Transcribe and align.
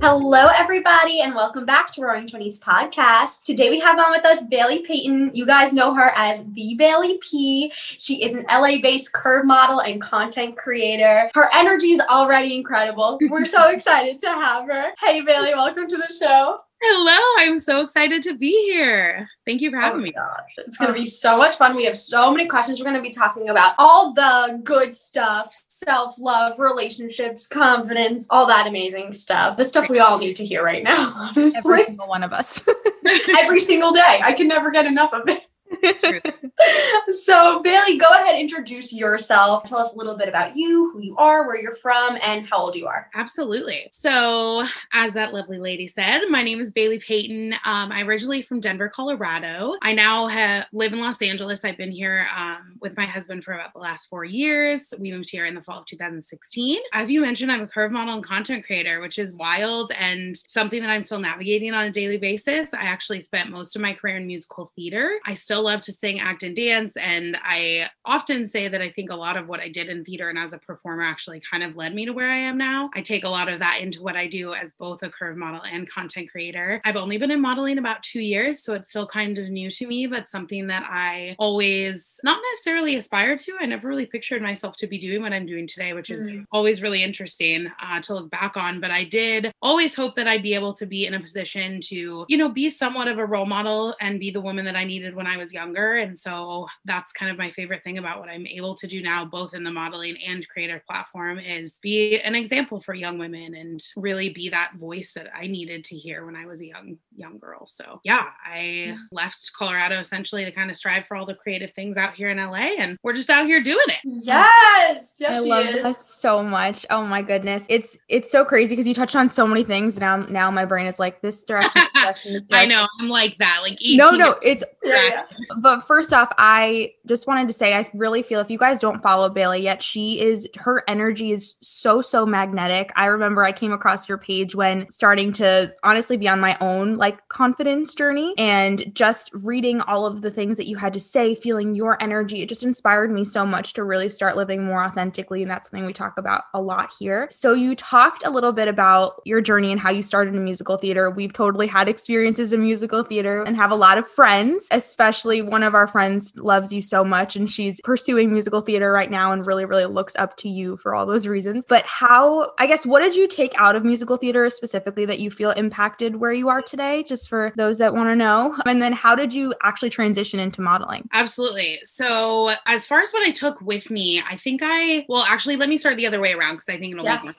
Do 0.00 0.06
you 0.06 0.12
believe? 0.12 0.22
Hello, 0.22 0.48
everybody, 0.56 1.20
and 1.20 1.34
welcome 1.34 1.64
back 1.66 1.90
to 1.92 2.02
Roaring 2.02 2.26
Twenties 2.26 2.58
podcast. 2.58 3.42
Today 3.42 3.68
we 3.70 3.80
have 3.80 3.98
on 3.98 4.10
with 4.12 4.24
us 4.24 4.42
Bailey 4.44 4.80
Payton. 4.80 5.32
You 5.34 5.44
guys 5.46 5.72
know 5.72 5.92
her 5.94 6.10
as 6.16 6.42
the 6.54 6.74
Bailey 6.76 7.18
P. 7.18 7.72
She 7.76 8.22
is 8.22 8.34
an 8.34 8.44
LA-based 8.50 9.12
curve 9.12 9.44
model 9.44 9.80
and 9.80 10.00
content 10.00 10.56
creator. 10.56 11.30
Her 11.34 11.50
energy 11.54 11.92
is 11.92 12.00
already 12.00 12.56
incredible. 12.56 13.18
We're 13.28 13.44
so 13.44 13.68
excited 13.72 14.18
to 14.20 14.28
have 14.28 14.66
her. 14.68 14.92
Hey, 14.98 15.20
Bailey, 15.20 15.54
welcome 15.54 15.86
to 15.86 15.96
the 15.96 16.12
show. 16.12 16.60
Hello, 16.82 17.18
I'm 17.44 17.58
so 17.58 17.82
excited 17.82 18.22
to 18.22 18.38
be 18.38 18.52
here. 18.72 19.28
Thank 19.44 19.60
you 19.60 19.70
for 19.70 19.76
having 19.76 20.00
Oh 20.00 20.02
me. 20.02 20.12
God. 20.12 20.40
It's 20.56 20.78
going 20.78 20.90
to 20.94 20.98
be 20.98 21.04
so 21.04 21.36
much 21.36 21.56
fun. 21.56 21.76
We 21.76 21.84
have 21.84 21.98
so 21.98 22.30
many 22.30 22.46
questions. 22.48 22.78
We're 22.80 22.86
going 22.86 22.96
to 22.96 23.02
be 23.02 23.10
talking 23.10 23.50
about 23.50 23.74
all 23.76 24.14
the 24.14 24.58
good 24.64 24.94
stuff 24.94 25.62
self 25.84 26.18
love, 26.18 26.58
relationships, 26.58 27.46
confidence, 27.46 28.26
all 28.30 28.46
that 28.46 28.66
amazing 28.66 29.12
stuff. 29.14 29.56
The 29.56 29.64
stuff 29.64 29.88
we 29.88 29.98
all 29.98 30.18
need 30.18 30.36
to 30.36 30.44
hear 30.44 30.62
right 30.64 30.82
now, 30.82 31.12
honestly. 31.36 31.52
Every 31.56 31.84
single 31.84 32.08
one 32.08 32.22
of 32.22 32.32
us. 32.32 32.62
Every 33.38 33.60
single 33.60 33.92
day. 33.92 34.20
I 34.22 34.32
can 34.32 34.48
never 34.48 34.70
get 34.70 34.86
enough 34.86 35.12
of 35.12 35.28
it. 35.28 35.42
so, 37.10 37.60
Bailey, 37.62 37.96
go 37.96 38.06
ahead, 38.08 38.38
introduce 38.38 38.92
yourself. 38.92 39.64
Tell 39.64 39.78
us 39.78 39.94
a 39.94 39.96
little 39.96 40.16
bit 40.16 40.28
about 40.28 40.56
you, 40.56 40.90
who 40.92 41.00
you 41.00 41.16
are, 41.16 41.46
where 41.46 41.60
you're 41.60 41.76
from, 41.76 42.18
and 42.22 42.46
how 42.46 42.58
old 42.58 42.74
you 42.74 42.86
are. 42.86 43.08
Absolutely. 43.14 43.88
So, 43.90 44.66
as 44.92 45.12
that 45.14 45.32
lovely 45.32 45.58
lady 45.58 45.86
said, 45.86 46.22
my 46.28 46.42
name 46.42 46.60
is 46.60 46.72
Bailey 46.72 46.98
Payton. 46.98 47.54
Um, 47.64 47.92
I'm 47.92 48.08
originally 48.08 48.42
from 48.42 48.60
Denver, 48.60 48.88
Colorado. 48.88 49.76
I 49.82 49.92
now 49.92 50.26
have, 50.26 50.66
live 50.72 50.92
in 50.92 51.00
Los 51.00 51.22
Angeles. 51.22 51.64
I've 51.64 51.78
been 51.78 51.92
here 51.92 52.26
um, 52.36 52.76
with 52.80 52.96
my 52.96 53.06
husband 53.06 53.44
for 53.44 53.52
about 53.52 53.72
the 53.72 53.78
last 53.78 54.06
four 54.06 54.24
years. 54.24 54.92
We 54.98 55.12
moved 55.12 55.30
here 55.30 55.44
in 55.44 55.54
the 55.54 55.62
fall 55.62 55.78
of 55.78 55.86
2016. 55.86 56.80
As 56.92 57.10
you 57.10 57.20
mentioned, 57.20 57.52
I'm 57.52 57.62
a 57.62 57.66
curve 57.66 57.92
model 57.92 58.14
and 58.14 58.24
content 58.24 58.64
creator, 58.64 59.00
which 59.00 59.18
is 59.18 59.32
wild 59.34 59.92
and 59.98 60.36
something 60.36 60.80
that 60.80 60.90
I'm 60.90 61.02
still 61.02 61.20
navigating 61.20 61.74
on 61.74 61.84
a 61.84 61.90
daily 61.90 62.18
basis. 62.18 62.74
I 62.74 62.82
actually 62.82 63.20
spent 63.20 63.50
most 63.50 63.76
of 63.76 63.82
my 63.82 63.92
career 63.92 64.16
in 64.16 64.26
musical 64.26 64.72
theater. 64.74 65.18
I 65.26 65.34
still 65.34 65.59
love 65.60 65.80
to 65.82 65.92
sing, 65.92 66.20
act, 66.20 66.42
and 66.42 66.54
dance. 66.56 66.96
And 66.96 67.36
I 67.42 67.88
often 68.04 68.46
say 68.46 68.68
that 68.68 68.80
I 68.80 68.90
think 68.90 69.10
a 69.10 69.16
lot 69.16 69.36
of 69.36 69.48
what 69.48 69.60
I 69.60 69.68
did 69.68 69.88
in 69.88 70.04
theater 70.04 70.28
and 70.28 70.38
as 70.38 70.52
a 70.52 70.58
performer 70.58 71.02
actually 71.02 71.40
kind 71.50 71.62
of 71.62 71.76
led 71.76 71.94
me 71.94 72.06
to 72.06 72.12
where 72.12 72.30
I 72.30 72.36
am 72.38 72.58
now. 72.58 72.90
I 72.94 73.00
take 73.02 73.24
a 73.24 73.28
lot 73.28 73.48
of 73.48 73.58
that 73.60 73.80
into 73.80 74.02
what 74.02 74.16
I 74.16 74.26
do 74.26 74.54
as 74.54 74.72
both 74.72 75.02
a 75.02 75.10
curve 75.10 75.36
model 75.36 75.62
and 75.62 75.88
content 75.88 76.30
creator. 76.30 76.80
I've 76.84 76.96
only 76.96 77.18
been 77.18 77.30
in 77.30 77.40
modeling 77.40 77.78
about 77.78 78.02
two 78.02 78.20
years, 78.20 78.62
so 78.62 78.74
it's 78.74 78.90
still 78.90 79.06
kind 79.06 79.38
of 79.38 79.48
new 79.48 79.70
to 79.70 79.86
me, 79.86 80.06
but 80.06 80.28
something 80.30 80.66
that 80.68 80.84
I 80.88 81.36
always 81.38 82.18
not 82.24 82.40
necessarily 82.52 82.96
aspired 82.96 83.40
to. 83.40 83.56
I 83.60 83.66
never 83.66 83.88
really 83.88 84.06
pictured 84.06 84.42
myself 84.42 84.76
to 84.78 84.86
be 84.86 84.98
doing 84.98 85.22
what 85.22 85.32
I'm 85.32 85.46
doing 85.46 85.66
today, 85.66 85.92
which 85.92 86.10
is 86.10 86.20
Mm. 86.20 86.44
always 86.52 86.82
really 86.82 87.02
interesting 87.02 87.70
uh, 87.80 87.98
to 88.00 88.14
look 88.14 88.30
back 88.30 88.56
on. 88.56 88.78
But 88.80 88.90
I 88.90 89.04
did 89.04 89.52
always 89.62 89.94
hope 89.94 90.16
that 90.16 90.28
I'd 90.28 90.42
be 90.42 90.54
able 90.54 90.74
to 90.74 90.86
be 90.86 91.06
in 91.06 91.14
a 91.14 91.20
position 91.20 91.80
to, 91.82 92.24
you 92.28 92.36
know, 92.36 92.48
be 92.48 92.70
somewhat 92.70 93.08
of 93.08 93.18
a 93.18 93.24
role 93.26 93.46
model 93.46 93.94
and 94.00 94.20
be 94.20 94.30
the 94.30 94.40
woman 94.40 94.64
that 94.66 94.76
I 94.76 94.84
needed 94.84 95.14
when 95.14 95.26
I 95.26 95.36
was 95.36 95.49
younger. 95.52 95.96
And 95.96 96.16
so 96.16 96.66
that's 96.84 97.12
kind 97.12 97.30
of 97.30 97.38
my 97.38 97.50
favorite 97.50 97.84
thing 97.84 97.98
about 97.98 98.20
what 98.20 98.28
I'm 98.28 98.46
able 98.46 98.74
to 98.76 98.86
do 98.86 99.02
now, 99.02 99.24
both 99.24 99.54
in 99.54 99.64
the 99.64 99.70
modeling 99.70 100.16
and 100.26 100.46
creator 100.48 100.82
platform, 100.88 101.38
is 101.38 101.78
be 101.82 102.20
an 102.20 102.34
example 102.34 102.80
for 102.80 102.94
young 102.94 103.18
women 103.18 103.54
and 103.54 103.80
really 103.96 104.30
be 104.30 104.48
that 104.50 104.72
voice 104.76 105.12
that 105.14 105.28
I 105.34 105.46
needed 105.46 105.84
to 105.84 105.96
hear 105.96 106.26
when 106.26 106.36
I 106.36 106.46
was 106.46 106.60
a 106.60 106.66
young 106.66 106.96
young 107.16 107.38
girl. 107.38 107.66
So 107.66 108.00
yeah, 108.04 108.26
I 108.44 108.96
left 109.12 109.52
Colorado 109.56 110.00
essentially 110.00 110.44
to 110.44 110.52
kind 110.52 110.70
of 110.70 110.76
strive 110.76 111.06
for 111.06 111.16
all 111.16 111.26
the 111.26 111.34
creative 111.34 111.70
things 111.72 111.96
out 111.96 112.14
here 112.14 112.30
in 112.30 112.38
LA, 112.38 112.70
and 112.78 112.98
we're 113.02 113.12
just 113.12 113.30
out 113.30 113.46
here 113.46 113.62
doing 113.62 113.78
it. 113.88 113.98
Yes, 114.04 115.16
yes, 115.18 115.36
I 115.38 115.42
she 115.42 115.48
love 115.48 115.66
is. 115.66 115.82
that 115.82 116.04
so 116.04 116.42
much. 116.42 116.86
Oh 116.90 117.04
my 117.04 117.22
goodness. 117.22 117.64
It's 117.68 117.98
it's 118.08 118.30
so 118.30 118.44
crazy 118.44 118.74
because 118.74 118.86
you 118.86 118.94
touched 118.94 119.16
on 119.16 119.28
so 119.28 119.46
many 119.46 119.64
things. 119.64 119.98
Now 119.98 120.16
now 120.16 120.50
my 120.50 120.64
brain 120.64 120.86
is 120.86 120.98
like 120.98 121.20
this 121.22 121.42
direction, 121.44 121.82
this 121.94 122.02
direction, 122.02 122.32
this 122.34 122.46
I 122.52 122.66
know 122.66 122.86
I'm 123.00 123.08
like 123.08 123.38
that, 123.38 123.60
like 123.62 123.78
No, 123.94 124.10
no, 124.10 124.38
it's 124.42 124.64
Yeah, 124.84 125.02
yeah. 125.02 125.24
But 125.58 125.86
first 125.86 126.12
off, 126.12 126.32
I 126.38 126.94
just 127.06 127.26
wanted 127.26 127.48
to 127.48 127.52
say 127.52 127.74
I 127.74 127.90
really 127.94 128.22
feel 128.22 128.40
if 128.40 128.50
you 128.50 128.58
guys 128.58 128.80
don't 128.80 129.02
follow 129.02 129.28
Bailey 129.28 129.62
yet, 129.62 129.82
she 129.82 130.20
is 130.20 130.48
her 130.56 130.82
energy 130.88 131.32
is 131.32 131.56
so 131.62 132.02
so 132.02 132.26
magnetic. 132.26 132.92
I 132.96 133.06
remember 133.06 133.44
I 133.44 133.52
came 133.52 133.72
across 133.72 134.08
your 134.08 134.18
page 134.18 134.54
when 134.54 134.88
starting 134.88 135.32
to 135.34 135.74
honestly 135.82 136.16
be 136.16 136.28
on 136.28 136.40
my 136.40 136.56
own 136.60 136.96
like 136.96 137.28
confidence 137.28 137.94
journey 137.94 138.34
and 138.38 138.94
just 138.94 139.30
reading 139.32 139.80
all 139.82 140.06
of 140.06 140.22
the 140.22 140.30
things 140.30 140.56
that 140.56 140.66
you 140.66 140.76
had 140.76 140.92
to 140.92 141.00
say, 141.00 141.34
feeling 141.34 141.74
your 141.74 142.02
energy, 142.02 142.42
it 142.42 142.48
just 142.48 142.62
inspired 142.62 143.10
me 143.10 143.24
so 143.24 143.46
much 143.46 143.72
to 143.74 143.84
really 143.84 144.08
start 144.08 144.36
living 144.36 144.64
more 144.64 144.84
authentically 144.84 145.42
and 145.42 145.50
that's 145.50 145.70
something 145.70 145.86
we 145.86 145.92
talk 145.92 146.18
about 146.18 146.44
a 146.54 146.60
lot 146.60 146.92
here. 146.98 147.28
So 147.30 147.54
you 147.54 147.74
talked 147.74 148.26
a 148.26 148.30
little 148.30 148.52
bit 148.52 148.68
about 148.68 149.22
your 149.24 149.40
journey 149.40 149.70
and 149.70 149.80
how 149.80 149.90
you 149.90 150.02
started 150.02 150.34
in 150.34 150.44
musical 150.44 150.76
theater. 150.76 151.10
We've 151.10 151.32
totally 151.32 151.66
had 151.66 151.88
experiences 151.88 152.52
in 152.52 152.62
musical 152.62 153.02
theater 153.02 153.42
and 153.42 153.56
have 153.56 153.70
a 153.70 153.76
lot 153.76 153.98
of 153.98 154.06
friends, 154.06 154.68
especially 154.70 155.29
one 155.40 155.62
of 155.62 155.74
our 155.74 155.86
friends 155.86 156.34
loves 156.36 156.72
you 156.72 156.82
so 156.82 157.04
much 157.04 157.36
and 157.36 157.48
she's 157.48 157.80
pursuing 157.82 158.32
musical 158.32 158.60
theater 158.60 158.90
right 158.92 159.10
now 159.10 159.30
and 159.30 159.46
really, 159.46 159.64
really 159.64 159.86
looks 159.86 160.16
up 160.16 160.36
to 160.38 160.48
you 160.48 160.76
for 160.78 160.94
all 160.94 161.06
those 161.06 161.26
reasons. 161.26 161.64
But 161.68 161.84
how, 161.86 162.52
I 162.58 162.66
guess, 162.66 162.84
what 162.84 163.00
did 163.00 163.14
you 163.14 163.28
take 163.28 163.52
out 163.56 163.76
of 163.76 163.84
musical 163.84 164.16
theater 164.16 164.50
specifically 164.50 165.04
that 165.06 165.20
you 165.20 165.30
feel 165.30 165.52
impacted 165.52 166.16
where 166.16 166.32
you 166.32 166.48
are 166.48 166.60
today, 166.60 167.04
just 167.04 167.28
for 167.28 167.52
those 167.56 167.78
that 167.78 167.94
want 167.94 168.08
to 168.08 168.16
know? 168.16 168.56
And 168.66 168.82
then 168.82 168.92
how 168.92 169.14
did 169.14 169.32
you 169.32 169.54
actually 169.62 169.90
transition 169.90 170.40
into 170.40 170.60
modeling? 170.60 171.08
Absolutely. 171.12 171.78
So, 171.84 172.54
as 172.66 172.86
far 172.86 173.00
as 173.00 173.12
what 173.12 173.26
I 173.26 173.30
took 173.30 173.60
with 173.60 173.90
me, 173.90 174.20
I 174.28 174.36
think 174.36 174.60
I, 174.64 175.06
well, 175.08 175.22
actually, 175.28 175.56
let 175.56 175.68
me 175.68 175.78
start 175.78 175.96
the 175.96 176.06
other 176.06 176.20
way 176.20 176.32
around 176.32 176.54
because 176.56 176.68
I 176.68 176.78
think 176.78 176.92
it'll 176.92 177.04
Yeah. 177.04 177.14
make 177.14 177.24
more. 177.24 177.34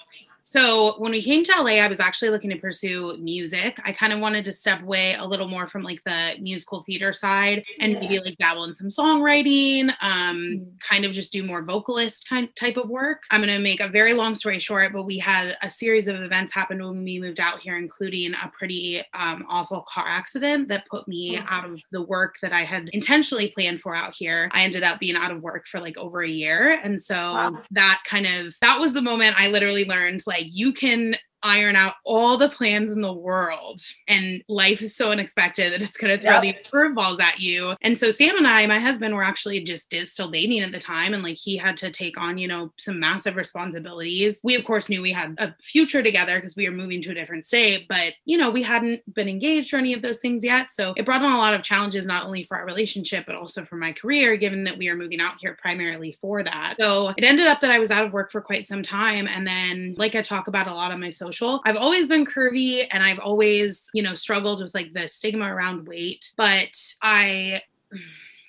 So, 0.51 0.95
when 0.97 1.13
we 1.13 1.21
came 1.23 1.45
to 1.45 1.53
LA, 1.57 1.79
I 1.79 1.87
was 1.87 2.01
actually 2.01 2.29
looking 2.29 2.49
to 2.49 2.57
pursue 2.57 3.15
music. 3.21 3.79
I 3.85 3.93
kind 3.93 4.11
of 4.11 4.19
wanted 4.19 4.43
to 4.43 4.51
step 4.51 4.81
away 4.81 5.13
a 5.13 5.25
little 5.25 5.47
more 5.47 5.65
from 5.65 5.81
like 5.81 6.03
the 6.03 6.33
musical 6.41 6.81
theater 6.81 7.13
side 7.13 7.63
and 7.79 7.93
maybe 7.93 8.19
like 8.19 8.37
dabble 8.37 8.65
in 8.65 8.75
some 8.75 8.89
songwriting, 8.89 9.93
um, 10.01 10.67
kind 10.81 11.05
of 11.05 11.13
just 11.13 11.31
do 11.31 11.41
more 11.45 11.63
vocalist 11.63 12.27
kind 12.27 12.53
type 12.57 12.75
of 12.75 12.89
work. 12.89 13.23
I'm 13.31 13.39
going 13.39 13.53
to 13.53 13.59
make 13.59 13.79
a 13.79 13.87
very 13.87 14.11
long 14.13 14.35
story 14.35 14.59
short, 14.59 14.91
but 14.91 15.03
we 15.03 15.17
had 15.17 15.55
a 15.61 15.69
series 15.69 16.09
of 16.09 16.19
events 16.19 16.53
happen 16.53 16.83
when 16.83 17.01
we 17.01 17.17
moved 17.17 17.39
out 17.39 17.59
here, 17.61 17.77
including 17.77 18.33
a 18.33 18.51
pretty 18.51 19.01
um, 19.13 19.45
awful 19.47 19.85
car 19.87 20.05
accident 20.05 20.67
that 20.67 20.85
put 20.89 21.07
me 21.07 21.39
out 21.47 21.63
of 21.63 21.79
the 21.93 22.01
work 22.01 22.35
that 22.41 22.51
I 22.51 22.63
had 22.63 22.89
intentionally 22.91 23.51
planned 23.55 23.81
for 23.81 23.95
out 23.95 24.13
here. 24.17 24.49
I 24.51 24.63
ended 24.63 24.83
up 24.83 24.99
being 24.99 25.15
out 25.15 25.31
of 25.31 25.41
work 25.41 25.65
for 25.67 25.79
like 25.79 25.97
over 25.97 26.21
a 26.21 26.29
year. 26.29 26.77
And 26.83 26.99
so 26.99 27.15
Wow. 27.15 27.59
that 27.71 28.01
kind 28.05 28.25
of, 28.25 28.53
that 28.61 28.81
was 28.81 28.91
the 28.91 29.01
moment 29.01 29.39
I 29.39 29.47
literally 29.47 29.85
learned 29.85 30.23
like 30.27 30.40
you 30.47 30.73
can 30.73 31.15
iron 31.43 31.75
out 31.75 31.95
all 32.05 32.37
the 32.37 32.49
plans 32.49 32.91
in 32.91 33.01
the 33.01 33.13
world. 33.13 33.79
And 34.07 34.43
life 34.47 34.81
is 34.81 34.95
so 34.95 35.11
unexpected 35.11 35.73
that 35.73 35.81
it's 35.81 35.97
going 35.97 36.15
to 36.17 36.21
throw 36.23 36.41
Yep. 36.41 36.41
these 36.41 36.71
curveballs 36.71 37.19
at 37.19 37.39
you. 37.39 37.75
And 37.81 37.97
so 37.97 38.11
sam 38.11 38.37
and 38.37 38.47
i 38.47 38.65
my 38.67 38.79
husband 38.79 39.15
were 39.15 39.23
actually 39.23 39.59
just 39.61 39.93
still 40.05 40.29
dating 40.29 40.59
at 40.61 40.71
the 40.71 40.79
time 40.79 41.13
and 41.13 41.23
like 41.23 41.37
he 41.37 41.57
had 41.57 41.77
to 41.77 41.91
take 41.91 42.17
on 42.19 42.37
you 42.37 42.47
know 42.47 42.71
some 42.77 42.99
massive 42.99 43.35
responsibilities. 43.35 44.39
We 44.43 44.55
of 44.55 44.65
course 44.65 44.89
knew 44.89 45.01
we 45.01 45.11
had 45.11 45.35
a 45.37 45.55
future 45.61 46.03
together 46.03 46.35
because 46.37 46.55
we 46.55 46.69
were 46.69 46.75
moving 46.75 47.01
to 47.03 47.11
a 47.11 47.13
different 47.13 47.45
state 47.45 47.87
but 47.87 48.13
you 48.25 48.37
know 48.37 48.49
we 48.51 48.63
hadn't 48.63 49.01
been 49.13 49.27
engaged 49.29 49.73
or 49.73 49.77
any 49.77 49.93
of 49.93 50.01
those 50.01 50.19
things 50.19 50.43
yet. 50.43 50.71
So 50.71 50.93
it 50.97 51.05
brought 51.05 51.23
on 51.23 51.31
a 51.33 51.37
lot 51.37 51.53
of 51.53 51.63
challenges 51.63 52.05
not 52.05 52.25
only 52.25 52.43
for 52.43 52.57
our 52.57 52.65
relationship 52.65 53.25
but 53.25 53.35
also 53.35 53.65
for 53.65 53.75
my 53.75 53.91
career 53.93 54.35
given 54.37 54.63
that 54.65 54.77
we 54.77 54.89
are 54.89 54.95
moving 54.95 55.19
out 55.19 55.35
here 55.39 55.57
primarily 55.61 56.17
for 56.21 56.43
that. 56.43 56.75
So 56.79 57.09
it 57.17 57.23
ended 57.23 57.47
up 57.47 57.61
that 57.61 57.71
i 57.71 57.79
was 57.79 57.91
out 57.91 58.05
of 58.05 58.13
work 58.13 58.31
for 58.31 58.41
quite 58.41 58.67
some 58.67 58.83
time 58.83 59.27
and 59.27 59.45
then 59.47 59.95
like 59.97 60.15
i 60.15 60.21
talk 60.21 60.47
about 60.47 60.67
a 60.67 60.73
lot 60.73 60.91
on 60.91 60.99
my 60.99 61.09
social 61.09 61.30
social. 61.31 61.61
I've 61.65 61.77
always 61.77 62.07
been 62.07 62.25
curvy 62.25 62.85
and 62.89 63.03
I've 63.03 63.19
always, 63.19 63.89
you 63.93 64.03
know, 64.03 64.13
struggled 64.13 64.61
with 64.61 64.73
like 64.73 64.93
the 64.93 65.07
stigma 65.07 65.45
around 65.45 65.87
weight, 65.87 66.33
but 66.37 66.75
I 67.01 67.61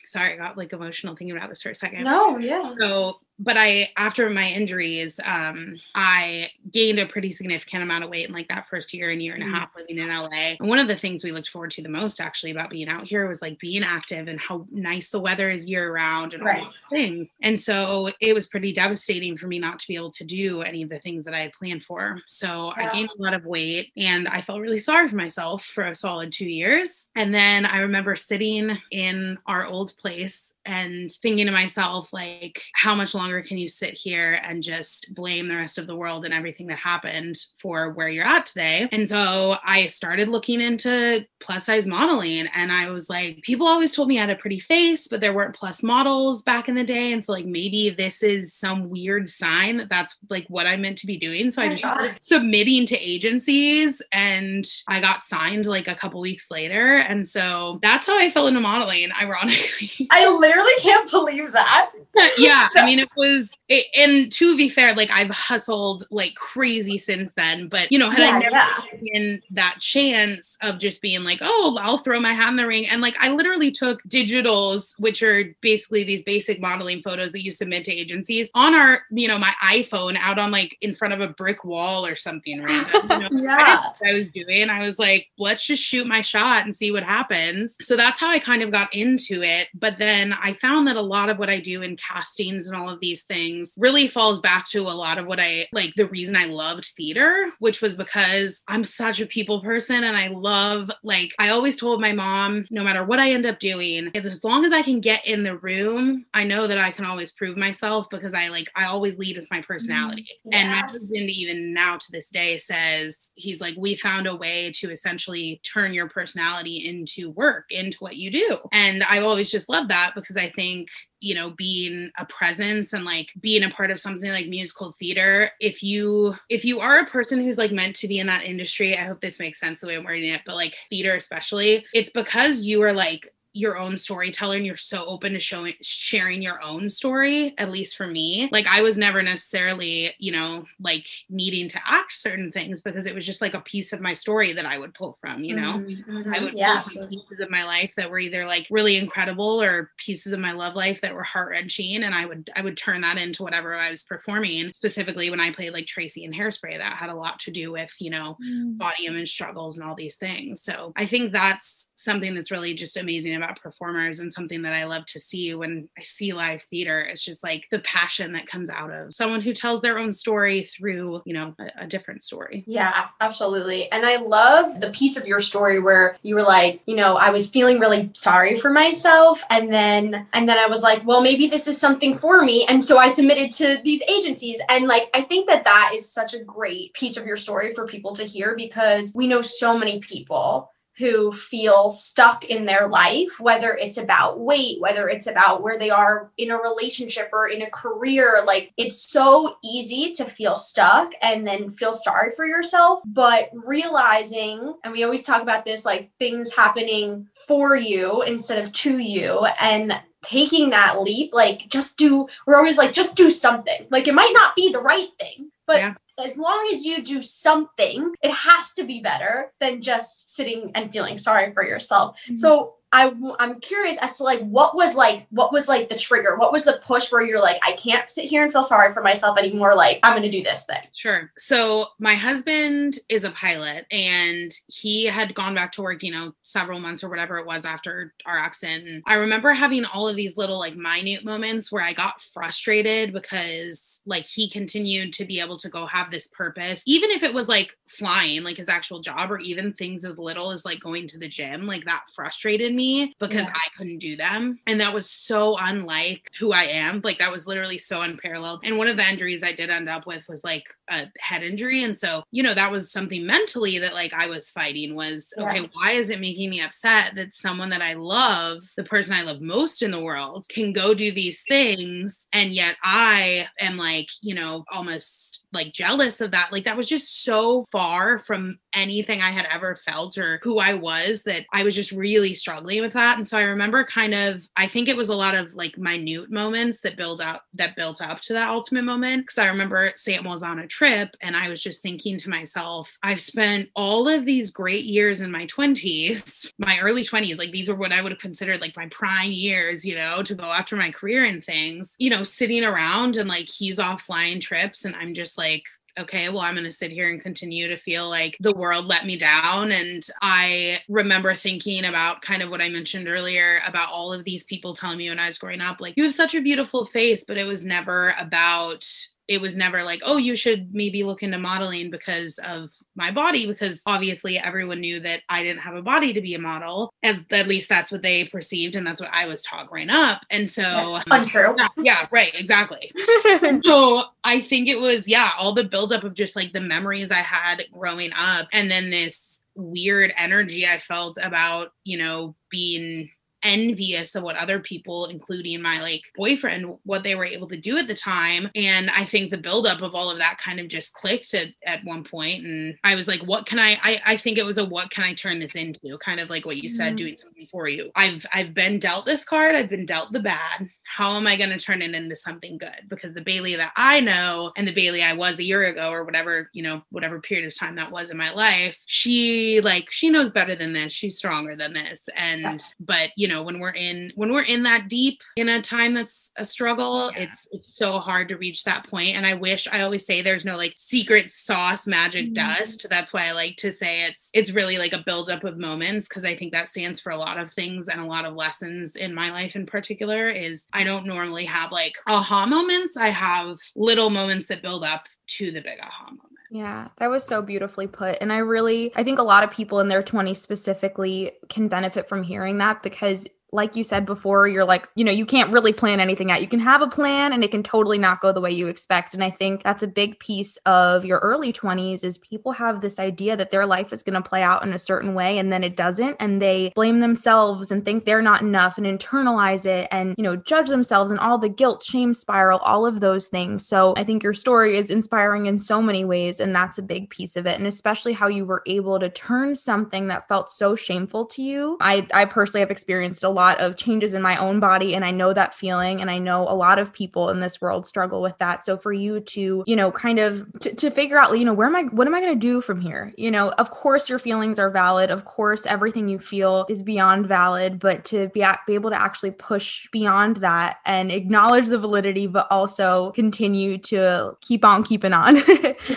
sorry, 0.04 0.34
I 0.34 0.36
got 0.36 0.58
like 0.58 0.72
emotional 0.72 1.14
thinking 1.16 1.36
about 1.36 1.48
this 1.48 1.62
for 1.62 1.70
a 1.70 1.74
second. 1.74 2.04
No, 2.04 2.38
yeah. 2.38 2.74
So 2.78 3.20
but 3.38 3.56
I 3.56 3.90
after 3.96 4.28
my 4.30 4.48
injuries, 4.48 5.18
um, 5.24 5.76
I 5.94 6.50
gained 6.70 6.98
a 6.98 7.06
pretty 7.06 7.32
significant 7.32 7.82
amount 7.82 8.04
of 8.04 8.10
weight 8.10 8.26
in 8.28 8.32
like 8.34 8.48
that 8.48 8.68
first 8.68 8.92
year 8.94 9.10
and 9.10 9.22
year 9.22 9.34
and 9.34 9.42
a 9.42 9.46
half 9.46 9.74
living 9.76 9.98
in 9.98 10.08
LA. 10.08 10.56
And 10.60 10.68
one 10.68 10.78
of 10.78 10.88
the 10.88 10.96
things 10.96 11.24
we 11.24 11.32
looked 11.32 11.48
forward 11.48 11.70
to 11.72 11.82
the 11.82 11.88
most 11.88 12.20
actually 12.20 12.50
about 12.52 12.70
being 12.70 12.88
out 12.88 13.04
here 13.08 13.26
was 13.26 13.42
like 13.42 13.58
being 13.58 13.82
active 13.82 14.28
and 14.28 14.38
how 14.40 14.66
nice 14.70 15.10
the 15.10 15.20
weather 15.20 15.50
is 15.50 15.68
year 15.68 15.92
round 15.92 16.34
and 16.34 16.42
all 16.42 16.48
Right. 16.48 16.62
those 16.62 16.72
things. 16.90 17.36
And 17.42 17.58
so 17.58 18.10
it 18.20 18.34
was 18.34 18.46
pretty 18.46 18.72
devastating 18.72 19.36
for 19.36 19.46
me 19.46 19.58
not 19.58 19.78
to 19.80 19.88
be 19.88 19.96
able 19.96 20.10
to 20.12 20.24
do 20.24 20.62
any 20.62 20.82
of 20.82 20.88
the 20.90 20.98
things 21.00 21.24
that 21.24 21.34
I 21.34 21.40
had 21.40 21.52
planned 21.52 21.82
for. 21.84 22.22
So 22.26 22.72
Yeah. 22.76 22.90
I 22.90 22.92
gained 22.94 23.10
a 23.18 23.22
lot 23.22 23.34
of 23.34 23.46
weight 23.46 23.92
and 23.96 24.28
I 24.28 24.40
felt 24.40 24.60
really 24.60 24.78
sorry 24.78 25.08
for 25.08 25.16
myself 25.16 25.64
for 25.64 25.84
a 25.86 25.94
solid 25.94 26.32
two 26.32 26.48
years. 26.48 27.10
And 27.16 27.34
then 27.34 27.66
I 27.66 27.78
remember 27.78 28.14
sitting 28.16 28.76
in 28.90 29.38
our 29.46 29.66
old 29.66 29.96
place 29.98 30.52
and 30.64 31.10
thinking 31.10 31.46
to 31.46 31.52
myself, 31.52 32.12
like, 32.12 32.62
how 32.74 32.94
much 32.94 33.14
longer 33.14 33.21
can 33.42 33.58
you 33.58 33.68
sit 33.68 33.94
here 33.94 34.40
and 34.42 34.62
just 34.62 35.14
blame 35.14 35.46
the 35.46 35.56
rest 35.56 35.78
of 35.78 35.86
the 35.86 35.94
world 35.94 36.24
and 36.24 36.34
everything 36.34 36.66
that 36.66 36.78
happened 36.78 37.36
for 37.60 37.92
where 37.92 38.08
you're 38.08 38.24
at 38.24 38.46
today? 38.46 38.88
And 38.90 39.08
so 39.08 39.56
I 39.64 39.86
started 39.86 40.28
looking 40.28 40.60
into 40.60 41.24
plus 41.40 41.66
size 41.66 41.86
modeling 41.86 42.48
and 42.54 42.72
I 42.72 42.90
was 42.90 43.08
like, 43.08 43.42
people 43.42 43.66
always 43.66 43.94
told 43.94 44.08
me 44.08 44.18
I 44.18 44.22
had 44.22 44.30
a 44.30 44.36
pretty 44.36 44.58
face, 44.58 45.08
but 45.08 45.20
there 45.20 45.34
weren't 45.34 45.54
plus 45.54 45.82
models 45.82 46.42
back 46.42 46.68
in 46.68 46.74
the 46.74 46.84
day. 46.84 47.12
And 47.12 47.22
so, 47.22 47.32
like, 47.32 47.46
maybe 47.46 47.90
this 47.90 48.22
is 48.22 48.54
some 48.54 48.88
weird 48.88 49.28
sign 49.28 49.76
that 49.76 49.88
that's 49.88 50.16
like 50.30 50.46
what 50.48 50.66
I 50.66 50.76
meant 50.76 50.98
to 50.98 51.06
be 51.06 51.16
doing. 51.16 51.50
So 51.50 51.62
I 51.62 51.66
Oh 51.66 51.70
just 51.70 51.84
started 51.84 52.16
submitting 52.20 52.86
to 52.86 52.98
agencies 52.98 54.02
and 54.12 54.64
I 54.88 55.00
got 55.00 55.24
signed 55.24 55.66
like 55.66 55.88
a 55.88 55.94
couple 55.94 56.20
weeks 56.20 56.50
later. 56.50 56.96
And 56.96 57.26
so 57.26 57.78
that's 57.82 58.06
how 58.06 58.18
I 58.18 58.30
fell 58.30 58.46
into 58.46 58.60
modeling, 58.60 59.10
ironically. 59.20 60.08
I 60.10 60.26
literally 60.38 60.72
can't 60.80 61.10
believe 61.10 61.52
that. 61.52 61.90
yeah, 62.38 62.68
I 62.74 62.84
mean, 62.86 62.98
it 62.98 63.08
was, 63.16 63.56
it, 63.68 63.86
and 63.96 64.30
to 64.32 64.56
be 64.56 64.68
fair, 64.68 64.94
like 64.94 65.10
I've 65.10 65.30
hustled 65.30 66.06
like 66.10 66.34
crazy 66.34 66.98
since 66.98 67.32
then. 67.34 67.68
But 67.68 67.90
you 67.90 67.98
know, 67.98 68.10
had 68.10 68.20
Yeah, 68.20 68.30
I 68.30 68.38
never 68.38 68.56
yeah. 68.56 68.74
taken 68.90 69.40
that 69.50 69.76
chance 69.80 70.56
of 70.62 70.78
just 70.78 71.02
being 71.02 71.24
like, 71.24 71.38
oh, 71.42 71.76
I'll 71.80 71.98
throw 71.98 72.20
my 72.20 72.32
hat 72.32 72.50
in 72.50 72.56
the 72.56 72.66
ring, 72.66 72.86
and 72.90 73.00
like 73.00 73.16
I 73.20 73.30
literally 73.30 73.70
took 73.70 74.02
digitals, 74.04 74.98
which 74.98 75.22
are 75.22 75.44
basically 75.60 76.04
these 76.04 76.22
basic 76.22 76.60
modeling 76.60 77.02
photos 77.02 77.32
that 77.32 77.42
you 77.42 77.52
submit 77.52 77.84
to 77.84 77.92
agencies 77.92 78.50
on 78.54 78.74
our, 78.74 79.02
you 79.10 79.28
know, 79.28 79.38
my 79.38 79.52
iPhone 79.62 80.16
out 80.20 80.38
on 80.38 80.50
like 80.50 80.76
in 80.80 80.94
front 80.94 81.14
of 81.14 81.20
a 81.20 81.28
brick 81.28 81.64
wall 81.64 82.06
or 82.06 82.16
something 82.16 82.62
random. 82.64 83.02
You 83.10 83.18
know? 83.18 83.28
I 83.32 83.42
Yeah. 83.42 83.88
what 83.98 84.08
I 84.08 84.14
was 84.14 84.32
doing. 84.32 84.70
I 84.70 84.80
was 84.80 84.98
like, 84.98 85.28
let's 85.38 85.66
just 85.66 85.82
shoot 85.82 86.06
my 86.06 86.20
shot 86.20 86.64
and 86.64 86.74
see 86.74 86.92
what 86.92 87.02
happens. 87.02 87.76
So 87.80 87.96
that's 87.96 88.18
how 88.18 88.28
I 88.28 88.38
kind 88.38 88.62
of 88.62 88.70
got 88.70 88.94
into 88.94 89.42
it. 89.42 89.68
But 89.74 89.96
then 89.96 90.34
I 90.40 90.52
found 90.54 90.86
that 90.88 90.96
a 90.96 91.02
lot 91.02 91.28
of 91.28 91.38
what 91.38 91.50
I 91.50 91.60
do 91.60 91.82
in 91.82 91.96
castings 91.96 92.66
and 92.66 92.76
all 92.76 92.88
of 92.88 93.00
these 93.02 93.24
things 93.24 93.74
really 93.76 94.08
falls 94.08 94.40
back 94.40 94.66
to 94.70 94.88
a 94.88 94.90
lot 94.90 95.18
of 95.18 95.26
what 95.26 95.38
I 95.38 95.66
like 95.72 95.94
the 95.96 96.06
reason 96.06 96.34
I 96.34 96.46
loved 96.46 96.86
theater, 96.96 97.50
which 97.58 97.82
was 97.82 97.96
because 97.96 98.62
I'm 98.68 98.84
such 98.84 99.20
a 99.20 99.26
people 99.26 99.60
person 99.60 100.04
and 100.04 100.16
I 100.16 100.28
love, 100.28 100.90
like, 101.04 101.34
I 101.38 101.50
always 101.50 101.76
told 101.76 102.00
my 102.00 102.12
mom, 102.12 102.64
no 102.70 102.82
matter 102.82 103.04
what 103.04 103.18
I 103.18 103.32
end 103.32 103.44
up 103.44 103.58
doing, 103.58 104.10
as 104.14 104.44
long 104.44 104.64
as 104.64 104.72
I 104.72 104.80
can 104.80 105.00
get 105.00 105.26
in 105.26 105.42
the 105.42 105.58
room, 105.58 106.24
I 106.32 106.44
know 106.44 106.66
that 106.66 106.78
I 106.78 106.90
can 106.90 107.04
always 107.04 107.32
prove 107.32 107.58
myself 107.58 108.08
because 108.10 108.32
I 108.32 108.48
like, 108.48 108.70
I 108.74 108.86
always 108.86 109.18
lead 109.18 109.36
with 109.36 109.50
my 109.50 109.60
personality. 109.60 110.26
Mm-hmm. 110.46 110.54
And 110.54 110.70
my 110.70 110.76
Yeah. 110.76 110.86
husband, 110.86 111.30
even 111.30 111.74
now 111.74 111.96
to 111.96 112.12
this 112.12 112.30
day, 112.30 112.58
says 112.58 113.32
he's 113.34 113.60
like, 113.60 113.74
we 113.76 113.96
found 113.96 114.26
a 114.26 114.36
way 114.36 114.70
to 114.76 114.90
essentially 114.90 115.60
turn 115.64 115.92
your 115.92 116.08
personality 116.08 116.86
into 116.88 117.30
work, 117.30 117.72
into 117.72 117.98
what 117.98 118.16
you 118.16 118.30
do. 118.30 118.58
And 118.70 119.02
I've 119.04 119.24
always 119.24 119.50
just 119.50 119.68
loved 119.68 119.90
that 119.90 120.12
because 120.14 120.36
I 120.36 120.50
think, 120.50 120.88
you 121.20 121.34
know, 121.34 121.50
being 121.50 122.10
a 122.18 122.24
presence 122.26 122.91
and 122.92 123.04
like 123.04 123.30
being 123.40 123.62
a 123.62 123.70
part 123.70 123.90
of 123.90 124.00
something 124.00 124.30
like 124.30 124.48
musical 124.48 124.92
theater, 124.92 125.50
if 125.60 125.82
you 125.82 126.36
if 126.48 126.64
you 126.64 126.80
are 126.80 126.98
a 126.98 127.06
person 127.06 127.42
who's 127.42 127.58
like 127.58 127.72
meant 127.72 127.96
to 127.96 128.08
be 128.08 128.18
in 128.18 128.26
that 128.26 128.44
industry, 128.44 128.96
I 128.96 129.04
hope 129.04 129.20
this 129.20 129.40
makes 129.40 129.60
sense 129.60 129.80
the 129.80 129.86
way 129.86 129.96
I'm 129.96 130.04
wording 130.04 130.32
it, 130.32 130.42
but 130.46 130.56
like 130.56 130.76
theater 130.90 131.14
especially, 131.14 131.84
it's 131.94 132.10
because 132.10 132.62
you 132.62 132.82
are 132.82 132.92
like 132.92 133.32
your 133.54 133.76
own 133.78 133.96
storyteller 133.96 134.56
and 134.56 134.64
you're 134.66 134.76
so 134.76 135.04
open 135.06 135.32
to 135.32 135.40
showing 135.40 135.74
sharing 135.82 136.40
your 136.42 136.62
own 136.62 136.88
story 136.88 137.54
at 137.58 137.70
least 137.70 137.96
for 137.96 138.06
me 138.06 138.48
like 138.52 138.66
i 138.66 138.80
was 138.82 138.96
never 138.96 139.22
necessarily 139.22 140.12
you 140.18 140.32
know 140.32 140.64
like 140.80 141.06
needing 141.28 141.68
to 141.68 141.80
act 141.86 142.12
certain 142.12 142.50
things 142.50 142.80
because 142.82 143.06
it 143.06 143.14
was 143.14 143.26
just 143.26 143.40
like 143.42 143.54
a 143.54 143.60
piece 143.60 143.92
of 143.92 144.00
my 144.00 144.14
story 144.14 144.52
that 144.52 144.66
i 144.66 144.78
would 144.78 144.94
pull 144.94 145.16
from 145.20 145.42
you 145.44 145.54
know 145.54 145.80
Mhm, 145.80 146.04
I 146.34 146.40
mhm. 146.40 146.44
would 146.44 146.56
yeah, 146.56 146.82
pull 146.82 146.82
from 146.82 146.98
pieces 147.08 147.40
of 147.40 147.50
my 147.50 147.64
life 147.64 147.94
that 147.96 148.10
were 148.10 148.18
either 148.18 148.46
like 148.46 148.66
really 148.70 148.96
incredible 148.96 149.62
or 149.62 149.92
pieces 149.98 150.32
of 150.32 150.40
my 150.40 150.52
love 150.52 150.74
life 150.74 151.00
that 151.02 151.14
were 151.14 151.22
heart 151.22 151.50
wrenching, 151.50 152.02
and 152.02 152.14
I 152.14 152.24
would 152.26 152.50
I 152.56 152.62
would 152.62 152.76
turn 152.76 153.02
that 153.02 153.18
into 153.18 153.42
whatever 153.42 153.74
I 153.74 153.90
was 153.90 154.02
performing. 154.04 154.72
Specifically, 154.72 155.30
when 155.30 155.40
I 155.40 155.52
played 155.52 155.72
like 155.74 155.86
Tracy 155.86 156.24
in 156.24 156.32
Hairspray, 156.32 156.78
that 156.78 156.96
had 156.96 157.10
a 157.10 157.14
lot 157.14 157.38
to 157.40 157.50
do 157.50 157.72
with 157.72 157.92
you 158.00 158.10
know 158.10 158.38
body 158.78 159.06
image 159.06 159.30
struggles 159.30 159.76
and 159.78 159.86
all 159.86 159.94
these 159.94 160.16
things. 160.16 160.62
So 160.62 160.92
I 160.96 161.06
think 161.06 161.32
that's 161.32 161.90
something 161.94 162.34
that's 162.34 162.50
really 162.50 162.74
just 162.74 162.96
amazing 162.96 163.34
about 163.42 163.60
performers 163.60 164.20
and 164.20 164.32
something 164.32 164.62
that 164.62 164.72
I 164.72 164.84
love 164.84 165.04
to 165.06 165.20
see 165.20 165.54
when 165.54 165.88
I 165.98 166.02
see 166.02 166.32
live 166.32 166.62
theater. 166.64 167.00
It's 167.00 167.24
just 167.24 167.42
like 167.42 167.68
the 167.70 167.80
passion 167.80 168.32
that 168.32 168.46
comes 168.46 168.70
out 168.70 168.90
of 168.90 169.14
someone 169.14 169.40
who 169.40 169.52
tells 169.52 169.80
their 169.80 169.98
own 169.98 170.12
story 170.12 170.64
through 170.64 171.22
you 171.24 171.34
know 171.34 171.54
a, 171.58 171.84
a 171.84 171.86
different 171.86 172.22
story. 172.22 172.64
Yeah, 172.66 173.06
absolutely. 173.20 173.90
And 173.90 174.06
I 174.06 174.16
love 174.16 174.80
the 174.80 174.90
piece 174.90 175.16
of 175.16 175.26
your 175.26 175.40
story 175.40 175.80
where 175.80 176.16
you 176.22 176.34
were 176.34 176.42
like, 176.42 176.82
you 176.86 176.96
know, 176.96 177.16
I 177.16 177.30
was 177.30 177.50
feeling 177.50 177.78
really 177.78 178.10
sorry 178.14 178.56
for 178.56 178.70
myself 178.70 179.42
and 179.50 179.72
then 179.72 180.26
and 180.32 180.48
then 180.48 180.58
I 180.58 180.66
was 180.66 180.82
like, 180.82 181.04
well, 181.04 181.22
maybe 181.22 181.46
this 181.46 181.66
is 181.66 181.78
something 181.78 182.14
for 182.14 182.42
me 182.42 182.66
and 182.68 182.84
so 182.84 182.98
I 182.98 183.08
submitted 183.08 183.52
to 183.52 183.78
these 183.82 184.02
agencies 184.08 184.60
and 184.68 184.86
like 184.86 185.10
I 185.14 185.22
think 185.22 185.48
that 185.48 185.64
that 185.64 185.92
is 185.94 186.10
such 186.10 186.34
a 186.34 186.42
great 186.42 186.94
piece 186.94 187.16
of 187.16 187.26
your 187.26 187.36
story 187.36 187.74
for 187.74 187.86
people 187.86 188.14
to 188.14 188.24
hear 188.24 188.54
because 188.56 189.12
we 189.14 189.26
know 189.26 189.42
so 189.42 189.76
many 189.76 190.00
people 190.00 190.70
who 190.98 191.32
feel 191.32 191.88
stuck 191.88 192.44
in 192.44 192.66
their 192.66 192.88
life, 192.88 193.40
whether 193.40 193.74
it's 193.74 193.96
about 193.96 194.40
weight, 194.40 194.80
whether 194.80 195.08
it's 195.08 195.26
about 195.26 195.62
where 195.62 195.78
they 195.78 195.90
are 195.90 196.30
in 196.36 196.50
a 196.50 196.58
relationship 196.58 197.30
or 197.32 197.48
in 197.48 197.62
a 197.62 197.70
career. 197.70 198.42
Like 198.46 198.72
it's 198.76 199.10
so 199.10 199.56
easy 199.64 200.12
to 200.12 200.24
feel 200.24 200.54
stuck 200.54 201.12
and 201.22 201.46
then 201.46 201.70
feel 201.70 201.92
sorry 201.92 202.30
for 202.30 202.44
yourself. 202.44 203.00
But 203.06 203.50
realizing, 203.66 204.74
and 204.84 204.92
we 204.92 205.04
always 205.04 205.22
talk 205.22 205.42
about 205.42 205.64
this 205.64 205.84
like 205.84 206.10
things 206.18 206.54
happening 206.54 207.28
for 207.46 207.74
you 207.74 208.22
instead 208.22 208.62
of 208.62 208.72
to 208.72 208.98
you, 208.98 209.46
and 209.60 209.98
taking 210.22 210.70
that 210.70 211.02
leap, 211.02 211.34
like 211.34 211.68
just 211.68 211.96
do, 211.96 212.26
we're 212.46 212.56
always 212.56 212.78
like, 212.78 212.92
just 212.92 213.16
do 213.16 213.30
something. 213.30 213.86
Like 213.90 214.06
it 214.06 214.14
might 214.14 214.32
not 214.34 214.54
be 214.54 214.70
the 214.72 214.78
right 214.78 215.08
thing, 215.18 215.50
but 215.66 215.78
Yeah. 215.78 215.94
As 216.18 216.36
long 216.36 216.68
as 216.72 216.84
you 216.84 217.02
do 217.02 217.22
something, 217.22 218.12
it 218.22 218.30
has 218.30 218.72
to 218.74 218.84
be 218.84 219.00
better 219.00 219.52
than 219.60 219.80
just 219.80 220.34
sitting 220.34 220.70
and 220.74 220.90
feeling 220.90 221.18
sorry 221.18 221.52
for 221.52 221.64
yourself. 221.64 222.18
Mm-hmm. 222.24 222.36
So 222.36 222.74
I, 222.92 223.12
I'm 223.38 223.60
curious 223.60 223.96
as 223.98 224.18
to 224.18 224.24
like 224.24 224.40
what 224.40 224.74
was 224.74 224.94
like 224.94 225.26
what 225.30 225.52
was 225.52 225.68
like 225.68 225.88
the 225.88 225.98
trigger 225.98 226.36
what 226.36 226.52
was 226.52 226.64
the 226.64 226.80
push 226.84 227.10
where 227.10 227.22
you're 227.22 227.40
like 227.40 227.58
i 227.66 227.72
can't 227.72 228.08
sit 228.08 228.26
here 228.26 228.42
and 228.42 228.52
feel 228.52 228.62
sorry 228.62 228.92
for 228.92 229.02
myself 229.02 229.38
anymore 229.38 229.74
like 229.74 229.98
i'm 230.02 230.14
gonna 230.14 230.30
do 230.30 230.42
this 230.42 230.64
thing 230.64 230.82
Sure. 230.92 231.32
So 231.38 231.86
my 231.98 232.14
husband 232.14 232.98
is 233.08 233.24
a 233.24 233.30
pilot 233.30 233.86
and 233.90 234.50
he 234.68 235.06
had 235.06 235.34
gone 235.34 235.54
back 235.54 235.72
to 235.72 235.82
work, 235.82 236.02
you 236.02 236.12
know, 236.12 236.32
several 236.42 236.80
months 236.80 237.02
or 237.02 237.08
whatever 237.08 237.38
it 237.38 237.46
was 237.46 237.64
after 237.64 238.14
our 238.26 238.36
accident. 238.36 238.86
And 238.86 239.02
I 239.06 239.14
remember 239.14 239.52
having 239.52 239.84
all 239.84 240.08
of 240.08 240.16
these 240.16 240.36
little 240.36 240.58
like 240.58 240.76
minute 240.76 241.24
moments 241.24 241.72
where 241.72 241.82
I 241.82 241.92
got 241.92 242.20
frustrated 242.20 243.12
because 243.12 244.02
like 244.06 244.26
he 244.26 244.48
continued 244.48 245.12
to 245.14 245.24
be 245.24 245.40
able 245.40 245.58
to 245.58 245.68
go 245.68 245.86
have 245.86 246.10
this 246.10 246.28
purpose, 246.28 246.82
even 246.86 247.10
if 247.10 247.22
it 247.22 247.34
was 247.34 247.48
like 247.48 247.72
flying, 247.88 248.42
like 248.42 248.58
his 248.58 248.68
actual 248.68 249.00
job, 249.00 249.30
or 249.30 249.40
even 249.40 249.72
things 249.72 250.04
as 250.04 250.18
little 250.18 250.52
as 250.52 250.64
like 250.64 250.80
going 250.80 251.06
to 251.08 251.18
the 251.18 251.28
gym, 251.28 251.66
like 251.66 251.84
that 251.84 252.04
frustrated 252.14 252.74
me 252.74 252.81
because 253.18 253.46
Yeah. 253.46 253.52
I 253.54 253.68
couldn't 253.76 253.98
do 253.98 254.16
them. 254.16 254.58
And 254.66 254.80
that 254.80 254.94
was 254.94 255.08
so 255.10 255.56
unlike 255.58 256.30
who 256.38 256.52
I 256.52 256.64
am. 256.64 257.00
Like 257.02 257.18
that 257.18 257.32
was 257.32 257.46
literally 257.46 257.78
so 257.78 258.02
unparalleled. 258.02 258.60
And 258.64 258.78
one 258.78 258.88
of 258.88 258.96
the 258.96 259.08
injuries 259.08 259.42
I 259.42 259.52
did 259.52 259.70
end 259.70 259.88
up 259.88 260.06
with 260.06 260.22
was 260.28 260.44
like 260.44 260.64
a 260.90 261.06
head 261.18 261.42
injury. 261.42 261.82
And 261.82 261.98
so, 261.98 262.22
you 262.30 262.42
know, 262.42 262.54
that 262.54 262.70
was 262.72 262.90
something 262.92 263.24
mentally 263.26 263.78
that 263.78 263.94
like 263.94 264.12
I 264.14 264.26
was 264.28 264.50
fighting 264.50 264.94
was 264.94 265.32
Yeah. 265.36 265.44
okay, 265.50 265.68
why 265.74 265.92
is 265.92 266.10
it 266.10 266.20
making 266.20 266.50
me 266.50 266.60
upset 266.62 267.14
that 267.16 267.32
someone 267.32 267.70
that 267.70 267.82
I 267.82 267.94
love, 267.94 268.62
the 268.76 268.84
person 268.84 269.14
I 269.14 269.22
love 269.22 269.40
most 269.40 269.82
in 269.82 269.90
the 269.90 270.00
world, 270.02 270.46
can 270.48 270.72
go 270.72 270.94
do 270.94 271.12
these 271.12 271.42
things 271.48 272.28
and 272.32 272.52
yet 272.52 272.76
I 272.82 273.48
am 273.58 273.76
like, 273.76 274.08
you 274.20 274.34
know, 274.34 274.64
almost 274.70 275.44
like 275.52 275.72
jealous 275.72 276.20
of 276.20 276.30
that. 276.32 276.50
Like 276.52 276.64
that 276.64 276.76
was 276.76 276.88
just 276.88 277.22
so 277.24 277.64
far 277.70 278.18
from 278.18 278.58
anything 278.74 279.20
I 279.20 279.30
had 279.30 279.46
ever 279.50 279.76
felt 279.76 280.16
or 280.18 280.40
who 280.42 280.58
I 280.58 280.74
was 280.74 281.22
that 281.24 281.44
I 281.52 281.62
was 281.62 281.74
just 281.74 281.92
really 281.92 282.34
struggling 282.34 282.71
with 282.80 282.92
that. 282.94 283.16
And 283.16 283.26
so 283.26 283.38
I 283.38 283.42
remember 283.42 283.84
kind 283.84 284.14
of, 284.14 284.48
I 284.56 284.66
think 284.66 284.88
it 284.88 284.96
was 284.96 285.08
a 285.08 285.14
lot 285.14 285.34
of 285.34 285.54
like 285.54 285.76
minute 285.78 286.30
moments 286.30 286.80
that 286.80 286.96
build 286.96 287.20
up 287.20 287.44
that 287.54 287.76
built 287.76 288.00
up 288.00 288.20
to 288.22 288.32
that 288.34 288.48
ultimate 288.48 288.84
moment. 288.84 289.26
Cause 289.26 289.38
I 289.38 289.46
remember 289.46 289.92
Sam 289.96 290.24
was 290.24 290.42
on 290.42 290.60
a 290.60 290.66
trip 290.66 291.16
and 291.20 291.36
I 291.36 291.48
was 291.48 291.62
just 291.62 291.82
thinking 291.82 292.18
to 292.18 292.30
myself, 292.30 292.96
I've 293.02 293.20
spent 293.20 293.70
all 293.74 294.08
of 294.08 294.24
these 294.24 294.50
great 294.50 294.84
years 294.84 295.20
in 295.20 295.30
my 295.30 295.46
20s, 295.46 296.52
my 296.58 296.78
early 296.80 297.02
20s, 297.02 297.38
like 297.38 297.52
these 297.52 297.68
are 297.68 297.76
what 297.76 297.92
I 297.92 298.02
would 298.02 298.12
have 298.12 298.20
considered 298.20 298.60
like 298.60 298.76
my 298.76 298.88
prime 298.88 299.32
years, 299.32 299.84
you 299.84 299.94
know, 299.94 300.22
to 300.22 300.34
go 300.34 300.44
after 300.44 300.76
my 300.76 300.90
career 300.90 301.24
and 301.24 301.42
things, 301.42 301.94
you 301.98 302.10
know, 302.10 302.22
sitting 302.22 302.64
around 302.64 303.16
and 303.16 303.28
like 303.28 303.48
he's 303.48 303.78
off 303.78 304.02
flying 304.02 304.40
trips 304.40 304.84
and 304.84 304.96
I'm 304.96 305.14
just 305.14 305.36
like, 305.36 305.64
okay, 305.98 306.28
well, 306.28 306.40
I'm 306.40 306.54
going 306.54 306.64
to 306.64 306.72
sit 306.72 306.90
here 306.90 307.10
and 307.10 307.20
continue 307.20 307.68
to 307.68 307.76
feel 307.76 308.08
like 308.08 308.36
the 308.40 308.54
world 308.54 308.86
let 308.86 309.04
me 309.04 309.16
down. 309.16 309.72
And 309.72 310.02
I 310.22 310.78
remember 310.88 311.34
thinking 311.34 311.84
about 311.84 312.22
kind 312.22 312.42
of 312.42 312.50
what 312.50 312.62
I 312.62 312.68
mentioned 312.68 313.08
earlier 313.08 313.60
about 313.66 313.90
all 313.90 314.12
of 314.12 314.24
these 314.24 314.44
people 314.44 314.74
telling 314.74 314.98
me 314.98 315.08
when 315.10 315.18
I 315.18 315.26
was 315.26 315.38
growing 315.38 315.60
up, 315.60 315.80
like, 315.80 315.94
you 315.96 316.04
have 316.04 316.14
such 316.14 316.34
a 316.34 316.40
beautiful 316.40 316.84
face, 316.84 317.24
but 317.24 317.36
it 317.36 317.44
was 317.44 317.64
never 317.64 318.14
about 318.18 318.86
it 319.28 319.40
was 319.40 319.56
never 319.56 319.84
like, 319.84 320.02
oh, 320.04 320.16
you 320.16 320.34
should 320.34 320.74
maybe 320.74 321.04
look 321.04 321.22
into 321.22 321.38
modeling 321.38 321.90
because 321.90 322.38
of 322.38 322.70
my 322.96 323.10
body, 323.10 323.46
because 323.46 323.82
obviously 323.86 324.38
everyone 324.38 324.80
knew 324.80 325.00
that 325.00 325.22
I 325.28 325.42
didn't 325.42 325.62
have 325.62 325.74
a 325.74 325.82
body 325.82 326.12
to 326.12 326.20
be 326.20 326.34
a 326.34 326.40
model, 326.40 326.92
as 327.02 327.26
at 327.30 327.46
least 327.46 327.68
that's 327.68 327.92
what 327.92 328.02
they 328.02 328.24
perceived, 328.24 328.76
and 328.76 328.86
that's 328.86 329.00
what 329.00 329.10
I 329.12 329.26
was 329.26 329.42
taught 329.42 329.68
growing 329.68 329.90
up. 329.90 330.22
And 330.30 330.48
so, 330.50 330.62
yeah, 330.62 331.02
um, 331.10 331.20
untrue. 331.20 331.54
Yeah, 331.56 331.68
yeah, 331.78 332.06
right, 332.10 332.38
exactly. 332.38 332.90
so 333.64 334.02
I 334.24 334.40
think 334.40 334.68
it 334.68 334.80
was, 334.80 335.08
yeah, 335.08 335.30
all 335.38 335.52
the 335.52 335.64
buildup 335.64 336.04
of 336.04 336.14
just 336.14 336.36
like 336.36 336.52
the 336.52 336.60
memories 336.60 337.10
I 337.10 337.16
had 337.16 337.64
growing 337.72 338.10
up, 338.14 338.48
and 338.52 338.70
then 338.70 338.90
this 338.90 339.40
weird 339.54 340.12
energy 340.16 340.66
I 340.66 340.78
felt 340.78 341.18
about, 341.22 341.72
you 341.84 341.98
know, 341.98 342.34
being 342.50 343.10
envious 343.42 344.14
of 344.14 344.22
what 344.22 344.36
other 344.36 344.60
people, 344.60 345.06
including 345.06 345.60
my 345.62 345.80
like 345.80 346.02
boyfriend, 346.16 346.78
what 346.84 347.02
they 347.02 347.14
were 347.14 347.24
able 347.24 347.48
to 347.48 347.56
do 347.56 347.78
at 347.78 347.88
the 347.88 347.94
time. 347.94 348.50
And 348.54 348.90
I 348.90 349.04
think 349.04 349.30
the 349.30 349.38
buildup 349.38 349.82
of 349.82 349.94
all 349.94 350.10
of 350.10 350.18
that 350.18 350.38
kind 350.38 350.60
of 350.60 350.68
just 350.68 350.94
clicked 350.94 351.34
at, 351.34 351.48
at 351.66 351.84
one 351.84 352.04
point. 352.04 352.44
And 352.44 352.76
I 352.84 352.94
was 352.94 353.08
like, 353.08 353.20
what 353.20 353.46
can 353.46 353.58
I, 353.58 353.78
I, 353.82 354.00
I 354.06 354.16
think 354.16 354.38
it 354.38 354.46
was 354.46 354.58
a 354.58 354.64
what 354.64 354.90
can 354.90 355.04
I 355.04 355.14
turn 355.14 355.38
this 355.38 355.54
into? 355.54 355.96
Kind 355.98 356.20
of 356.20 356.30
like 356.30 356.46
what 356.46 356.56
you 356.56 356.70
said, 356.70 356.88
mm-hmm. 356.88 356.96
doing 356.96 357.16
something 357.18 357.48
for 357.50 357.68
you. 357.68 357.90
I've 357.94 358.24
I've 358.32 358.54
been 358.54 358.78
dealt 358.78 359.06
this 359.06 359.24
card, 359.24 359.54
I've 359.54 359.70
been 359.70 359.86
dealt 359.86 360.12
the 360.12 360.20
bad 360.20 360.68
how 360.94 361.16
am 361.16 361.26
I 361.26 361.36
going 361.36 361.48
to 361.48 361.58
turn 361.58 361.80
it 361.80 361.94
into 361.94 362.14
something 362.14 362.58
good? 362.58 362.82
Because 362.88 363.14
the 363.14 363.22
Bailey 363.22 363.56
that 363.56 363.72
I 363.76 364.00
know 364.00 364.52
and 364.58 364.68
the 364.68 364.74
Bailey 364.74 365.02
I 365.02 365.14
was 365.14 365.38
a 365.38 365.44
year 365.44 365.64
ago 365.64 365.90
or 365.90 366.04
whatever, 366.04 366.50
you 366.52 366.62
know, 366.62 366.82
whatever 366.90 367.18
period 367.18 367.46
of 367.46 367.56
time 367.56 367.76
that 367.76 367.90
was 367.90 368.10
in 368.10 368.18
my 368.18 368.30
life, 368.30 368.78
she 368.84 369.62
like 369.62 369.90
she 369.90 370.10
knows 370.10 370.28
better 370.28 370.54
than 370.54 370.74
this. 370.74 370.92
She's 370.92 371.16
stronger 371.16 371.56
than 371.56 371.72
this. 371.72 372.10
And 372.14 372.62
but 372.78 373.08
you 373.16 373.26
know, 373.26 373.42
when 373.42 373.58
we're 373.58 373.70
in 373.70 374.12
when 374.16 374.32
we're 374.32 374.42
in 374.42 374.64
that 374.64 374.88
deep 374.88 375.22
in 375.36 375.48
a 375.48 375.62
time 375.62 375.94
that's 375.94 376.30
a 376.36 376.44
struggle, 376.44 377.10
yeah. 377.14 377.22
it's 377.22 377.48
it's 377.52 377.74
so 377.74 377.98
hard 377.98 378.28
to 378.28 378.36
reach 378.36 378.64
that 378.64 378.86
point. 378.86 379.16
And 379.16 379.26
I 379.26 379.32
wish 379.32 379.66
I 379.72 379.80
always 379.80 380.04
say 380.04 380.20
there's 380.20 380.44
no 380.44 380.58
like 380.58 380.74
secret 380.76 381.32
sauce 381.32 381.86
magic 381.86 382.26
mm-hmm. 382.26 382.34
dust. 382.34 382.86
That's 382.90 383.14
why 383.14 383.28
I 383.28 383.32
like 383.32 383.56
to 383.58 383.72
say 383.72 384.02
it's 384.02 384.28
it's 384.34 384.52
really 384.52 384.76
like 384.76 384.92
a 384.92 385.02
buildup 385.06 385.44
of 385.44 385.58
moments 385.58 386.06
because 386.06 386.26
I 386.26 386.36
think 386.36 386.52
that 386.52 386.68
stands 386.68 387.00
for 387.00 387.12
a 387.12 387.16
lot 387.16 387.38
of 387.38 387.50
things 387.50 387.88
and 387.88 387.98
a 387.98 388.04
lot 388.06 388.26
of 388.26 388.34
lessons 388.34 388.96
in 388.96 389.14
my 389.14 389.30
life 389.30 389.56
in 389.56 389.64
particular 389.64 390.28
is 390.28 390.68
I 390.74 390.81
I 390.82 390.84
don't 390.84 391.06
normally 391.06 391.44
have 391.44 391.70
like 391.70 391.94
aha 392.08 392.44
moments. 392.44 392.96
I 392.96 393.10
have 393.10 393.56
little 393.76 394.10
moments 394.10 394.48
that 394.48 394.62
build 394.62 394.82
up 394.82 395.06
to 395.28 395.52
the 395.52 395.60
big 395.60 395.78
aha 395.80 396.06
moment. 396.06 396.28
Yeah, 396.50 396.88
that 396.96 397.08
was 397.08 397.24
so 397.24 397.40
beautifully 397.40 397.86
put. 397.86 398.18
And 398.20 398.32
I 398.32 398.38
really, 398.38 398.92
I 398.96 399.04
think 399.04 399.20
a 399.20 399.22
lot 399.22 399.44
of 399.44 399.52
people 399.52 399.78
in 399.78 399.86
their 399.86 400.02
20s 400.02 400.38
specifically 400.38 401.30
can 401.48 401.68
benefit 401.68 402.08
from 402.08 402.24
hearing 402.24 402.58
that 402.58 402.82
because 402.82 403.28
like 403.52 403.76
you 403.76 403.84
said 403.84 404.06
before, 404.06 404.48
you're 404.48 404.64
like, 404.64 404.88
you 404.94 405.04
know, 405.04 405.12
you 405.12 405.26
can't 405.26 405.50
really 405.50 405.74
plan 405.74 406.00
anything 406.00 406.30
out. 406.30 406.40
You 406.40 406.48
can 406.48 406.60
have 406.60 406.80
a 406.80 406.88
plan 406.88 407.34
and 407.34 407.44
it 407.44 407.50
can 407.50 407.62
totally 407.62 407.98
not 407.98 408.22
go 408.22 408.32
the 408.32 408.40
way 408.40 408.50
you 408.50 408.66
expect. 408.66 409.12
And 409.12 409.22
I 409.22 409.28
think 409.28 409.62
that's 409.62 409.82
a 409.82 409.86
big 409.86 410.18
piece 410.20 410.56
of 410.64 411.04
your 411.04 411.18
early 411.18 411.52
20s 411.52 412.02
is 412.02 412.16
people 412.16 412.52
have 412.52 412.80
this 412.80 412.98
idea 412.98 413.36
that 413.36 413.50
their 413.50 413.66
life 413.66 413.92
is 413.92 414.02
going 414.02 414.14
to 414.20 414.26
play 414.26 414.42
out 414.42 414.62
in 414.62 414.72
a 414.72 414.78
certain 414.78 415.12
way 415.12 415.36
and 415.36 415.52
then 415.52 415.62
it 415.62 415.76
doesn't 415.76 416.16
and 416.18 416.40
they 416.40 416.72
blame 416.74 417.00
themselves 417.00 417.70
and 417.70 417.84
think 417.84 418.06
they're 418.06 418.22
not 418.22 418.40
enough 418.40 418.78
and 418.78 418.86
internalize 418.86 419.66
it 419.66 419.86
and, 419.90 420.14
you 420.16 420.24
know, 420.24 420.34
judge 420.34 420.68
themselves 420.68 421.10
and 421.10 421.20
all 421.20 421.36
the 421.36 421.50
guilt, 421.50 421.82
shame 421.82 422.14
spiral, 422.14 422.58
all 422.60 422.86
of 422.86 423.00
those 423.00 423.28
things. 423.28 423.66
So 423.66 423.92
I 423.98 424.04
think 424.04 424.22
your 424.22 424.32
story 424.32 424.78
is 424.78 424.88
inspiring 424.88 425.44
in 425.44 425.58
so 425.58 425.82
many 425.82 426.06
ways 426.06 426.40
and 426.40 426.56
that's 426.56 426.78
a 426.78 426.82
big 426.82 427.10
piece 427.10 427.36
of 427.36 427.46
it 427.46 427.58
and 427.58 427.66
especially 427.66 428.14
how 428.14 428.28
you 428.28 428.46
were 428.46 428.62
able 428.66 428.98
to 428.98 429.10
turn 429.10 429.56
something 429.56 430.06
that 430.06 430.26
felt 430.26 430.50
so 430.50 430.74
shameful 430.74 431.26
to 431.26 431.42
you. 431.42 431.76
I 431.82 432.06
I 432.14 432.24
personally 432.24 432.60
have 432.60 432.70
experienced 432.70 433.22
a 433.22 433.28
lot 433.28 433.41
lot 433.42 433.60
of 433.60 433.76
changes 433.76 434.14
in 434.14 434.22
my 434.22 434.36
own 434.36 434.60
body 434.60 434.94
and 434.94 435.04
I 435.04 435.10
know 435.10 435.32
that 435.32 435.54
feeling 435.54 436.00
and 436.00 436.10
I 436.10 436.18
know 436.18 436.42
a 436.48 436.54
lot 436.54 436.78
of 436.78 436.92
people 436.92 437.28
in 437.30 437.40
this 437.40 437.60
world 437.60 437.86
struggle 437.86 438.22
with 438.22 438.38
that. 438.38 438.64
So 438.64 438.76
for 438.76 438.92
you 438.92 439.20
to, 439.20 439.64
you 439.66 439.76
know, 439.76 439.90
kind 439.90 440.18
of 440.18 440.46
to, 440.60 440.74
to 440.74 440.90
figure 440.90 441.18
out, 441.18 441.36
you 441.36 441.44
know, 441.44 441.54
where 441.54 441.66
am 441.66 441.76
I 441.76 441.82
what 441.84 442.06
am 442.06 442.14
I 442.14 442.20
going 442.20 442.34
to 442.34 442.38
do 442.38 442.60
from 442.60 442.80
here? 442.80 443.12
You 443.16 443.30
know, 443.30 443.50
of 443.58 443.70
course 443.70 444.08
your 444.08 444.18
feelings 444.18 444.58
are 444.58 444.70
valid. 444.70 445.10
Of 445.10 445.24
course 445.24 445.66
everything 445.66 446.08
you 446.08 446.18
feel 446.18 446.66
is 446.68 446.82
beyond 446.82 447.26
valid, 447.26 447.80
but 447.80 448.04
to 448.06 448.28
be, 448.28 448.44
be 448.66 448.74
able 448.74 448.90
to 448.90 449.00
actually 449.00 449.32
push 449.32 449.88
beyond 449.90 450.36
that 450.38 450.78
and 450.84 451.10
acknowledge 451.10 451.68
the 451.68 451.78
validity 451.78 452.26
but 452.26 452.46
also 452.50 453.10
continue 453.12 453.78
to 453.78 454.36
keep 454.40 454.64
on 454.64 454.84
keeping 454.84 455.12
on. 455.12 455.36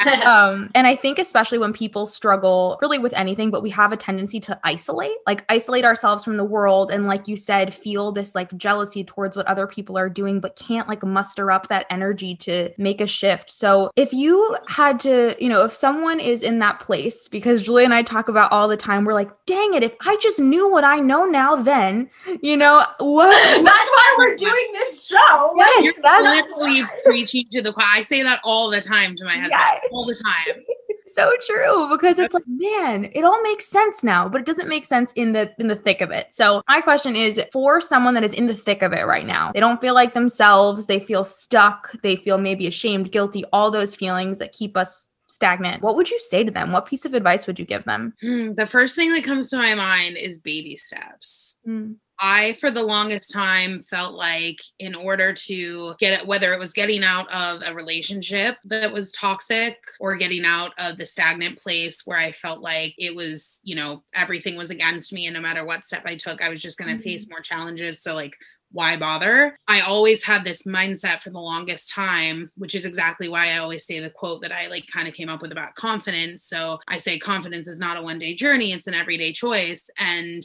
um, 0.26 0.72
and 0.74 0.88
I 0.88 0.96
think 0.96 1.20
especially 1.20 1.58
when 1.58 1.74
people 1.74 2.08
struggle 2.08 2.78
really 2.82 3.00
with 3.00 3.14
anything, 3.14 3.52
but 3.52 3.62
we 3.62 3.70
have 3.70 3.92
a 3.92 3.98
tendency 3.98 4.40
to 4.42 4.60
isolate, 4.64 5.18
like 5.28 5.46
isolate 5.50 5.86
ourselves 5.86 6.24
from 6.24 6.38
the 6.38 6.44
world 6.44 6.92
and 6.92 7.06
like 7.08 7.28
you 7.28 7.35
said 7.36 7.74
feel 7.74 8.12
this 8.12 8.36
like 8.36 8.56
jealousy 8.58 9.04
towards 9.04 9.36
what 9.36 9.48
other 9.48 9.68
people 9.68 9.98
are 9.98 10.10
doing 10.10 10.40
but 10.40 10.56
can't 10.56 10.88
like 10.88 11.04
muster 11.04 11.52
up 11.52 11.68
that 11.68 11.86
energy 11.90 12.36
to 12.36 12.70
make 12.78 13.02
a 13.02 13.08
shift. 13.08 13.50
So 13.52 13.92
if 13.96 14.14
you 14.14 14.58
had 14.68 15.00
to 15.02 15.36
you 15.40 15.50
know 15.50 15.64
if 15.66 15.74
someone 15.74 16.20
is 16.20 16.42
in 16.42 16.60
that 16.60 16.80
place 16.80 17.28
because 17.28 17.62
julie 17.62 17.84
and 17.84 17.94
i 17.94 18.02
talk 18.02 18.30
about 18.30 18.52
all 18.52 18.68
the 18.68 18.78
time 18.78 19.06
we're 19.06 19.14
like 19.14 19.30
dang 19.46 19.74
it 19.74 19.84
if 19.84 19.96
i 20.02 20.18
just 20.22 20.40
knew 20.40 20.70
what 20.70 20.84
i 20.84 20.98
know 20.98 21.26
now 21.26 21.56
then 21.56 22.10
you 22.42 22.56
know 22.56 22.84
what 23.00 23.32
that's 23.64 23.90
why 23.90 24.16
we're 24.18 24.36
doing 24.36 24.68
this 24.74 25.06
show. 25.06 25.54
Yes, 25.66 25.94
you're 26.04 26.22
literally 26.22 26.84
preaching 27.06 27.46
to 27.52 27.62
the 27.62 27.74
choir. 27.74 27.86
I 27.92 28.02
say 28.02 28.22
that 28.24 28.40
all 28.44 28.70
the 28.70 28.82
time 28.82 29.16
to 29.16 29.24
my 29.24 29.32
husband. 29.32 29.52
Yes. 29.52 29.82
all 29.92 30.06
the 30.06 30.16
time 30.16 30.64
so 31.08 31.32
true 31.46 31.88
because 31.90 32.20
it's 32.20 32.34
like 32.34 32.44
man 32.48 33.10
it 33.14 33.24
all 33.24 33.42
makes 33.42 33.66
sense 33.66 34.04
now 34.04 34.28
but 34.28 34.42
it 34.42 34.46
doesn't 34.46 34.70
make 34.70 34.86
sense 34.86 35.12
in 35.14 35.34
the 35.34 35.54
in 35.60 35.68
the 35.68 35.76
thick 35.76 36.02
of 36.02 36.12
it. 36.12 36.34
So 36.34 36.62
my 36.68 36.82
question 36.82 37.16
is 37.16 37.42
for 37.52 37.82
someone 37.82 38.14
that 38.16 38.24
is 38.24 38.34
in 38.34 38.48
the 38.48 38.56
thick 38.56 38.82
of 38.82 38.94
it 38.94 39.06
right 39.06 39.26
now 39.26 39.52
they 39.54 39.60
don't 39.60 39.82
feel 39.82 39.94
like 39.94 40.14
themselves 40.14 40.88
they 40.88 41.00
feel 41.00 41.24
stuck 41.24 41.92
they 42.02 42.16
feel 42.16 42.38
maybe 42.38 42.68
ashamed 42.68 43.12
guilty 43.12 43.44
all 43.54 43.72
those 43.72 43.96
feelings 43.96 44.40
that 44.40 44.54
keep 44.54 44.76
us 44.78 45.10
stagnant 45.28 45.82
what 45.82 45.96
would 45.96 46.10
you 46.10 46.20
say 46.20 46.44
to 46.44 46.52
them? 46.52 46.72
What 46.72 46.86
piece 46.86 47.06
of 47.06 47.14
advice 47.14 47.48
would 47.48 47.60
you 47.60 47.66
give 47.66 47.84
them? 47.86 48.14
Mm, 48.24 48.56
the 48.56 48.68
first 48.68 48.96
thing 48.96 49.14
that 49.14 49.24
comes 49.24 49.50
to 49.50 49.58
my 49.58 49.76
mind 49.76 50.18
is 50.18 50.40
baby 50.40 50.78
steps. 50.78 51.60
Mm. 51.68 51.96
I, 52.20 52.54
for 52.54 52.72
the 52.72 52.84
longest 52.84 53.32
time, 53.32 53.82
felt 53.84 54.14
like 54.14 54.60
in 54.80 54.96
order 54.96 55.34
to 55.34 55.96
get 56.00 56.22
it, 56.22 56.28
whether 56.28 56.54
it 56.54 56.60
was 56.60 56.74
getting 56.74 57.04
out 57.04 57.32
of 57.34 57.62
a 57.66 57.74
relationship 57.74 58.58
that 58.66 58.92
was 58.92 59.12
toxic 59.12 59.78
or 60.00 60.16
getting 60.16 60.46
out 60.46 60.72
of 60.78 60.98
the 60.98 61.06
stagnant 61.06 61.60
place 61.60 62.04
where 62.06 62.18
I 62.18 62.32
felt 62.32 62.62
like 62.62 62.96
it 62.98 63.16
was, 63.16 63.60
you 63.64 63.76
know, 63.76 64.04
everything 64.14 64.56
was 64.56 64.70
against 64.70 65.12
me. 65.12 65.26
And 65.26 65.34
no 65.34 65.42
matter 65.42 65.66
what 65.66 65.86
step 65.86 66.04
I 66.06 66.16
took, 66.16 66.42
I 66.42 66.50
was 66.50 66.62
just 66.62 66.78
going 66.78 66.90
to 66.90 66.96
mm-hmm. 66.96 67.04
face 67.04 67.30
more 67.30 67.42
challenges. 67.42 68.02
So, 68.02 68.16
like, 68.16 68.36
why 68.72 68.98
bother? 68.98 69.58
I 69.68 69.82
always 69.82 70.24
had 70.24 70.44
this 70.44 70.64
mindset 70.64 71.22
for 71.22 71.30
the 71.30 71.40
longest 71.40 71.92
time, 71.92 72.52
which 72.58 72.76
is 72.76 72.84
exactly 72.84 73.30
why 73.30 73.54
I 73.54 73.60
always 73.60 73.86
say 73.86 74.00
the 74.00 74.10
quote 74.10 74.42
that 74.42 74.52
I 74.52 74.68
like 74.68 74.86
kind 74.88 75.08
of 75.08 75.14
came 75.14 75.30
up 75.30 75.42
with 75.42 75.54
about 75.54 75.76
confidence. 75.76 76.44
So 76.44 76.80
I 76.88 76.98
say 76.98 77.18
confidence 77.18 77.70
is 77.70 77.80
not 77.80 77.96
a 77.96 78.02
one 78.02 78.20
day 78.20 78.36
journey, 78.36 78.74
it's 78.74 78.88
an 78.88 78.94
everyday 78.94 79.32
choice. 79.32 79.90
And 79.98 80.44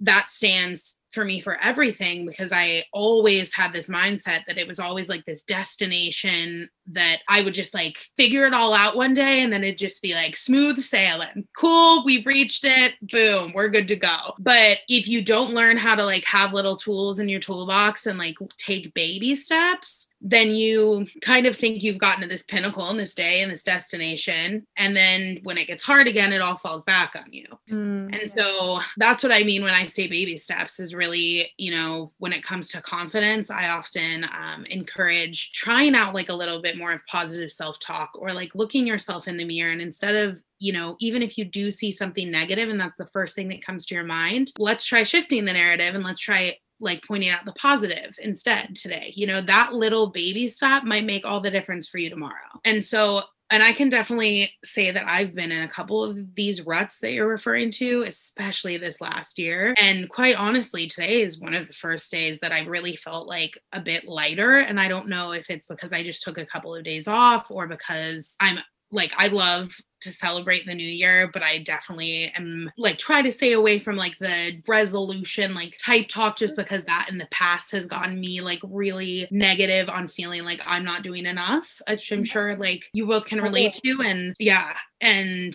that 0.00 0.30
stands 0.30 0.98
for 1.16 1.24
me 1.24 1.40
for 1.40 1.58
everything 1.62 2.26
because 2.26 2.52
I 2.52 2.84
always 2.92 3.54
had 3.54 3.72
this 3.72 3.88
mindset 3.88 4.44
that 4.46 4.58
it 4.58 4.68
was 4.68 4.78
always 4.78 5.08
like 5.08 5.24
this 5.24 5.42
destination 5.42 6.68
that 6.88 7.22
I 7.26 7.42
would 7.42 7.54
just 7.54 7.74
like 7.74 7.96
figure 8.18 8.46
it 8.46 8.52
all 8.52 8.74
out 8.74 8.96
one 8.96 9.14
day 9.14 9.40
and 9.40 9.52
then 9.52 9.64
it'd 9.64 9.78
just 9.78 10.02
be 10.02 10.14
like 10.14 10.36
smooth 10.36 10.78
sailing. 10.78 11.48
Cool, 11.56 12.04
we've 12.04 12.26
reached 12.26 12.64
it. 12.64 12.94
Boom, 13.00 13.52
we're 13.54 13.70
good 13.70 13.88
to 13.88 13.96
go. 13.96 14.34
But 14.38 14.78
if 14.88 15.08
you 15.08 15.22
don't 15.22 15.54
learn 15.54 15.78
how 15.78 15.94
to 15.94 16.04
like 16.04 16.24
have 16.26 16.52
little 16.52 16.76
tools 16.76 17.18
in 17.18 17.30
your 17.30 17.40
toolbox 17.40 18.06
and 18.06 18.18
like 18.18 18.36
take 18.58 18.92
baby 18.92 19.34
steps, 19.34 20.08
then 20.20 20.50
you 20.50 21.06
kind 21.20 21.46
of 21.46 21.56
think 21.56 21.82
you've 21.82 21.98
gotten 21.98 22.22
to 22.22 22.28
this 22.28 22.42
pinnacle 22.42 22.88
in 22.90 22.96
this 22.96 23.14
day 23.14 23.42
and 23.42 23.50
this 23.50 23.62
destination. 23.62 24.66
And 24.76 24.96
then 24.96 25.38
when 25.44 25.56
it 25.56 25.66
gets 25.66 25.84
hard 25.84 26.08
again, 26.08 26.32
it 26.32 26.42
all 26.42 26.58
falls 26.58 26.84
back 26.84 27.14
on 27.16 27.32
you. 27.32 27.44
Mm, 27.70 28.18
and 28.18 28.30
so 28.30 28.80
that's 28.96 29.22
what 29.22 29.32
I 29.32 29.44
mean 29.44 29.62
when 29.62 29.74
I 29.74 29.86
say 29.86 30.06
baby 30.06 30.36
steps 30.36 30.80
is 30.80 30.94
really 30.94 31.05
really, 31.06 31.52
you 31.56 31.70
know, 31.70 32.12
when 32.18 32.32
it 32.32 32.42
comes 32.42 32.68
to 32.68 32.80
confidence, 32.80 33.50
I 33.50 33.68
often 33.68 34.24
um, 34.24 34.64
encourage 34.66 35.52
trying 35.52 35.94
out 35.94 36.14
like 36.14 36.28
a 36.28 36.34
little 36.34 36.60
bit 36.60 36.76
more 36.76 36.92
of 36.92 37.06
positive 37.06 37.50
self 37.52 37.78
talk 37.78 38.10
or 38.14 38.32
like 38.32 38.54
looking 38.54 38.86
yourself 38.86 39.28
in 39.28 39.36
the 39.36 39.44
mirror. 39.44 39.70
And 39.70 39.80
instead 39.80 40.16
of, 40.16 40.42
you 40.58 40.72
know, 40.72 40.96
even 41.00 41.22
if 41.22 41.38
you 41.38 41.44
do 41.44 41.70
see 41.70 41.92
something 41.92 42.30
negative 42.30 42.68
and 42.68 42.80
that's 42.80 42.98
the 42.98 43.06
first 43.12 43.34
thing 43.34 43.48
that 43.48 43.64
comes 43.64 43.86
to 43.86 43.94
your 43.94 44.04
mind, 44.04 44.52
let's 44.58 44.84
try 44.84 45.02
shifting 45.02 45.44
the 45.44 45.52
narrative 45.52 45.94
and 45.94 46.04
let's 46.04 46.20
try 46.20 46.56
like 46.78 47.02
pointing 47.06 47.30
out 47.30 47.44
the 47.44 47.52
positive 47.52 48.14
instead 48.20 48.76
today. 48.76 49.12
You 49.14 49.26
know, 49.26 49.40
that 49.42 49.72
little 49.72 50.08
baby 50.08 50.48
step 50.48 50.84
might 50.84 51.04
make 51.04 51.24
all 51.24 51.40
the 51.40 51.50
difference 51.50 51.88
for 51.88 51.98
you 51.98 52.10
tomorrow. 52.10 52.60
And 52.64 52.84
so 52.84 53.22
and 53.50 53.62
I 53.62 53.72
can 53.72 53.88
definitely 53.88 54.50
say 54.64 54.90
that 54.90 55.06
I've 55.06 55.34
been 55.34 55.52
in 55.52 55.62
a 55.62 55.68
couple 55.68 56.02
of 56.02 56.34
these 56.34 56.62
ruts 56.62 56.98
that 57.00 57.12
you're 57.12 57.28
referring 57.28 57.70
to, 57.72 58.02
especially 58.02 58.76
this 58.76 59.00
last 59.00 59.38
year. 59.38 59.74
And 59.80 60.08
quite 60.08 60.36
honestly, 60.36 60.88
today 60.88 61.22
is 61.22 61.40
one 61.40 61.54
of 61.54 61.68
the 61.68 61.72
first 61.72 62.10
days 62.10 62.38
that 62.42 62.52
I 62.52 62.64
really 62.64 62.96
felt 62.96 63.28
like 63.28 63.58
a 63.72 63.80
bit 63.80 64.08
lighter. 64.08 64.58
And 64.58 64.80
I 64.80 64.88
don't 64.88 65.08
know 65.08 65.32
if 65.32 65.48
it's 65.48 65.66
because 65.66 65.92
I 65.92 66.02
just 66.02 66.22
took 66.22 66.38
a 66.38 66.46
couple 66.46 66.74
of 66.74 66.84
days 66.84 67.06
off 67.06 67.50
or 67.50 67.68
because 67.68 68.36
I'm 68.40 68.58
like 68.90 69.12
I 69.16 69.28
love 69.28 69.70
to 70.06 70.12
celebrate 70.12 70.64
the 70.66 70.74
new 70.74 70.88
year, 70.88 71.28
but 71.32 71.42
I 71.42 71.58
definitely 71.58 72.32
am 72.34 72.70
like 72.78 72.98
try 72.98 73.22
to 73.22 73.30
stay 73.30 73.52
away 73.52 73.78
from 73.78 73.96
like 73.96 74.18
the 74.18 74.62
resolution 74.66 75.54
like 75.54 75.76
type 75.78 76.08
talk 76.08 76.38
just 76.38 76.56
because 76.56 76.84
that 76.84 77.08
in 77.10 77.18
the 77.18 77.28
past 77.30 77.72
has 77.72 77.86
gotten 77.86 78.20
me 78.20 78.40
like 78.40 78.60
really 78.64 79.28
negative 79.30 79.88
on 79.88 80.08
feeling 80.08 80.44
like 80.44 80.62
I'm 80.66 80.84
not 80.84 81.02
doing 81.02 81.26
enough, 81.26 81.80
which 81.88 82.10
I'm 82.12 82.24
sure 82.24 82.56
like 82.56 82.84
you 82.92 83.06
both 83.06 83.26
can 83.26 83.40
relate 83.40 83.74
to. 83.84 84.02
And 84.02 84.34
yeah, 84.38 84.74
and 85.00 85.54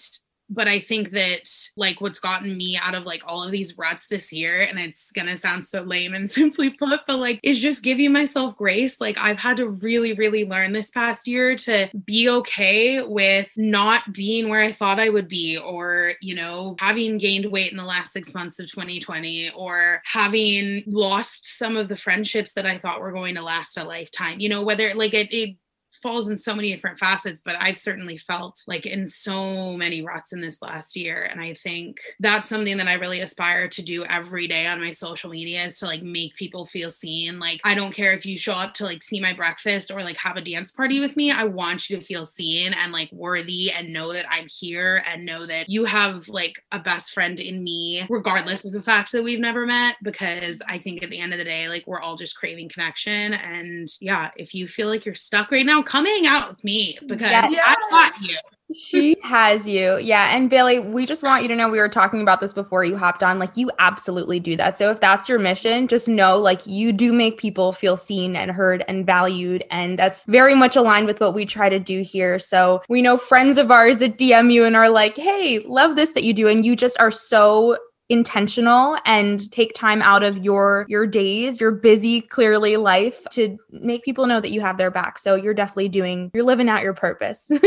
but 0.51 0.67
I 0.67 0.79
think 0.79 1.11
that 1.11 1.49
like 1.77 2.01
what's 2.01 2.19
gotten 2.19 2.55
me 2.57 2.77
out 2.77 2.93
of 2.93 3.05
like 3.05 3.23
all 3.25 3.43
of 3.43 3.51
these 3.51 3.77
ruts 3.77 4.07
this 4.07 4.31
year, 4.33 4.59
and 4.59 4.77
it's 4.77 5.11
gonna 5.11 5.37
sound 5.37 5.65
so 5.65 5.81
lame 5.81 6.13
and 6.13 6.29
simply 6.41 6.71
put, 6.71 7.01
but 7.07 7.19
like 7.19 7.39
is 7.41 7.59
just 7.59 7.83
giving 7.83 8.11
myself 8.11 8.55
grace. 8.57 8.99
Like 8.99 9.17
I've 9.17 9.39
had 9.39 9.57
to 9.57 9.69
really, 9.69 10.13
really 10.13 10.45
learn 10.45 10.73
this 10.73 10.91
past 10.91 11.27
year 11.27 11.55
to 11.55 11.89
be 12.05 12.29
okay 12.29 13.01
with 13.01 13.49
not 13.55 14.13
being 14.13 14.49
where 14.49 14.61
I 14.61 14.71
thought 14.71 14.99
I 14.99 15.09
would 15.09 15.27
be, 15.27 15.57
or 15.57 16.13
you 16.21 16.35
know, 16.35 16.75
having 16.79 17.17
gained 17.17 17.45
weight 17.45 17.71
in 17.71 17.77
the 17.77 17.83
last 17.83 18.11
six 18.11 18.33
months 18.33 18.59
of 18.59 18.69
2020, 18.69 19.51
or 19.51 20.01
having 20.05 20.83
lost 20.87 21.57
some 21.57 21.77
of 21.77 21.87
the 21.87 21.95
friendships 21.95 22.53
that 22.53 22.65
I 22.65 22.77
thought 22.77 22.99
were 22.99 23.11
going 23.11 23.35
to 23.35 23.41
last 23.41 23.77
a 23.77 23.83
lifetime. 23.83 24.39
You 24.39 24.49
know, 24.49 24.61
whether 24.61 24.93
like 24.93 25.13
it, 25.13 25.33
it 25.33 25.55
falls 25.93 26.29
in 26.29 26.37
so 26.37 26.55
many 26.55 26.71
different 26.71 26.99
facets, 26.99 27.41
but 27.41 27.55
I've 27.59 27.77
certainly 27.77 28.17
felt 28.17 28.63
like 28.67 28.85
in 28.85 29.05
so 29.05 29.75
many 29.75 30.01
ruts 30.01 30.33
in 30.33 30.41
this 30.41 30.61
last 30.61 30.95
year. 30.95 31.27
And 31.29 31.41
I 31.41 31.53
think 31.53 31.99
that's 32.19 32.47
something 32.47 32.77
that 32.77 32.87
I 32.87 32.93
really 32.93 33.21
aspire 33.21 33.67
to 33.67 33.81
do 33.81 34.05
every 34.05 34.47
day 34.47 34.67
on 34.67 34.79
my 34.79 34.91
social 34.91 35.29
media 35.29 35.65
is 35.65 35.79
to 35.79 35.85
like 35.85 36.01
make 36.01 36.35
people 36.35 36.65
feel 36.65 36.91
seen. 36.91 37.39
Like, 37.39 37.59
I 37.63 37.75
don't 37.75 37.93
care 37.93 38.13
if 38.13 38.25
you 38.25 38.37
show 38.37 38.53
up 38.53 38.73
to 38.75 38.85
like 38.85 39.03
see 39.03 39.19
my 39.19 39.33
breakfast 39.33 39.91
or 39.91 40.01
like 40.03 40.17
have 40.17 40.37
a 40.37 40.41
dance 40.41 40.71
party 40.71 40.99
with 40.99 41.15
me. 41.15 41.31
I 41.31 41.43
want 41.43 41.89
you 41.89 41.99
to 41.99 42.05
feel 42.05 42.25
seen 42.25 42.73
and 42.73 42.91
like 42.91 43.11
worthy 43.11 43.71
and 43.71 43.93
know 43.93 44.13
that 44.13 44.25
I'm 44.29 44.47
here 44.47 45.03
and 45.07 45.25
know 45.25 45.45
that 45.45 45.69
you 45.69 45.85
have 45.85 46.29
like 46.29 46.63
a 46.71 46.79
best 46.79 47.13
friend 47.13 47.39
in 47.39 47.63
me, 47.63 48.05
regardless 48.09 48.65
of 48.65 48.71
the 48.71 48.81
fact 48.81 49.11
that 49.11 49.23
we've 49.23 49.39
never 49.39 49.65
met. 49.65 49.95
Because 50.01 50.61
I 50.67 50.77
think 50.77 51.03
at 51.03 51.09
the 51.09 51.19
end 51.19 51.33
of 51.33 51.37
the 51.37 51.43
day, 51.43 51.67
like 51.67 51.85
we're 51.85 51.99
all 51.99 52.15
just 52.15 52.37
craving 52.37 52.69
connection. 52.69 53.33
And 53.33 53.87
yeah, 53.99 54.31
if 54.37 54.55
you 54.55 54.67
feel 54.67 54.87
like 54.87 55.05
you're 55.05 55.15
stuck 55.15 55.51
right 55.51 55.65
now, 55.65 55.80
come 55.83 56.05
hang 56.05 56.27
out 56.27 56.49
with 56.49 56.63
me 56.63 56.97
because 57.07 57.29
yes. 57.29 57.53
I 57.65 57.75
got 57.89 58.21
you. 58.21 58.37
She 58.73 59.17
has 59.23 59.67
you. 59.67 59.97
Yeah. 59.97 60.35
And 60.35 60.49
Bailey, 60.49 60.79
we 60.79 61.05
just 61.05 61.23
want 61.23 61.41
you 61.41 61.49
to 61.49 61.55
know 61.55 61.69
we 61.69 61.79
were 61.79 61.89
talking 61.89 62.21
about 62.21 62.39
this 62.39 62.53
before 62.53 62.83
you 62.83 62.97
hopped 62.97 63.23
on. 63.23 63.39
Like, 63.39 63.55
you 63.57 63.69
absolutely 63.79 64.39
do 64.39 64.55
that. 64.55 64.77
So, 64.77 64.91
if 64.91 64.99
that's 64.99 65.27
your 65.27 65.39
mission, 65.39 65.87
just 65.87 66.07
know 66.07 66.37
like 66.37 66.65
you 66.65 66.91
do 66.91 67.11
make 67.11 67.37
people 67.37 67.73
feel 67.73 67.97
seen 67.97 68.35
and 68.35 68.51
heard 68.51 68.83
and 68.87 69.05
valued. 69.05 69.63
And 69.71 69.99
that's 69.99 70.25
very 70.25 70.55
much 70.55 70.75
aligned 70.75 71.07
with 71.07 71.19
what 71.19 71.33
we 71.33 71.45
try 71.45 71.69
to 71.69 71.79
do 71.79 72.01
here. 72.01 72.39
So, 72.39 72.81
we 72.89 73.01
know 73.01 73.17
friends 73.17 73.57
of 73.57 73.71
ours 73.71 73.97
that 73.97 74.17
DM 74.17 74.51
you 74.51 74.63
and 74.63 74.75
are 74.75 74.89
like, 74.89 75.17
hey, 75.17 75.59
love 75.65 75.95
this 75.95 76.13
that 76.13 76.23
you 76.23 76.33
do. 76.33 76.47
And 76.47 76.65
you 76.65 76.75
just 76.75 76.99
are 76.99 77.11
so 77.11 77.77
intentional 78.11 78.97
and 79.05 79.51
take 79.51 79.73
time 79.73 80.01
out 80.01 80.23
of 80.23 80.43
your 80.43 80.85
your 80.89 81.07
days 81.07 81.59
your 81.59 81.71
busy 81.71 82.21
clearly 82.21 82.77
life 82.77 83.23
to 83.31 83.57
make 83.71 84.03
people 84.03 84.27
know 84.27 84.39
that 84.39 84.51
you 84.51 84.61
have 84.61 84.77
their 84.77 84.91
back. 84.91 85.17
So 85.17 85.35
you're 85.35 85.53
definitely 85.53 85.89
doing 85.89 86.31
you're 86.33 86.43
living 86.43 86.69
out 86.69 86.83
your 86.83 86.93
purpose. 86.93 87.49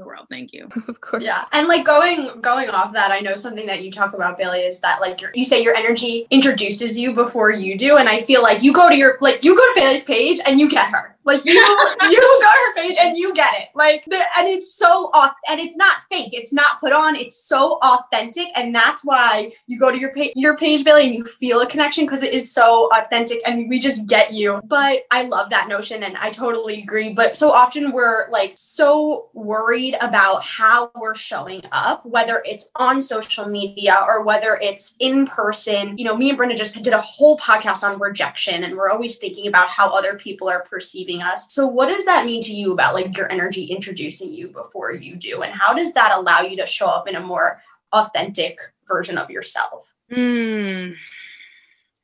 The 0.00 0.06
world 0.06 0.26
thank 0.30 0.52
you. 0.52 0.68
Of 0.88 1.00
course. 1.00 1.22
Yeah 1.22 1.44
and 1.52 1.68
like 1.68 1.84
going 1.84 2.40
going 2.40 2.68
off 2.70 2.92
that 2.92 3.10
i 3.10 3.20
know 3.20 3.34
something 3.34 3.66
that 3.66 3.82
you 3.82 3.90
talk 3.90 4.14
about 4.14 4.36
bailey 4.38 4.60
is 4.60 4.80
that 4.80 5.00
like 5.00 5.20
you 5.34 5.44
say 5.44 5.62
your 5.62 5.74
energy 5.74 6.26
introduces 6.30 6.98
you 6.98 7.14
before 7.14 7.50
you 7.50 7.76
do 7.76 7.96
and 7.96 8.08
i 8.08 8.20
feel 8.20 8.42
like 8.42 8.62
you 8.62 8.72
go 8.72 8.88
to 8.88 8.96
your 8.96 9.18
like 9.20 9.44
you 9.44 9.56
go 9.56 9.62
to 9.62 9.80
bailey's 9.80 10.04
page 10.04 10.40
and 10.46 10.60
you 10.60 10.68
get 10.68 10.90
her 10.90 11.16
like 11.24 11.44
you, 11.44 11.52
you 11.52 11.60
go 11.60 12.38
to 12.40 12.46
her 12.46 12.74
page 12.74 12.96
and 12.98 13.16
you 13.16 13.34
get 13.34 13.54
it. 13.54 13.68
Like 13.74 14.04
the, 14.06 14.22
and 14.38 14.48
it's 14.48 14.74
so 14.74 15.10
off 15.12 15.34
and 15.48 15.60
it's 15.60 15.76
not 15.76 15.98
fake. 16.10 16.30
It's 16.32 16.52
not 16.52 16.80
put 16.80 16.92
on. 16.92 17.14
It's 17.14 17.36
so 17.36 17.78
authentic, 17.82 18.46
and 18.56 18.74
that's 18.74 19.04
why 19.04 19.52
you 19.66 19.78
go 19.78 19.90
to 19.90 19.98
your 19.98 20.12
page, 20.12 20.32
your 20.34 20.56
page, 20.56 20.84
Billy, 20.84 21.06
and 21.06 21.14
you 21.14 21.24
feel 21.24 21.60
a 21.60 21.66
connection 21.66 22.04
because 22.06 22.22
it 22.22 22.32
is 22.32 22.52
so 22.52 22.88
authentic, 22.92 23.40
and 23.46 23.68
we 23.68 23.78
just 23.78 24.06
get 24.06 24.32
you. 24.32 24.60
But 24.64 25.02
I 25.10 25.24
love 25.24 25.50
that 25.50 25.68
notion, 25.68 26.02
and 26.02 26.16
I 26.16 26.30
totally 26.30 26.82
agree. 26.82 27.12
But 27.12 27.36
so 27.36 27.52
often 27.52 27.92
we're 27.92 28.30
like 28.30 28.52
so 28.56 29.28
worried 29.34 29.96
about 30.00 30.42
how 30.42 30.90
we're 30.98 31.14
showing 31.14 31.62
up, 31.72 32.06
whether 32.06 32.42
it's 32.46 32.70
on 32.76 33.00
social 33.00 33.46
media 33.46 33.98
or 34.08 34.24
whether 34.24 34.58
it's 34.62 34.94
in 35.00 35.26
person. 35.26 35.98
You 35.98 36.04
know, 36.04 36.16
me 36.16 36.30
and 36.30 36.38
Brenda 36.38 36.54
just 36.54 36.80
did 36.82 36.94
a 36.94 37.00
whole 37.00 37.36
podcast 37.38 37.82
on 37.82 38.00
rejection, 38.00 38.64
and 38.64 38.76
we're 38.76 38.90
always 38.90 39.18
thinking 39.18 39.48
about 39.48 39.68
how 39.68 39.90
other 39.90 40.14
people 40.14 40.48
are 40.48 40.62
perceiving 40.62 41.09
us. 41.18 41.52
So, 41.52 41.66
what 41.66 41.88
does 41.88 42.04
that 42.04 42.24
mean 42.26 42.40
to 42.42 42.54
you 42.54 42.72
about 42.72 42.94
like 42.94 43.16
your 43.16 43.30
energy 43.30 43.64
introducing 43.64 44.32
you 44.32 44.48
before 44.48 44.92
you 44.92 45.16
do? 45.16 45.42
And 45.42 45.52
how 45.52 45.74
does 45.74 45.92
that 45.94 46.12
allow 46.14 46.40
you 46.40 46.56
to 46.56 46.66
show 46.66 46.86
up 46.86 47.08
in 47.08 47.16
a 47.16 47.20
more 47.20 47.60
authentic 47.92 48.58
version 48.86 49.18
of 49.18 49.30
yourself? 49.30 49.92
Mm, 50.12 50.94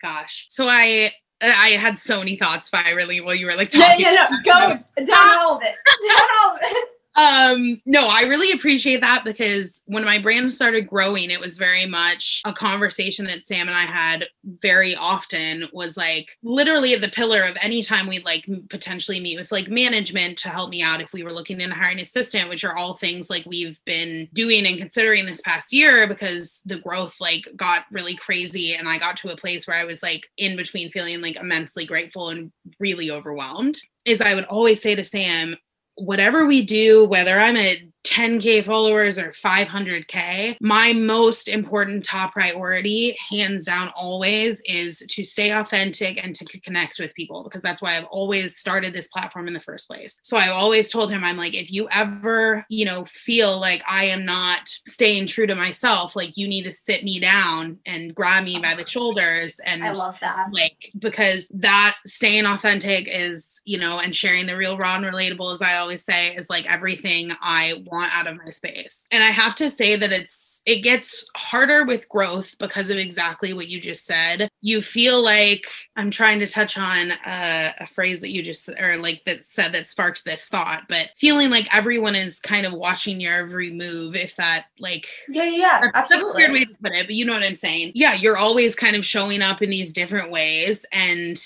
gosh. 0.02 0.44
So, 0.48 0.68
I 0.68 1.12
I 1.40 1.70
had 1.78 1.96
so 1.96 2.18
many 2.18 2.36
thoughts 2.36 2.66
spiraling 2.66 3.24
while 3.24 3.34
you 3.34 3.46
were 3.46 3.54
like 3.54 3.70
talking. 3.70 4.00
Yeah, 4.00 4.12
yeah, 4.12 4.28
no, 4.30 4.36
go 4.44 5.04
down 5.04 5.38
all 5.38 5.56
of 5.56 5.62
it. 5.62 5.74
Down 6.08 6.28
all 6.42 6.54
of 6.56 6.58
it 6.62 6.88
um 7.16 7.80
no 7.86 8.08
i 8.10 8.22
really 8.22 8.52
appreciate 8.52 9.00
that 9.00 9.24
because 9.24 9.82
when 9.86 10.04
my 10.04 10.18
brand 10.18 10.52
started 10.52 10.86
growing 10.86 11.30
it 11.30 11.40
was 11.40 11.56
very 11.56 11.86
much 11.86 12.42
a 12.44 12.52
conversation 12.52 13.24
that 13.24 13.44
sam 13.44 13.68
and 13.68 13.76
i 13.76 13.82
had 13.82 14.28
very 14.44 14.94
often 14.94 15.66
was 15.72 15.96
like 15.96 16.36
literally 16.42 16.94
the 16.94 17.08
pillar 17.08 17.42
of 17.42 17.56
any 17.62 17.82
time 17.82 18.06
we'd 18.06 18.24
like 18.24 18.46
potentially 18.68 19.18
meet 19.18 19.38
with 19.38 19.50
like 19.50 19.68
management 19.68 20.36
to 20.36 20.50
help 20.50 20.68
me 20.68 20.82
out 20.82 21.00
if 21.00 21.12
we 21.14 21.22
were 21.22 21.32
looking 21.32 21.60
into 21.60 21.74
hiring 21.74 21.96
an 21.96 22.02
assistant 22.02 22.50
which 22.50 22.64
are 22.64 22.76
all 22.76 22.94
things 22.94 23.30
like 23.30 23.44
we've 23.46 23.80
been 23.86 24.28
doing 24.34 24.66
and 24.66 24.78
considering 24.78 25.24
this 25.24 25.40
past 25.40 25.72
year 25.72 26.06
because 26.06 26.60
the 26.66 26.78
growth 26.78 27.16
like 27.18 27.48
got 27.56 27.84
really 27.90 28.14
crazy 28.14 28.74
and 28.74 28.88
i 28.88 28.98
got 28.98 29.16
to 29.16 29.32
a 29.32 29.36
place 29.36 29.66
where 29.66 29.78
i 29.78 29.84
was 29.84 30.02
like 30.02 30.26
in 30.36 30.54
between 30.54 30.90
feeling 30.90 31.22
like 31.22 31.36
immensely 31.36 31.86
grateful 31.86 32.28
and 32.28 32.52
really 32.78 33.10
overwhelmed 33.10 33.78
is 34.06 34.20
I 34.20 34.34
would 34.34 34.44
always 34.44 34.80
say 34.80 34.94
to 34.94 35.04
Sam, 35.04 35.56
whatever 35.96 36.46
we 36.46 36.62
do, 36.62 37.06
whether 37.06 37.38
I'm 37.38 37.56
at 37.56 37.78
10K 38.06 38.64
followers 38.64 39.18
or 39.18 39.32
500K, 39.32 40.56
my 40.60 40.92
most 40.92 41.48
important 41.48 42.04
top 42.04 42.32
priority, 42.32 43.16
hands 43.30 43.66
down, 43.66 43.90
always 43.96 44.60
is 44.62 45.04
to 45.08 45.24
stay 45.24 45.50
authentic 45.50 46.22
and 46.24 46.34
to 46.36 46.60
connect 46.60 47.00
with 47.00 47.14
people 47.14 47.42
because 47.42 47.62
that's 47.62 47.82
why 47.82 47.96
I've 47.96 48.04
always 48.04 48.56
started 48.56 48.92
this 48.92 49.08
platform 49.08 49.48
in 49.48 49.54
the 49.54 49.60
first 49.60 49.88
place. 49.88 50.18
So 50.22 50.36
I 50.36 50.48
always 50.48 50.88
told 50.88 51.10
him, 51.10 51.24
I'm 51.24 51.36
like, 51.36 51.56
if 51.56 51.72
you 51.72 51.88
ever, 51.90 52.64
you 52.68 52.84
know, 52.84 53.04
feel 53.06 53.58
like 53.58 53.82
I 53.88 54.04
am 54.04 54.24
not 54.24 54.68
staying 54.68 55.26
true 55.26 55.46
to 55.48 55.56
myself, 55.56 56.14
like 56.14 56.36
you 56.36 56.46
need 56.46 56.64
to 56.64 56.72
sit 56.72 57.02
me 57.02 57.18
down 57.18 57.78
and 57.86 58.14
grab 58.14 58.44
me 58.44 58.60
by 58.60 58.74
the 58.74 58.86
shoulders. 58.86 59.58
And 59.64 59.82
I 59.82 59.92
love 59.92 60.14
that. 60.20 60.46
Like, 60.52 60.92
because 60.98 61.48
that 61.54 61.96
staying 62.06 62.46
authentic 62.46 63.08
is, 63.08 63.60
you 63.64 63.78
know, 63.78 63.98
and 63.98 64.14
sharing 64.14 64.46
the 64.46 64.56
real, 64.56 64.78
raw, 64.78 64.94
and 64.94 65.04
relatable, 65.04 65.52
as 65.52 65.60
I 65.60 65.78
always 65.78 66.04
say, 66.04 66.36
is 66.36 66.48
like 66.48 66.70
everything 66.70 67.32
I 67.40 67.82
want 67.84 67.95
want 67.96 68.16
out 68.16 68.26
of 68.26 68.36
my 68.36 68.50
space. 68.50 69.06
And 69.10 69.22
I 69.22 69.28
have 69.28 69.54
to 69.56 69.70
say 69.70 69.96
that 69.96 70.12
it's 70.12 70.62
it 70.66 70.82
gets 70.82 71.26
harder 71.36 71.84
with 71.84 72.08
growth 72.08 72.56
because 72.58 72.90
of 72.90 72.98
exactly 72.98 73.52
what 73.52 73.68
you 73.68 73.80
just 73.80 74.04
said. 74.04 74.48
You 74.60 74.82
feel 74.82 75.22
like 75.22 75.66
I'm 75.96 76.10
trying 76.10 76.40
to 76.40 76.46
touch 76.46 76.76
on 76.76 77.12
a, 77.12 77.74
a 77.80 77.86
phrase 77.86 78.20
that 78.20 78.32
you 78.32 78.42
just 78.42 78.68
or 78.80 78.96
like 78.96 79.22
that 79.26 79.44
said 79.44 79.72
that 79.72 79.86
sparked 79.86 80.24
this 80.24 80.48
thought, 80.48 80.84
but 80.88 81.10
feeling 81.18 81.50
like 81.50 81.74
everyone 81.74 82.14
is 82.14 82.40
kind 82.40 82.66
of 82.66 82.72
watching 82.72 83.20
your 83.20 83.34
every 83.34 83.72
move. 83.72 84.16
If 84.16 84.36
that 84.36 84.66
like 84.78 85.06
yeah 85.28 85.44
yeah 85.44 85.90
absolutely. 85.94 85.94
that's 85.94 86.12
a 86.22 86.34
weird 86.34 86.52
way 86.52 86.64
to 86.64 86.78
put 86.82 86.92
it, 86.92 87.06
but 87.06 87.14
you 87.14 87.24
know 87.24 87.32
what 87.32 87.44
I'm 87.44 87.56
saying. 87.56 87.92
Yeah, 87.94 88.14
you're 88.14 88.36
always 88.36 88.74
kind 88.74 88.96
of 88.96 89.04
showing 89.04 89.42
up 89.42 89.62
in 89.62 89.70
these 89.70 89.92
different 89.92 90.30
ways 90.30 90.84
and 90.92 91.40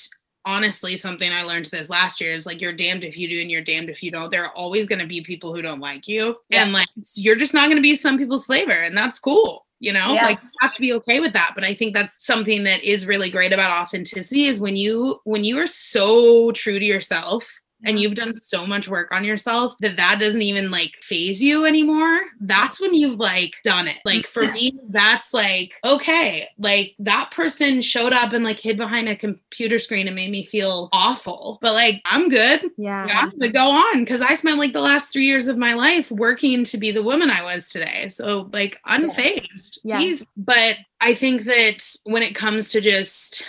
honestly 0.44 0.96
something 0.96 1.32
I 1.32 1.42
learned 1.42 1.66
this 1.66 1.90
last 1.90 2.20
year 2.20 2.32
is 2.34 2.46
like 2.46 2.60
you're 2.60 2.72
damned 2.72 3.04
if 3.04 3.18
you 3.18 3.28
do 3.28 3.40
and 3.40 3.50
you're 3.50 3.60
damned 3.62 3.90
if 3.90 4.02
you 4.02 4.10
don't. 4.10 4.30
There 4.30 4.44
are 4.44 4.52
always 4.52 4.86
going 4.86 5.00
to 5.00 5.06
be 5.06 5.20
people 5.20 5.54
who 5.54 5.62
don't 5.62 5.80
like 5.80 6.08
you. 6.08 6.36
Yeah. 6.48 6.62
And 6.64 6.72
like 6.72 6.88
you're 7.16 7.36
just 7.36 7.54
not 7.54 7.66
going 7.66 7.76
to 7.76 7.82
be 7.82 7.96
some 7.96 8.16
people's 8.18 8.46
flavor 8.46 8.72
and 8.72 8.96
that's 8.96 9.18
cool. 9.18 9.66
you 9.80 9.92
know 9.92 10.12
Yeah. 10.14 10.24
like 10.26 10.42
you 10.42 10.48
have 10.60 10.74
to 10.74 10.80
be 10.80 10.92
okay 10.94 11.20
with 11.20 11.32
that 11.32 11.52
but 11.54 11.64
i 11.64 11.72
think 11.72 11.94
that's 11.94 12.24
something 12.24 12.64
that 12.64 12.84
is 12.84 13.06
really 13.06 13.30
great 13.30 13.52
about 13.52 13.80
authenticity 13.80 14.44
is 14.46 14.60
when 14.60 14.76
you 14.76 15.20
when 15.24 15.42
you 15.42 15.58
are 15.58 15.66
so 15.66 16.50
true 16.52 16.78
to 16.78 16.84
yourself 16.84 17.59
and 17.84 17.98
you've 17.98 18.14
done 18.14 18.34
so 18.34 18.66
much 18.66 18.88
work 18.88 19.12
on 19.12 19.24
yourself 19.24 19.74
that 19.80 19.96
that 19.96 20.18
doesn't 20.18 20.42
even 20.42 20.70
like 20.70 20.96
faze 20.96 21.42
you 21.42 21.64
anymore 21.64 22.20
that's 22.40 22.80
when 22.80 22.94
you've 22.94 23.18
like 23.18 23.54
done 23.62 23.86
it 23.86 23.98
like 24.04 24.26
for 24.26 24.42
mm-hmm. 24.42 24.54
me 24.54 24.78
that's 24.88 25.32
like 25.32 25.74
okay 25.84 26.48
like 26.58 26.94
that 26.98 27.30
person 27.30 27.80
showed 27.80 28.12
up 28.12 28.32
and 28.32 28.44
like 28.44 28.58
hid 28.58 28.76
behind 28.76 29.08
a 29.08 29.16
computer 29.16 29.78
screen 29.78 30.06
and 30.06 30.16
made 30.16 30.30
me 30.30 30.44
feel 30.44 30.88
awful 30.92 31.58
but 31.62 31.72
like 31.72 32.02
i'm 32.06 32.28
good 32.28 32.62
Yeah. 32.76 33.04
i 33.04 33.20
yeah, 33.20 33.30
but 33.36 33.52
go 33.52 33.70
on 33.70 34.00
because 34.00 34.20
I 34.20 34.34
spent 34.34 34.58
like 34.58 34.72
the 34.72 34.80
last 34.80 35.12
three 35.12 35.26
years 35.26 35.48
of 35.48 35.58
my 35.58 35.74
life 35.74 36.10
working 36.10 36.64
to 36.64 36.78
be 36.78 36.90
the 36.90 37.02
woman 37.02 37.30
I 37.30 37.42
was 37.42 37.68
today. 37.68 38.08
So 38.08 38.48
like 38.52 38.78
unfazed. 38.86 39.78
Yeah. 39.84 40.14
But 40.36 40.76
I 41.00 41.14
think 41.14 41.44
that 41.44 41.96
when 42.04 42.22
it 42.22 42.34
comes 42.34 42.70
to 42.70 42.80
just 42.80 43.46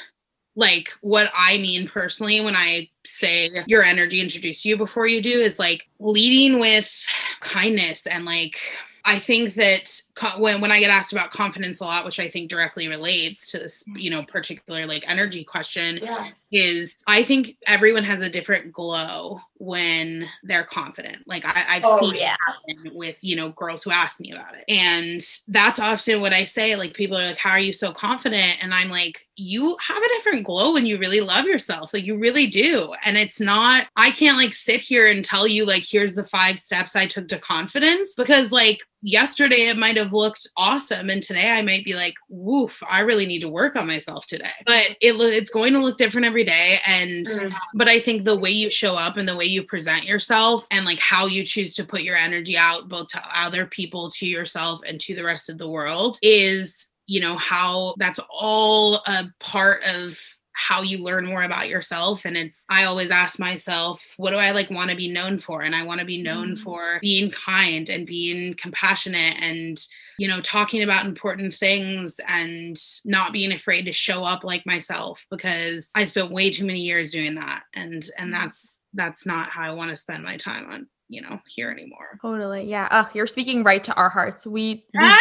like 0.56 0.90
what 1.02 1.32
I 1.36 1.58
mean 1.58 1.88
personally 1.88 2.42
when 2.42 2.56
I 2.56 2.90
say 3.06 3.50
your 3.68 3.84
energy 3.84 4.20
introduce 4.20 4.66
you 4.66 4.78
before 4.78 5.08
you 5.08 5.22
do 5.22 5.40
is 5.42 5.58
like 5.60 5.88
leading 6.00 6.60
with 6.60 6.94
kindness 7.40 8.06
and 8.06 8.26
like 8.26 8.58
I 9.06 9.18
think 9.18 9.56
that 9.56 10.02
when 10.38 10.62
when 10.62 10.72
I 10.72 10.80
get 10.80 10.90
asked 10.90 11.12
about 11.14 11.32
confidence 11.32 11.80
a 11.80 11.84
lot, 11.86 12.06
which 12.06 12.20
I 12.20 12.30
think 12.30 12.50
directly 12.50 12.88
relates 12.88 13.52
to 13.52 13.60
this, 13.60 13.84
you 13.96 14.10
know, 14.10 14.24
particular 14.24 14.86
like 14.86 15.04
energy 15.08 15.44
question, 15.44 16.00
Yeah. 16.02 16.30
is 16.52 17.04
I 17.08 17.24
think 17.24 17.58
everyone 17.68 18.04
has 18.04 18.22
a 18.22 18.30
different 18.30 18.72
glow 18.72 19.40
when 19.58 20.28
they're 20.44 20.64
confident. 20.64 21.20
Like 21.28 21.44
I, 21.46 21.64
I've 21.70 21.84
Oh, 21.86 22.00
seen 22.00 22.16
yeah. 22.16 22.34
it 22.34 22.78
happen 22.78 22.98
with 22.98 23.16
you 23.22 23.36
know 23.36 23.50
girls 23.50 23.84
who 23.84 23.92
ask 23.92 24.20
me 24.20 24.32
about 24.32 24.56
it, 24.56 24.64
and 24.68 25.22
that's 25.48 25.80
often 25.80 26.22
what 26.22 26.34
I 26.34 26.44
say. 26.46 26.76
Like 26.76 26.94
people 26.94 27.18
are 27.18 27.28
like, 27.28 27.38
"How 27.38 27.52
are 27.52 27.60
you 27.60 27.74
so 27.74 27.92
confident?" 27.92 28.58
And 28.64 28.74
I'm 28.74 28.90
like, 28.90 29.28
"You 29.36 29.78
have 29.82 29.98
a 30.02 30.08
different 30.10 30.46
glow 30.46 30.74
when 30.74 30.86
you 30.86 30.98
really 30.98 31.22
love 31.22 31.46
yourself. 31.46 31.94
Like 31.94 32.06
you 32.06 32.18
really 32.18 32.48
do." 32.48 32.94
And 33.06 33.18
it's 33.18 33.40
not. 33.40 33.88
I 33.96 34.12
can't 34.12 34.38
like 34.38 34.54
sit 34.54 34.82
here 34.82 35.08
and 35.08 35.24
tell 35.24 35.48
you 35.48 35.66
like, 35.66 35.86
"Here's 35.86 36.16
the 36.16 36.24
five 36.24 36.60
steps 36.60 36.96
I 36.96 37.06
took 37.06 37.28
to 37.30 37.38
confidence," 37.40 38.14
because 38.16 38.52
like 38.52 38.80
yesterday 39.04 39.68
it 39.68 39.78
might 39.78 39.98
have 39.98 40.14
looked 40.14 40.48
awesome 40.58 41.10
and 41.10 41.24
today 41.24 41.52
i 41.52 41.62
might 41.62 41.84
be 41.84 41.96
like 41.96 42.14
woof 42.30 42.84
i 42.90 43.00
really 43.02 43.26
need 43.26 43.42
to 43.42 43.50
work 43.50 43.76
on 43.76 43.88
myself 43.88 44.28
today 44.28 44.50
but 44.66 44.90
it 45.02 45.16
lo- 45.16 45.26
it's 45.26 45.50
going 45.50 45.74
to 45.74 45.80
look 45.80 45.98
different 45.98 46.26
every 46.26 46.44
day 46.44 46.80
and 46.86 47.26
Mm. 47.26 47.54
but 47.74 47.88
i 47.88 48.00
think 48.00 48.24
the 48.24 48.38
way 48.38 48.52
you 48.52 48.70
show 48.70 48.96
up 48.96 49.18
and 49.18 49.28
the 49.28 49.36
way 49.36 49.46
you 49.46 49.64
present 49.64 50.04
yourself 50.04 50.68
and 50.72 50.86
like 50.86 51.00
how 51.00 51.26
you 51.26 51.44
choose 51.44 51.74
to 51.76 51.84
put 51.84 52.04
your 52.04 52.16
energy 52.16 52.58
out 52.58 52.88
both 52.90 53.08
to 53.10 53.22
other 53.36 53.66
people 53.66 54.10
to 54.12 54.26
yourself 54.28 54.82
and 54.88 55.00
to 55.02 55.16
the 55.16 55.24
rest 55.24 55.50
of 55.50 55.58
the 55.58 55.70
world 55.70 56.18
is 56.22 56.88
you 57.08 57.20
know 57.20 57.36
how 57.38 57.96
that's 57.98 58.20
all 58.30 58.96
a 59.08 59.26
part 59.40 59.84
of 59.86 60.20
how 60.54 60.82
you 60.82 60.98
learn 60.98 61.26
more 61.26 61.44
about 61.44 61.70
yourself 61.70 62.26
and 62.26 62.36
it's 62.36 62.66
i 62.70 62.84
always 62.84 63.12
ask 63.12 63.40
myself 63.40 64.14
what 64.18 64.32
do 64.32 64.38
i 64.38 64.52
like 64.52 64.70
want 64.70 64.90
to 64.90 64.98
be 64.98 65.12
known 65.12 65.38
for 65.38 65.62
and 65.62 65.76
i 65.76 65.84
want 65.84 66.00
to 66.00 66.06
be 66.06 66.22
known 66.22 66.50
mm-hmm. 66.50 66.64
for 66.64 67.00
being 67.02 67.30
kind 67.32 67.90
and 67.90 68.06
being 68.06 68.54
compassionate 68.56 69.36
and 69.42 69.88
you 70.18 70.28
know 70.28 70.42
talking 70.42 70.84
about 70.84 71.06
important 71.06 71.54
things 71.54 72.20
and 72.28 72.78
not 73.06 73.34
being 73.34 73.52
afraid 73.52 73.86
to 73.86 73.92
show 73.92 74.24
up 74.24 74.44
like 74.44 74.66
myself 74.66 75.26
because 75.32 75.90
i 75.96 76.06
spent 76.06 76.32
way 76.32 76.50
too 76.50 76.66
many 76.66 76.82
years 76.82 77.12
doing 77.12 77.36
that 77.36 77.64
and 77.74 77.94
and 77.94 78.04
mm-hmm. 78.04 78.32
that's 78.34 78.84
that's 78.94 79.26
not 79.26 79.50
how 79.50 79.64
i 79.64 79.72
want 79.72 79.90
to 79.90 79.98
spend 79.98 80.24
my 80.24 80.38
time 80.38 80.70
on 80.70 80.88
you 81.08 81.22
know 81.22 81.40
here 81.48 81.70
anymore 81.72 82.20
Totally. 82.22 82.66
Yeah. 82.66 82.88
Oh, 82.92 83.10
you're 83.14 83.28
speaking 83.28 83.64
right 83.64 83.84
to 83.84 83.94
our 83.96 84.10
hearts. 84.10 84.46
We, 84.46 84.86
we! 84.94 85.14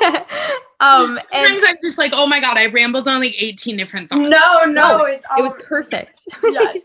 um 0.80 1.18
and 1.32 1.46
Sometimes 1.48 1.64
I'm 1.68 1.76
just 1.82 1.98
like, 1.98 2.12
oh 2.14 2.26
my 2.26 2.40
god, 2.40 2.56
I 2.56 2.66
rambled 2.66 3.06
on 3.08 3.20
like 3.20 3.40
18 3.42 3.76
different 3.76 4.10
thoughts. 4.10 4.28
No, 4.28 4.64
no, 4.64 4.98
No, 4.98 5.04
it's 5.04 5.24
it 5.38 5.42
was 5.42 5.54
perfect. 5.66 6.26
Yes. 6.44 6.76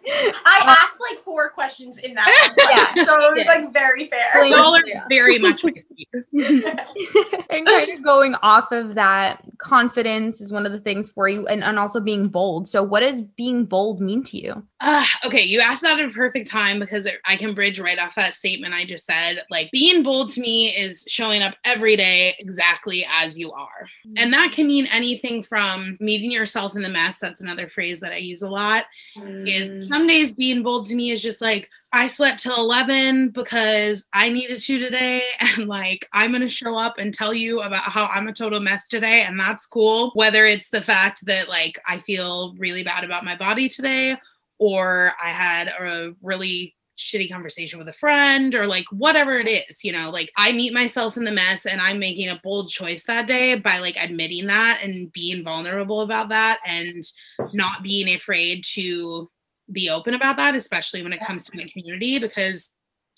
I 0.46 0.60
Uh, 0.64 0.76
asked 0.82 1.00
like 1.12 1.24
four 1.24 1.50
questions 1.50 1.98
in 2.00 2.14
that, 2.16 2.54
one 2.58 2.68
Yeah, 2.98 3.06
so 3.06 3.14
it 3.30 3.36
was 3.36 3.46
yeah. 3.46 3.52
like 3.54 3.74
very 3.74 4.08
fair. 4.08 4.26
Like- 4.40 4.52
Y'all 4.52 4.76
are 4.76 4.82
Yeah. 4.86 5.04
very 5.10 5.38
much 5.40 5.64
my 5.64 5.72
speed. 5.72 6.08
and 7.50 7.66
kind 7.68 7.90
of 7.90 8.04
going 8.04 8.36
off 8.42 8.72
of 8.72 8.96
that, 8.96 9.44
confidence 9.58 10.42
is 10.42 10.52
one 10.52 10.66
of 10.66 10.72
the 10.72 10.80
things 10.80 11.10
for 11.10 11.28
you, 11.28 11.46
and, 11.48 11.64
and 11.64 11.78
also 11.78 12.00
being 12.00 12.28
bold. 12.28 12.68
So, 12.68 12.82
what 12.84 13.02
does 13.02 13.22
being 13.22 13.66
bold 13.66 14.00
mean 14.02 14.24
to 14.26 14.38
you? 14.38 14.66
Uh, 14.80 15.06
okay, 15.26 15.44
you 15.44 15.60
asked 15.60 15.82
that 15.84 16.00
at 16.00 16.10
a 16.10 16.14
perfect 16.14 16.48
time 16.50 16.80
because 16.80 17.06
it, 17.06 17.16
I 17.26 17.36
can 17.36 17.54
bridge 17.54 17.80
right 17.80 18.00
off 18.00 18.16
that 18.16 18.36
statement 18.36 18.74
I 18.74 18.86
just 18.86 19.06
said. 19.06 19.42
Like, 19.50 19.70
being 19.72 20.04
bold 20.04 20.30
to 20.34 20.42
me 20.42 20.70
is 20.70 21.06
showing 21.08 21.42
up 21.42 21.56
every 21.66 21.96
day 21.96 22.34
exactly 22.40 23.06
as 23.12 23.38
you 23.38 23.52
are. 23.52 23.79
And 24.18 24.34
that 24.34 24.52
can 24.52 24.68
mean 24.68 24.88
anything 24.92 25.44
from 25.44 25.98
meeting 26.00 26.32
yourself 26.32 26.76
in 26.76 26.82
the 26.82 26.90
mess. 26.90 27.20
That's 27.20 27.42
another 27.42 27.70
phrase 27.70 28.00
that 28.00 28.12
I 28.12 28.18
use 28.18 28.42
a 28.42 28.50
lot. 28.50 28.86
Is 29.16 29.84
mm. 29.84 29.88
some 29.88 30.08
days 30.08 30.34
being 30.34 30.64
bold 30.64 30.86
to 30.86 30.96
me 30.96 31.12
is 31.12 31.22
just 31.22 31.42
like, 31.42 31.70
I 31.92 32.08
slept 32.08 32.42
till 32.42 32.56
11 32.56 33.30
because 33.30 34.06
I 34.14 34.30
needed 34.30 34.60
to 34.60 34.80
today. 34.80 35.24
And 35.58 35.68
like, 35.68 36.08
I'm 36.14 36.32
going 36.32 36.42
to 36.42 36.50
show 36.50 36.78
up 36.78 37.00
and 37.00 37.14
tell 37.14 37.34
you 37.34 37.62
about 37.62 37.82
how 37.82 38.08
I'm 38.14 38.28
a 38.28 38.34
total 38.34 38.60
mess 38.60 38.88
today. 38.88 39.24
And 39.24 39.40
that's 39.40 39.66
cool. 39.66 40.12
Whether 40.14 40.46
it's 40.46 40.70
the 40.70 40.82
fact 40.82 41.26
that 41.26 41.50
like 41.50 41.80
I 41.88 41.98
feel 41.98 42.54
really 42.58 42.84
bad 42.84 43.04
about 43.04 43.26
my 43.26 43.36
body 43.36 43.68
today, 43.68 44.16
or 44.60 45.12
I 45.22 45.30
had 45.30 45.70
a 45.70 46.14
really 46.22 46.76
shitty 47.00 47.32
conversation 47.32 47.80
with 47.80 47.88
a 47.88 47.94
friend 47.94 48.54
or 48.54 48.68
like 48.68 48.86
whatever 48.92 49.40
it 49.40 49.48
is 49.48 49.84
you 49.84 49.92
know 49.92 50.10
like 50.10 50.32
i 50.36 50.52
meet 50.52 50.74
myself 50.74 51.16
in 51.18 51.24
the 51.24 51.32
mess 51.32 51.66
and 51.66 51.80
i'm 51.80 51.98
making 51.98 52.30
a 52.30 52.40
bold 52.44 52.70
choice 52.70 53.04
that 53.06 53.26
day 53.26 53.56
by 53.56 53.80
like 53.80 53.98
admitting 54.02 54.46
that 54.46 54.82
and 54.84 55.12
being 55.14 55.44
vulnerable 55.44 56.02
about 56.02 56.30
that 56.30 56.60
and 56.66 57.04
not 57.54 57.82
being 57.82 58.14
afraid 58.14 58.64
to 58.64 59.30
be 59.72 59.90
open 59.90 60.14
about 60.14 60.36
that 60.36 60.56
especially 60.56 61.02
when 61.02 61.14
it 61.14 61.26
comes 61.26 61.46
to 61.46 61.56
my 61.56 61.64
community 61.72 62.20
because 62.20 62.74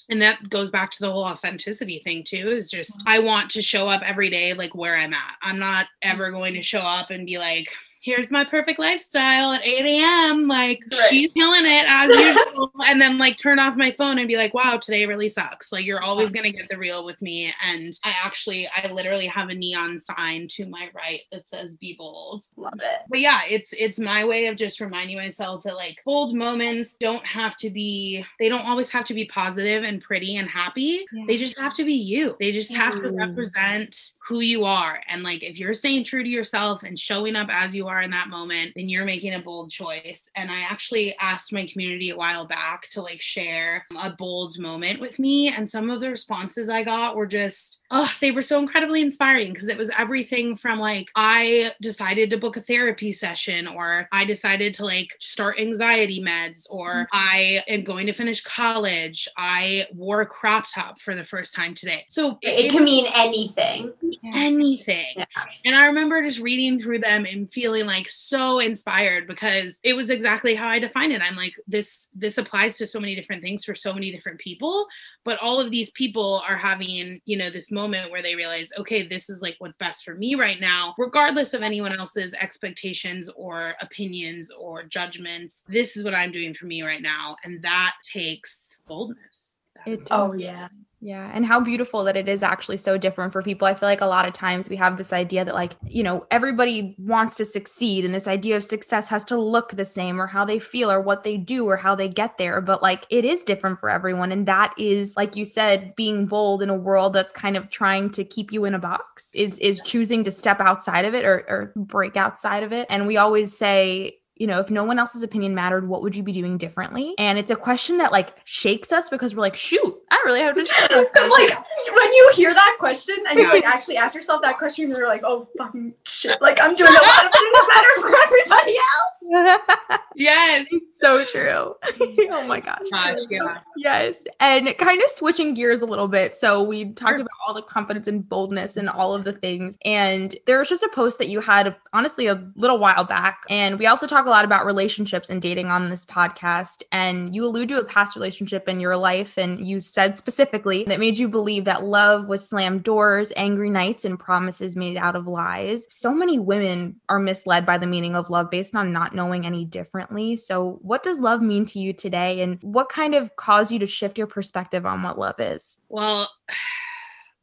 and 0.10 0.22
that 0.22 0.50
goes 0.50 0.70
back 0.70 0.92
to 0.92 1.00
the 1.00 1.12
whole 1.12 1.24
authenticity 1.24 2.02
thing 2.06 2.24
too 2.24 2.50
is 2.50 2.70
just 2.70 3.02
i 3.08 3.18
want 3.18 3.50
to 3.50 3.62
show 3.62 3.88
up 3.88 4.02
every 4.06 4.30
day 4.30 4.54
like 4.54 4.76
where 4.76 4.96
i'm 4.98 5.14
at. 5.14 5.36
I'm 5.42 5.58
not 5.58 5.88
ever 6.02 6.30
going 6.30 6.54
to 6.54 6.62
show 6.62 6.82
up 6.82 7.10
and 7.10 7.26
be 7.26 7.40
like 7.40 7.70
here's 8.02 8.32
my 8.32 8.44
perfect 8.44 8.80
lifestyle 8.80 9.54
at 9.54 9.66
8 9.66 9.86
a.m. 9.86 10.48
Like 10.48 10.84
Right. 10.92 11.08
she's 11.10 11.32
killing 11.34 11.66
it 11.66 11.86
as 11.88 12.10
usual. 12.38 12.72
and 12.88 13.00
then 13.02 13.18
like 13.18 13.38
turn 13.40 13.60
off 13.60 13.76
my 13.78 13.92
phone 13.92 14.18
and 14.18 14.28
be 14.28 14.38
like, 14.38 14.54
wow, 14.54 14.78
today 14.78 15.06
really 15.06 15.30
sucks. 15.30 15.72
Like 15.72 15.86
you're 15.86 16.04
always 16.04 16.32
gonna 16.32 16.52
get 16.52 16.68
the 16.70 16.78
real 16.78 17.06
with 17.06 17.22
me. 17.22 17.54
And 17.64 17.94
I 18.04 18.14
actually 18.24 18.68
I 18.76 18.92
literally 18.92 19.28
have 19.28 19.50
a 19.50 19.54
neon 19.54 20.00
sign 20.00 20.48
to 20.52 20.66
my 20.66 20.90
right 20.96 21.22
that 21.32 21.48
says 21.48 21.78
be 21.78 21.96
bold. 21.98 22.44
Love 22.58 22.74
it. 22.80 23.02
But 23.10 23.20
yeah, 23.20 23.42
it's 23.48 23.72
it's 23.74 24.00
my 24.00 24.26
way 24.26 24.48
of 24.48 24.56
just 24.58 24.82
reminding 24.82 25.18
myself 25.18 25.64
that 25.64 25.76
like 25.76 26.00
bold 26.04 26.34
moments 26.36 26.94
don't 26.94 27.26
have 27.26 27.56
to 27.58 27.70
be 27.70 28.26
they 28.40 28.50
don't 28.50 28.66
always 28.68 28.90
have 28.90 29.04
to 29.06 29.14
be 29.14 29.26
positive 29.26 29.84
and 29.84 30.02
pretty 30.02 30.38
and 30.38 30.50
happy. 30.50 31.06
They 31.28 31.38
just 31.38 31.58
have 31.60 31.76
to 31.76 31.84
be 31.86 31.94
you. 31.94 32.36
They 32.40 32.52
just 32.52 32.74
have 32.74 32.96
to 33.02 33.12
represent 33.12 33.96
who 34.28 34.40
you 34.42 34.66
are. 34.66 35.00
And 35.08 35.22
like 35.24 35.44
if 35.44 35.60
you're 35.60 35.74
staying 35.74 36.04
true 36.06 36.24
to 36.24 36.30
yourself 36.30 36.84
and 36.84 36.98
showing 36.98 37.36
up 37.36 37.50
as 37.52 37.76
you 37.76 37.88
are 37.88 37.91
in 38.00 38.12
that 38.12 38.30
moment, 38.30 38.72
then 38.76 38.88
you're 38.88 39.04
making 39.04 39.34
a 39.34 39.42
bold 39.42 39.70
choice. 39.70 40.30
And 40.36 40.50
I 40.50 40.62
actually 40.62 41.16
asked 41.20 41.52
my 41.52 41.68
community 41.68 42.12
a 42.12 42.16
while 42.16 42.46
back 42.46 42.88
to 42.92 43.02
like 43.02 43.22
share 43.22 43.86
a 43.98 44.12
bold 44.12 44.58
moment 44.58 45.02
with 45.02 45.20
me. 45.20 45.50
And 45.50 45.70
some 45.70 45.90
of 45.90 46.00
the 46.00 46.10
responses 46.10 46.70
I 46.70 46.84
got 46.84 47.16
were 47.16 47.28
just, 47.28 47.82
oh, 47.92 48.12
they 48.22 48.32
were 48.32 48.42
so 48.42 48.60
incredibly 48.60 49.02
inspiring 49.02 49.52
because 49.52 49.68
it 49.68 49.78
was 49.78 49.92
everything 49.98 50.56
from 50.56 50.80
like, 50.80 51.10
I 51.16 51.74
decided 51.82 52.30
to 52.30 52.38
book 52.38 52.56
a 52.56 52.62
therapy 52.62 53.12
session, 53.12 53.68
or 53.68 54.08
I 54.12 54.24
decided 54.24 54.74
to 54.76 54.86
like 54.86 55.10
start 55.20 55.60
anxiety 55.60 56.22
meds, 56.22 56.68
or 56.70 56.90
mm-hmm. 56.90 57.04
I 57.12 57.64
am 57.68 57.84
going 57.84 58.08
to 58.08 58.14
finish 58.14 58.42
college. 58.44 59.28
I 59.38 59.88
wore 59.94 60.22
a 60.22 60.26
crop 60.26 60.66
top 60.74 61.02
for 61.02 61.16
the 61.16 61.26
first 61.26 61.54
time 61.54 61.74
today. 61.74 62.06
So 62.08 62.38
It, 62.42 62.66
it 62.66 62.72
can 62.72 62.84
mean 62.84 63.12
anything. 63.14 63.94
anything. 64.34 65.14
Yeah. 65.18 65.26
And 65.66 65.76
I 65.76 65.88
remember 65.88 66.22
just 66.22 66.40
reading 66.40 66.80
through 66.80 67.00
them 67.00 67.26
and 67.26 67.52
feeling 67.52 67.81
like 67.86 68.10
so 68.10 68.60
inspired 68.60 69.28
because 69.28 69.80
it 69.84 69.96
was 69.96 70.10
exactly 70.10 70.56
how 70.56 70.68
I 70.68 70.80
defined 70.80 71.14
it. 71.14 71.22
I'm 71.22 71.36
like 71.36 71.54
this 71.68 72.10
this 72.14 72.38
applies 72.38 72.78
to 72.78 72.88
so 72.88 73.00
many 73.00 73.16
different 73.16 73.42
things 73.42 73.64
for 73.64 73.76
so 73.76 73.94
many 73.94 74.12
different 74.12 74.40
people, 74.40 74.88
but 75.24 75.40
all 75.42 75.60
of 75.60 75.72
these 75.72 75.92
people 75.92 76.42
are 76.48 76.58
having, 76.58 77.22
you 77.26 77.38
know, 77.38 77.50
this 77.50 77.72
moment 77.72 78.12
where 78.12 78.22
they 78.22 78.36
realize, 78.36 78.72
okay, 78.78 79.08
this 79.08 79.30
is 79.30 79.42
like 79.42 79.56
what's 79.60 79.78
best 79.78 80.04
for 80.04 80.16
me 80.16 80.36
right 80.36 80.60
now, 80.60 80.94
regardless 80.98 81.54
of 81.54 81.62
anyone 81.62 81.94
else's 81.94 82.34
expectations 82.34 83.30
or 83.36 83.74
opinions 83.82 84.52
or 84.52 84.84
judgments. 84.84 85.64
This 85.68 85.98
is 85.98 86.04
what 86.04 86.16
I'm 86.16 86.32
doing 86.32 86.54
for 86.54 86.66
me 86.66 86.82
right 86.82 87.02
now, 87.02 87.36
and 87.44 87.62
that 87.64 87.96
takes 88.04 88.78
boldness. 88.88 89.58
That 89.76 89.88
It 89.88 90.02
is 90.02 90.04
Oh 90.12 90.34
yeah. 90.34 90.68
Yeah. 91.04 91.32
And 91.34 91.48
how 91.48 91.60
beautiful 91.60 92.04
that 92.04 92.16
it 92.16 92.30
is 92.30 92.44
actually 92.44 92.78
so 92.78 92.96
different 92.96 93.34
for 93.34 93.42
people. 93.42 93.68
I 93.68 93.74
feel 93.74 93.90
like 93.90 94.02
a 94.02 94.06
lot 94.06 94.28
of 94.28 94.34
times 94.34 94.70
we 94.70 94.76
have 94.76 94.98
this 94.98 95.12
idea 95.12 95.44
that, 95.44 95.56
like, 95.56 95.74
you 95.88 96.04
know, 96.04 96.28
everybody 96.30 96.96
wants 97.00 97.38
to 97.38 97.46
succeed, 97.46 98.06
and 98.06 98.14
this 98.14 98.28
idea 98.28 98.56
of 98.56 98.64
success 98.64 99.10
has 99.10 99.24
to 99.24 99.36
look 99.36 99.72
the 99.72 99.84
same 99.84 100.22
or 100.22 100.28
how 100.28 100.46
they 100.46 100.60
feel 100.60 100.92
or 100.92 101.02
what 101.02 101.24
they 101.24 101.38
do 101.38 101.66
or 101.66 101.76
how 101.76 101.96
they 101.96 102.08
get 102.08 102.38
there. 102.38 102.62
But 102.62 102.84
like, 102.84 103.08
it 103.10 103.26
is 103.26 103.42
different 103.42 103.80
for 103.80 103.90
everyone. 103.90 104.32
And 104.32 104.48
that 104.48 104.76
is, 104.78 105.18
like 105.18 105.36
you 105.36 105.44
said, 105.44 105.96
being 105.96 106.28
bold 106.28 106.62
in 106.62 106.70
a 106.70 106.76
world 106.76 107.14
that's 107.14 107.34
kind 107.34 107.58
of 107.58 107.72
trying 107.72 108.12
to 108.12 108.24
keep 108.24 108.52
you 108.52 108.66
in 108.66 108.76
a 108.76 108.80
box, 108.80 109.32
is, 109.34 109.58
is 109.58 109.82
choosing 109.82 110.24
to 110.26 110.32
step 110.32 110.62
outside 110.62 111.06
of 111.06 111.16
it 111.16 111.26
or, 111.26 111.44
or 111.50 111.74
break 111.76 112.16
outside 112.16 112.62
of 112.62 112.72
it. 112.72 112.86
And 112.92 113.08
we 113.08 113.18
always 113.18 113.58
say, 113.58 114.20
you 114.42 114.48
know, 114.48 114.60
if 114.60 114.72
no 114.72 114.84
one 114.84 114.98
else's 114.98 115.22
opinion 115.22 115.54
mattered, 115.54 115.88
what 115.88 116.02
would 116.02 116.16
you 116.16 116.24
be 116.24 116.32
doing 116.32 116.58
differently? 116.58 117.14
And 117.20 117.38
it's 117.38 117.52
a 117.52 117.56
question 117.56 118.00
that 118.00 118.12
like 118.12 118.36
shakes 118.44 118.92
us 118.92 119.08
because 119.08 119.36
we're 119.36 119.42
like, 119.42 119.56
shoot, 119.56 120.02
I 120.10 120.20
really 120.26 120.40
have 120.40 120.56
to. 120.56 120.64
Because 120.64 121.30
like 121.38 121.52
when 121.96 122.12
you 122.12 122.32
hear 122.34 122.52
that 122.52 122.76
question 122.80 123.18
and 123.30 123.38
you 123.38 123.48
like 123.48 123.64
actually 123.66 123.98
ask 123.98 124.16
yourself 124.16 124.42
that 124.42 124.58
question, 124.58 124.90
you're 124.90 125.08
like, 125.08 125.22
oh 125.24 125.48
fucking 125.60 125.94
shit, 126.06 126.42
like 126.42 126.60
I'm 126.60 126.74
doing 126.74 126.90
a 126.90 126.94
lot 126.94 127.26
of 127.26 127.32
things 127.32 127.60
better 127.70 128.02
for 128.02 128.16
everybody 128.26 128.78
else. 128.78 129.22
yes, 130.16 130.68
it's 130.72 131.00
so 131.00 131.24
true. 131.24 131.76
oh 132.32 132.46
my 132.48 132.60
gosh. 132.60 132.80
Gosh, 132.92 133.20
yeah. 133.30 133.60
Yes. 133.78 134.26
And 134.40 134.76
kind 134.78 135.02
of 135.02 135.10
switching 135.10 135.54
gears 135.54 135.82
a 135.82 135.86
little 135.86 136.08
bit. 136.08 136.36
So 136.36 136.64
we 136.64 136.94
talked 136.94 137.20
about 137.20 137.30
all 137.46 137.54
the 137.54 137.62
confidence 137.62 138.08
and 138.08 138.28
boldness 138.28 138.76
and 138.76 138.90
all 138.90 139.14
of 139.14 139.24
the 139.24 139.34
things. 139.34 139.78
And 139.86 140.36
there 140.48 140.60
was 140.60 140.68
just 140.68 140.84
a 140.84 140.90
post 140.90 141.18
that 141.20 141.28
you 141.28 141.42
had 141.42 141.76
honestly 141.94 142.28
a 142.28 142.44
little 142.56 142.80
while 142.80 143.04
back. 143.04 143.44
And 143.50 143.80
we 143.80 143.86
also 143.86 144.08
talk 144.08 144.26
a 144.32 144.34
lot 144.34 144.46
about 144.46 144.66
relationships 144.66 145.30
and 145.30 145.42
dating 145.42 145.68
on 145.68 145.90
this 145.90 146.06
podcast. 146.06 146.84
And 146.94 147.36
you 147.36 147.44
allude 147.44 147.68
to 147.68 147.80
a 147.80 147.84
past 147.84 148.16
relationship 148.16 148.70
in 148.70 148.80
your 148.80 148.96
life. 148.96 149.38
And 149.38 149.68
you 149.68 149.82
said 149.82 150.16
specifically 150.16 150.86
that 150.86 151.02
made 151.02 151.18
you 151.18 151.28
believe 151.28 151.66
that 151.66 151.84
love 151.84 152.28
was 152.28 152.48
slammed 152.48 152.84
doors, 152.84 153.34
angry 153.36 153.70
nights, 153.70 154.06
and 154.06 154.18
promises 154.18 154.78
made 154.78 154.96
out 154.96 155.18
of 155.18 155.28
lies. 155.28 155.86
So 155.90 156.14
many 156.14 156.40
women 156.40 156.96
are 157.10 157.20
misled 157.20 157.66
by 157.66 157.78
the 157.78 157.88
meaning 157.88 158.16
of 158.16 158.30
love 158.30 158.50
based 158.50 158.74
on 158.74 158.94
not 158.94 159.14
knowing 159.14 159.46
any 159.46 159.66
differently. 159.66 160.38
So, 160.38 160.80
what 160.82 161.04
does 161.04 161.20
love 161.20 161.42
mean 161.42 161.66
to 161.66 161.80
you 161.80 161.92
today? 161.92 162.42
And 162.42 162.58
what 162.62 162.88
kind 162.88 163.14
of 163.14 163.36
caused 163.36 163.70
you 163.70 163.80
to 163.80 163.88
shift 163.88 164.18
your 164.18 164.28
perspective 164.28 164.86
on 164.86 165.04
what 165.04 165.20
love 165.20 165.40
is? 165.40 165.78
Well, 165.90 166.30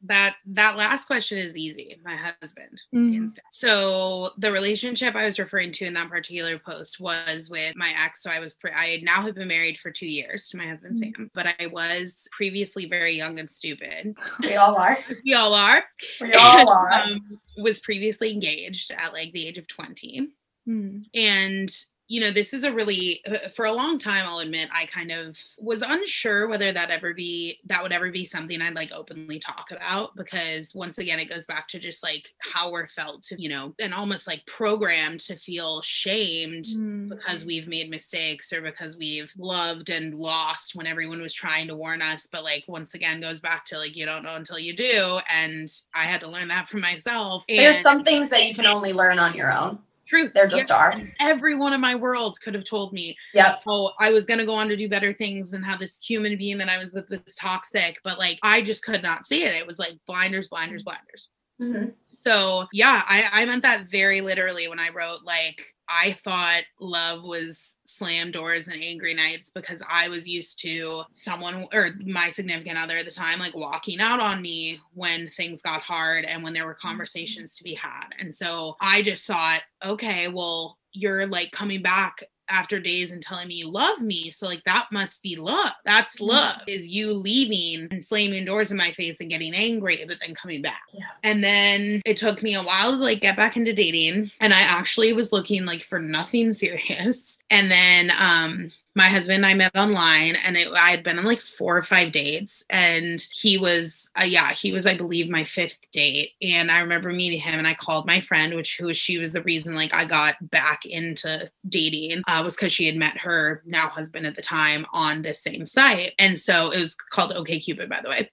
that 0.03 0.37
that 0.45 0.77
last 0.77 1.05
question 1.05 1.37
is 1.37 1.57
easy 1.57 1.99
my 2.05 2.15
husband 2.15 2.81
Mhm. 2.95 3.29
so 3.49 4.31
the 4.37 4.49
relationship 4.51 5.13
i 5.13 5.25
was 5.25 5.37
referring 5.39 5.73
to 5.73 5.85
in 5.85 5.93
that 5.95 6.09
particular 6.09 6.57
post 6.57 7.01
was 7.01 7.49
with 7.49 7.75
my 7.75 7.93
ex 7.97 8.23
so 8.23 8.29
i 8.31 8.39
was 8.39 8.55
pre- 8.55 8.71
i 8.75 9.01
now 9.03 9.21
have 9.21 9.35
been 9.35 9.49
married 9.49 9.77
for 9.77 9.91
two 9.91 10.07
years 10.07 10.47
to 10.47 10.57
my 10.57 10.67
husband 10.67 10.95
Mhm. 10.95 10.99
sam 11.15 11.31
but 11.33 11.47
i 11.59 11.65
was 11.67 12.27
previously 12.31 12.85
very 12.85 13.15
young 13.17 13.39
and 13.39 13.51
stupid 13.51 14.15
We 14.39 14.55
all 14.55 14.75
are. 14.77 14.97
we 15.25 15.33
all 15.33 15.53
are 15.53 15.83
We 16.21 16.31
all 16.33 16.69
are. 16.69 16.91
um, 16.93 17.39
was 17.57 17.81
previously 17.81 18.31
engaged 18.31 18.91
at 18.91 19.11
like 19.11 19.33
the 19.33 19.47
age 19.47 19.57
of 19.57 19.67
20 19.67 20.29
Mm. 20.67 21.03
and 21.15 21.69
you 22.09 22.19
know 22.19 22.31
this 22.31 22.53
is 22.53 22.63
a 22.63 22.73
really 22.73 23.21
uh, 23.29 23.47
for 23.49 23.65
a 23.65 23.71
long 23.71 23.97
time 23.99 24.25
i'll 24.25 24.39
admit 24.39 24.67
i 24.73 24.85
kind 24.87 25.11
of 25.11 25.39
was 25.59 25.83
unsure 25.83 26.47
whether 26.47 26.71
that 26.73 26.89
ever 26.89 27.13
be 27.13 27.59
that 27.65 27.81
would 27.83 27.91
ever 27.91 28.11
be 28.11 28.25
something 28.25 28.61
i'd 28.61 28.73
like 28.73 28.91
openly 28.91 29.37
talk 29.39 29.69
about 29.71 30.15
because 30.15 30.73
once 30.75 30.97
again 30.97 31.19
it 31.19 31.29
goes 31.29 31.45
back 31.45 31.67
to 31.67 31.77
just 31.79 32.01
like 32.03 32.33
how 32.39 32.71
we're 32.71 32.87
felt 32.87 33.21
to 33.23 33.39
you 33.41 33.47
know 33.47 33.73
and 33.79 33.93
almost 33.93 34.25
like 34.27 34.43
programmed 34.47 35.19
to 35.21 35.35
feel 35.37 35.81
shamed 35.83 36.65
Mm. 36.65 37.09
because 37.09 37.45
we've 37.45 37.67
made 37.67 37.89
mistakes 37.89 38.51
or 38.51 38.61
because 38.61 38.97
we've 38.97 39.31
loved 39.37 39.89
and 39.91 40.15
lost 40.15 40.75
when 40.75 40.87
everyone 40.87 41.21
was 41.21 41.33
trying 41.33 41.67
to 41.67 41.75
warn 41.75 42.01
us 42.01 42.27
but 42.31 42.43
like 42.43 42.63
once 42.67 42.95
again 42.95 43.21
goes 43.21 43.39
back 43.39 43.65
to 43.65 43.77
like 43.77 43.95
you 43.95 44.05
don't 44.05 44.23
know 44.23 44.35
until 44.35 44.57
you 44.57 44.75
do 44.75 45.19
and 45.31 45.69
i 45.93 46.05
had 46.05 46.19
to 46.21 46.27
learn 46.27 46.47
that 46.47 46.67
for 46.67 46.77
myself 46.77 47.45
There's 47.47 47.77
and 47.77 47.83
some 47.83 48.03
things 48.03 48.29
that 48.31 48.45
you 48.47 48.55
can 48.55 48.65
only 48.65 48.93
learn 48.93 49.19
on 49.19 49.35
your 49.35 49.51
own. 49.51 49.79
Truth 50.09 50.33
There 50.33 50.47
just 50.47 50.69
Yeah. 50.69 50.75
are. 50.75 51.01
every 51.19 51.55
one 51.55 51.71
of 51.73 51.79
my 51.79 51.95
worlds 51.95 52.39
could 52.39 52.53
have 52.53 52.63
told 52.65 52.91
me 52.93 53.15
yeah, 53.33 53.55
oh, 53.67 53.91
I 53.99 54.09
was 54.11 54.25
gonna 54.25 54.45
go 54.45 54.53
on 54.53 54.67
to 54.69 54.75
do 54.75 54.89
better 54.89 55.13
things 55.13 55.53
and 55.53 55.63
how 55.63 55.77
this 55.77 56.01
human 56.01 56.37
being 56.37 56.57
that 56.57 56.69
I 56.69 56.77
was 56.77 56.93
with 56.93 57.09
was 57.09 57.35
toxic, 57.35 57.97
but 58.03 58.17
like 58.17 58.39
I 58.43 58.61
just 58.61 58.83
could 58.83 59.03
not 59.03 59.27
see 59.27 59.43
it. 59.43 59.55
It 59.55 59.67
was 59.67 59.79
like 59.79 59.93
blinders, 60.07 60.47
blinders, 60.47 60.83
blinders. 60.83 61.29
Mhm. 61.61 61.93
So 62.07 62.67
yeah, 62.73 63.03
I, 63.07 63.25
I 63.31 63.45
meant 63.45 63.63
that 63.63 63.89
very 63.89 64.21
literally 64.21 64.67
when 64.67 64.79
I 64.79 64.89
wrote 64.89 65.23
like 65.23 65.61
I 65.89 66.13
thought 66.13 66.63
love 66.79 67.23
was 67.23 67.79
slam 67.83 68.31
doors 68.31 68.67
and 68.67 68.81
angry 68.81 69.13
nights 69.13 69.49
because 69.49 69.81
I 69.89 70.07
was 70.07 70.27
used 70.27 70.59
to 70.61 71.03
someone 71.11 71.65
or 71.73 71.89
my 72.05 72.29
significant 72.29 72.77
other 72.77 72.95
at 72.95 73.05
the 73.05 73.11
time 73.11 73.39
like 73.39 73.55
walking 73.55 73.99
out 73.99 74.19
on 74.19 74.41
me 74.41 74.79
when 74.93 75.29
things 75.31 75.61
got 75.61 75.81
hard 75.81 76.25
and 76.25 76.43
when 76.43 76.53
there 76.53 76.65
were 76.65 76.73
mm-hmm. 76.73 76.87
conversations 76.87 77.55
to 77.55 77.63
be 77.63 77.73
had. 77.73 78.09
And 78.19 78.33
so 78.33 78.75
I 78.79 79.01
just 79.01 79.25
thought, 79.25 79.61
okay, 79.83 80.27
well, 80.27 80.77
you're 80.91 81.25
like 81.27 81.51
coming 81.51 81.81
back 81.81 82.23
after 82.49 82.79
days 82.79 83.11
and 83.11 83.21
telling 83.21 83.47
me 83.47 83.55
you 83.55 83.69
love 83.69 84.01
me. 84.01 84.31
So 84.31 84.47
like 84.47 84.63
that 84.65 84.87
must 84.91 85.21
be 85.23 85.35
love. 85.35 85.71
That's 85.85 86.19
love 86.19 86.61
is 86.67 86.87
you 86.87 87.13
leaving 87.13 87.87
and 87.91 88.03
slamming 88.03 88.45
doors 88.45 88.71
in 88.71 88.77
my 88.77 88.91
face 88.91 89.19
and 89.19 89.29
getting 89.29 89.53
angry, 89.53 90.03
but 90.07 90.17
then 90.19 90.35
coming 90.35 90.61
back. 90.61 90.81
Yeah. 90.93 91.05
And 91.23 91.43
then 91.43 92.01
it 92.05 92.17
took 92.17 92.43
me 92.43 92.55
a 92.55 92.63
while 92.63 92.91
to 92.91 92.97
like 92.97 93.21
get 93.21 93.37
back 93.37 93.57
into 93.57 93.73
dating. 93.73 94.31
And 94.39 94.53
I 94.53 94.61
actually 94.61 95.13
was 95.13 95.31
looking 95.31 95.65
like 95.65 95.81
for 95.81 95.99
nothing 95.99 96.53
serious. 96.59 97.41
And 97.49 97.71
then 97.71 98.11
um 98.19 98.71
my 98.95 99.07
husband 99.07 99.37
and 99.37 99.45
I 99.45 99.53
met 99.53 99.75
online 99.75 100.35
and 100.45 100.57
it, 100.57 100.67
I 100.73 100.89
had 100.89 101.03
been 101.03 101.19
on 101.19 101.25
like 101.25 101.41
four 101.41 101.77
or 101.77 101.83
five 101.83 102.11
dates 102.11 102.65
and 102.69 103.25
he 103.33 103.57
was 103.57 104.09
uh, 104.19 104.25
yeah 104.25 104.51
he 104.51 104.71
was 104.71 104.87
I 104.87 104.95
believe 104.95 105.29
my 105.29 105.43
fifth 105.43 105.79
date 105.91 106.31
and 106.41 106.71
I 106.71 106.79
remember 106.79 107.11
meeting 107.11 107.39
him 107.39 107.59
and 107.59 107.67
I 107.67 107.75
called 107.75 108.07
my 108.07 108.19
friend 108.19 108.55
which 108.55 108.77
who 108.77 108.93
she 108.93 109.17
was 109.17 109.31
the 109.31 109.43
reason 109.43 109.75
like 109.75 109.93
I 109.93 110.05
got 110.05 110.35
back 110.49 110.85
into 110.85 111.49
dating 111.67 112.23
uh, 112.27 112.41
was 112.43 112.55
because 112.55 112.71
she 112.71 112.87
had 112.87 112.95
met 112.95 113.17
her 113.19 113.61
now 113.65 113.89
husband 113.89 114.25
at 114.25 114.35
the 114.35 114.41
time 114.41 114.85
on 114.91 115.21
this 115.21 115.41
same 115.41 115.65
site 115.65 116.13
and 116.17 116.39
so 116.39 116.71
it 116.71 116.79
was 116.79 116.95
called 116.95 117.31
OK 117.33 117.59
Cupid 117.59 117.89
by 117.89 118.01
the 118.01 118.09
way. 118.09 118.29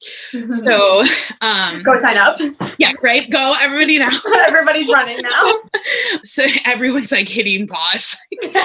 So 0.52 1.04
um 1.42 1.82
Go 1.82 1.96
sign 1.96 2.16
up. 2.16 2.38
yeah 2.78 2.92
right? 3.02 3.30
Go 3.30 3.54
everybody 3.60 3.98
now. 3.98 4.18
Everybody's 4.46 4.88
running 4.88 5.20
now. 5.22 5.52
so 6.24 6.44
everyone's 6.64 7.12
like 7.12 7.28
hitting 7.28 7.66
pause. 7.66 8.16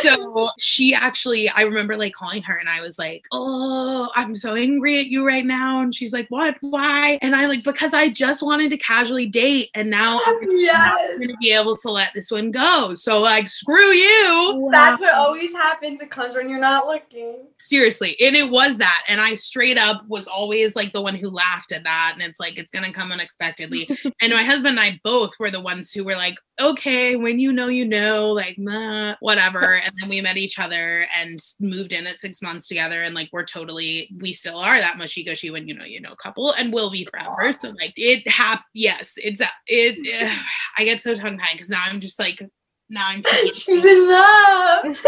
So 0.00 0.29
she 0.58 0.94
actually, 0.94 1.48
I 1.48 1.62
remember 1.62 1.96
like 1.96 2.14
calling 2.14 2.42
her 2.42 2.56
and 2.56 2.68
I 2.68 2.80
was 2.82 2.98
like, 2.98 3.26
Oh, 3.32 4.08
I'm 4.14 4.34
so 4.34 4.54
angry 4.54 5.00
at 5.00 5.06
you 5.06 5.26
right 5.26 5.44
now. 5.44 5.80
And 5.80 5.94
she's 5.94 6.12
like, 6.12 6.26
What? 6.28 6.56
Why? 6.60 7.18
And 7.22 7.34
I 7.34 7.46
like, 7.46 7.64
because 7.64 7.94
I 7.94 8.08
just 8.08 8.42
wanted 8.42 8.70
to 8.70 8.76
casually 8.76 9.26
date 9.26 9.70
and 9.74 9.90
now 9.90 10.18
I'm 10.26 10.38
yes. 10.42 11.18
going 11.18 11.28
to 11.28 11.36
be 11.40 11.52
able 11.52 11.76
to 11.76 11.90
let 11.90 12.12
this 12.14 12.30
one 12.30 12.50
go. 12.50 12.94
So, 12.94 13.20
like, 13.20 13.48
screw 13.48 13.76
you. 13.76 14.68
That's 14.70 15.00
what 15.00 15.14
always 15.14 15.52
happens. 15.52 16.00
It 16.00 16.10
comes 16.10 16.34
when 16.34 16.48
you're 16.48 16.60
not 16.60 16.86
looking. 16.86 17.46
Seriously. 17.58 18.16
And 18.20 18.36
it 18.36 18.50
was 18.50 18.78
that. 18.78 19.04
And 19.08 19.20
I 19.20 19.34
straight 19.34 19.78
up 19.78 20.02
was 20.08 20.26
always 20.26 20.76
like 20.76 20.92
the 20.92 21.02
one 21.02 21.14
who 21.14 21.28
laughed 21.28 21.72
at 21.72 21.84
that. 21.84 22.12
And 22.14 22.22
it's 22.22 22.40
like, 22.40 22.58
it's 22.58 22.70
going 22.70 22.84
to 22.84 22.92
come 22.92 23.12
unexpectedly. 23.12 23.88
and 24.20 24.32
my 24.32 24.42
husband 24.42 24.78
and 24.78 24.80
I 24.80 25.00
both 25.04 25.32
were 25.38 25.50
the 25.50 25.60
ones 25.60 25.92
who 25.92 26.04
were 26.04 26.14
like, 26.14 26.36
okay, 26.60 27.16
when 27.16 27.38
you 27.38 27.52
know, 27.52 27.68
you 27.68 27.84
know, 27.84 28.28
like, 28.30 28.56
nah, 28.58 29.14
whatever. 29.20 29.74
and 29.84 29.92
then 30.00 30.08
we 30.08 30.20
met 30.20 30.36
each 30.36 30.58
other 30.58 31.04
and 31.18 31.38
moved 31.60 31.92
in 31.92 32.06
at 32.06 32.20
six 32.20 32.42
months 32.42 32.68
together. 32.68 33.02
And 33.02 33.14
like, 33.14 33.28
we're 33.32 33.44
totally, 33.44 34.10
we 34.18 34.32
still 34.32 34.56
are 34.56 34.78
that 34.78 34.98
mushy 34.98 35.24
gushy 35.24 35.50
when 35.50 35.66
you 35.66 35.74
know, 35.74 35.84
you 35.84 36.00
know, 36.00 36.14
couple 36.14 36.52
and 36.52 36.72
will 36.72 36.90
be 36.90 37.06
forever. 37.06 37.52
So 37.52 37.70
like, 37.70 37.94
it 37.96 38.26
hap, 38.28 38.64
yes, 38.74 39.14
it's, 39.16 39.40
it, 39.66 40.36
I 40.78 40.84
get 40.84 41.02
so 41.02 41.14
tongue 41.14 41.38
tied 41.38 41.52
because 41.52 41.70
now 41.70 41.82
I'm 41.86 42.00
just 42.00 42.18
like, 42.18 42.42
now 42.90 43.06
I'm 43.06 43.22
She's 43.52 43.84
in 43.84 44.08
love. 44.08 45.04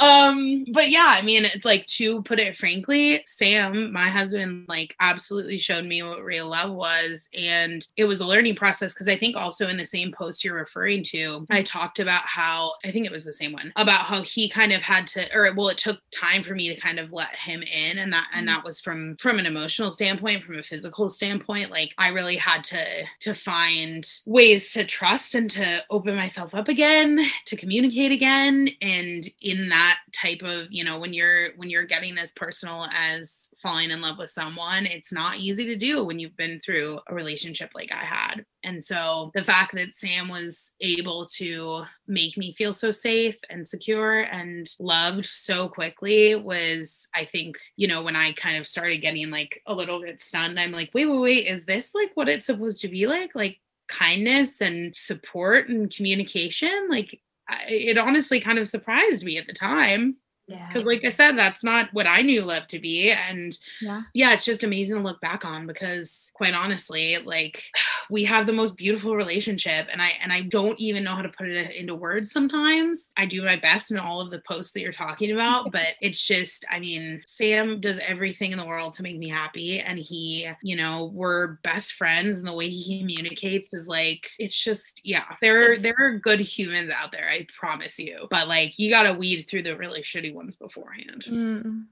um 0.00 0.64
but 0.72 0.88
yeah 0.88 1.16
i 1.18 1.22
mean 1.22 1.44
it's 1.44 1.64
like 1.64 1.84
to 1.86 2.22
put 2.22 2.40
it 2.40 2.56
frankly 2.56 3.22
sam 3.26 3.92
my 3.92 4.08
husband 4.08 4.64
like 4.68 4.94
absolutely 5.00 5.58
showed 5.58 5.84
me 5.84 6.02
what 6.02 6.22
real 6.22 6.48
love 6.48 6.72
was 6.72 7.28
and 7.34 7.86
it 7.96 8.06
was 8.06 8.20
a 8.20 8.26
learning 8.26 8.54
process 8.54 8.94
because 8.94 9.08
i 9.08 9.16
think 9.16 9.36
also 9.36 9.68
in 9.68 9.76
the 9.76 9.84
same 9.84 10.10
post 10.12 10.42
you're 10.42 10.56
referring 10.56 11.02
to 11.02 11.44
i 11.50 11.62
talked 11.62 12.00
about 12.00 12.22
how 12.22 12.72
i 12.84 12.90
think 12.90 13.04
it 13.04 13.12
was 13.12 13.24
the 13.24 13.32
same 13.32 13.52
one 13.52 13.70
about 13.76 14.06
how 14.06 14.22
he 14.22 14.48
kind 14.48 14.72
of 14.72 14.80
had 14.80 15.06
to 15.06 15.22
or 15.36 15.52
well 15.54 15.68
it 15.68 15.78
took 15.78 16.00
time 16.10 16.42
for 16.42 16.54
me 16.54 16.68
to 16.68 16.80
kind 16.80 16.98
of 16.98 17.12
let 17.12 17.34
him 17.34 17.62
in 17.62 17.98
and 17.98 18.12
that 18.12 18.28
and 18.32 18.48
that 18.48 18.64
was 18.64 18.80
from 18.80 19.14
from 19.18 19.38
an 19.38 19.46
emotional 19.46 19.92
standpoint 19.92 20.42
from 20.42 20.58
a 20.58 20.62
physical 20.62 21.08
standpoint 21.08 21.70
like 21.70 21.92
i 21.98 22.08
really 22.08 22.36
had 22.36 22.64
to 22.64 22.82
to 23.20 23.34
find 23.34 24.08
ways 24.24 24.72
to 24.72 24.84
trust 24.84 25.34
and 25.34 25.50
to 25.50 25.84
open 25.90 26.16
myself 26.16 26.33
up 26.38 26.68
again 26.68 27.20
to 27.46 27.56
communicate 27.56 28.12
again 28.12 28.68
and 28.82 29.24
in 29.40 29.68
that 29.68 29.98
type 30.12 30.42
of 30.42 30.66
you 30.70 30.84
know 30.84 30.98
when 30.98 31.12
you're 31.12 31.48
when 31.56 31.70
you're 31.70 31.86
getting 31.86 32.18
as 32.18 32.32
personal 32.32 32.86
as 32.92 33.50
falling 33.62 33.90
in 33.90 34.00
love 34.00 34.18
with 34.18 34.30
someone 34.30 34.86
it's 34.86 35.12
not 35.12 35.38
easy 35.38 35.64
to 35.64 35.76
do 35.76 36.04
when 36.04 36.18
you've 36.18 36.36
been 36.36 36.60
through 36.60 36.98
a 37.08 37.14
relationship 37.14 37.70
like 37.74 37.92
i 37.92 38.04
had. 38.04 38.44
And 38.66 38.82
so 38.82 39.30
the 39.34 39.44
fact 39.44 39.74
that 39.74 39.94
sam 39.94 40.28
was 40.28 40.72
able 40.80 41.26
to 41.36 41.82
make 42.06 42.36
me 42.38 42.54
feel 42.54 42.72
so 42.72 42.90
safe 42.90 43.38
and 43.50 43.68
secure 43.68 44.20
and 44.20 44.66
loved 44.80 45.26
so 45.26 45.68
quickly 45.68 46.34
was 46.34 47.06
i 47.14 47.24
think 47.24 47.56
you 47.76 47.86
know 47.86 48.02
when 48.02 48.16
i 48.16 48.32
kind 48.32 48.56
of 48.56 48.66
started 48.66 48.98
getting 48.98 49.30
like 49.30 49.60
a 49.66 49.74
little 49.74 50.00
bit 50.00 50.22
stunned 50.22 50.58
i'm 50.58 50.72
like 50.72 50.90
wait 50.94 51.06
wait 51.06 51.20
wait 51.20 51.46
is 51.46 51.64
this 51.64 51.94
like 51.94 52.10
what 52.14 52.28
it's 52.28 52.46
supposed 52.46 52.80
to 52.82 52.88
be 52.88 53.06
like? 53.06 53.34
Like 53.34 53.58
kindness 53.88 54.60
and 54.60 54.96
support 54.96 55.68
and 55.68 55.94
communication 55.94 56.88
like 56.88 57.20
I, 57.48 57.64
it 57.68 57.98
honestly 57.98 58.40
kind 58.40 58.58
of 58.58 58.68
surprised 58.68 59.24
me 59.24 59.36
at 59.36 59.46
the 59.46 59.52
time 59.52 60.16
Yeah. 60.46 60.66
because 60.66 60.84
like 60.84 61.04
i 61.04 61.08
said 61.08 61.38
that's 61.38 61.64
not 61.64 61.88
what 61.94 62.06
i 62.06 62.20
knew 62.20 62.42
love 62.42 62.66
to 62.66 62.78
be 62.78 63.10
and 63.10 63.58
Yeah. 63.80 64.02
yeah 64.12 64.34
it's 64.34 64.44
just 64.44 64.62
amazing 64.62 64.96
to 64.98 65.02
look 65.02 65.18
back 65.22 65.42
on 65.44 65.66
because 65.66 66.30
quite 66.34 66.52
honestly 66.52 67.16
like 67.24 67.62
we 68.10 68.24
have 68.24 68.46
the 68.46 68.52
most 68.52 68.76
beautiful 68.76 69.16
relationship 69.16 69.88
and 69.90 70.02
i 70.02 70.10
and 70.22 70.32
i 70.34 70.42
don't 70.42 70.78
even 70.78 71.02
know 71.02 71.14
how 71.16 71.22
to 71.22 71.30
put 71.30 71.48
it 71.48 71.74
into 71.74 71.94
words 71.94 72.30
sometimes 72.30 73.10
i 73.16 73.24
do 73.24 73.42
my 73.42 73.56
best 73.56 73.90
in 73.90 73.98
all 73.98 74.20
of 74.20 74.30
the 74.30 74.42
posts 74.46 74.72
that 74.74 74.80
you're 74.82 74.92
talking 74.92 75.32
about 75.32 75.72
but 75.72 75.94
it's 76.02 76.26
just 76.26 76.66
i 76.70 76.78
mean 76.78 77.22
sam 77.24 77.80
does 77.80 77.98
everything 78.00 78.52
in 78.52 78.58
the 78.58 78.66
world 78.66 78.92
to 78.92 79.02
make 79.02 79.16
me 79.16 79.30
happy 79.30 79.80
and 79.80 79.98
he 79.98 80.46
you 80.62 80.76
know 80.76 81.10
we're 81.14 81.54
best 81.62 81.94
friends 81.94 82.38
and 82.38 82.46
the 82.46 82.52
way 82.52 82.68
he 82.68 82.98
communicates 83.00 83.72
is 83.72 83.88
like 83.88 84.28
it's 84.38 84.62
just 84.62 85.00
yeah 85.04 85.24
there 85.40 85.72
are 85.72 85.76
there 85.78 85.94
are 85.98 86.18
good 86.18 86.40
humans 86.40 86.92
out 86.94 87.12
there 87.12 87.26
i 87.30 87.46
promise 87.58 87.98
you 87.98 88.26
but 88.30 88.46
like 88.46 88.78
you 88.78 88.90
gotta 88.90 89.14
weed 89.14 89.46
through 89.48 89.62
the 89.62 89.74
really 89.78 90.02
shitty 90.02 90.33
ones 90.34 90.56
beforehand 90.56 91.24
Mm. 91.30 91.84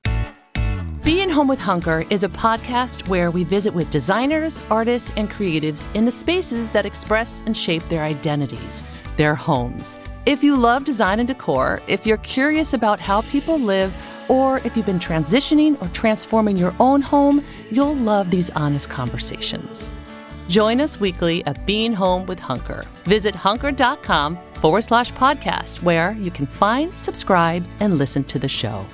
Being 1.05 1.31
Home 1.31 1.49
with 1.49 1.59
Hunker 1.59 2.05
is 2.11 2.23
a 2.23 2.29
podcast 2.29 3.09
where 3.09 3.31
we 3.33 3.43
visit 3.43 3.75
with 3.75 3.91
designers, 3.91 4.63
artists, 4.71 5.13
and 5.17 5.29
creatives 5.29 5.93
in 5.95 6.05
the 6.05 6.13
spaces 6.13 6.71
that 6.71 6.87
express 6.87 7.43
and 7.45 7.57
shape 7.57 7.83
their 7.89 8.05
identities, 8.05 8.83
their 9.17 9.35
homes. 9.35 9.99
If 10.27 10.45
you 10.45 10.57
love 10.57 10.85
design 10.85 11.19
and 11.19 11.27
decor, 11.27 11.83
if 11.89 12.07
you're 12.07 12.19
curious 12.19 12.73
about 12.73 13.01
how 13.01 13.23
people 13.23 13.59
live, 13.59 13.93
or 14.29 14.59
if 14.59 14.77
you've 14.77 14.87
been 14.87 15.01
transitioning 15.01 15.81
or 15.83 15.89
transforming 15.89 16.57
your 16.57 16.75
own 16.79 17.03
home, 17.03 17.45
you'll 17.73 17.97
love 17.97 18.31
these 18.31 18.51
honest 18.51 18.89
conversations. 18.89 19.93
Join 20.49 20.81
us 20.81 21.01
weekly 21.01 21.45
at 21.47 21.67
Being 21.67 21.93
Home 21.95 22.27
with 22.27 22.39
Hunker. 22.39 22.85
Visit 23.05 23.35
hunker.com 23.35 24.39
forward 24.63 24.83
slash 24.83 25.13
podcast, 25.15 25.83
where 25.83 26.13
you 26.13 26.31
can 26.31 26.47
find, 26.47 26.93
subscribe, 26.95 27.67
and 27.81 27.99
listen 27.99 28.23
to 28.23 28.39
the 28.39 28.49
show. 28.49 28.87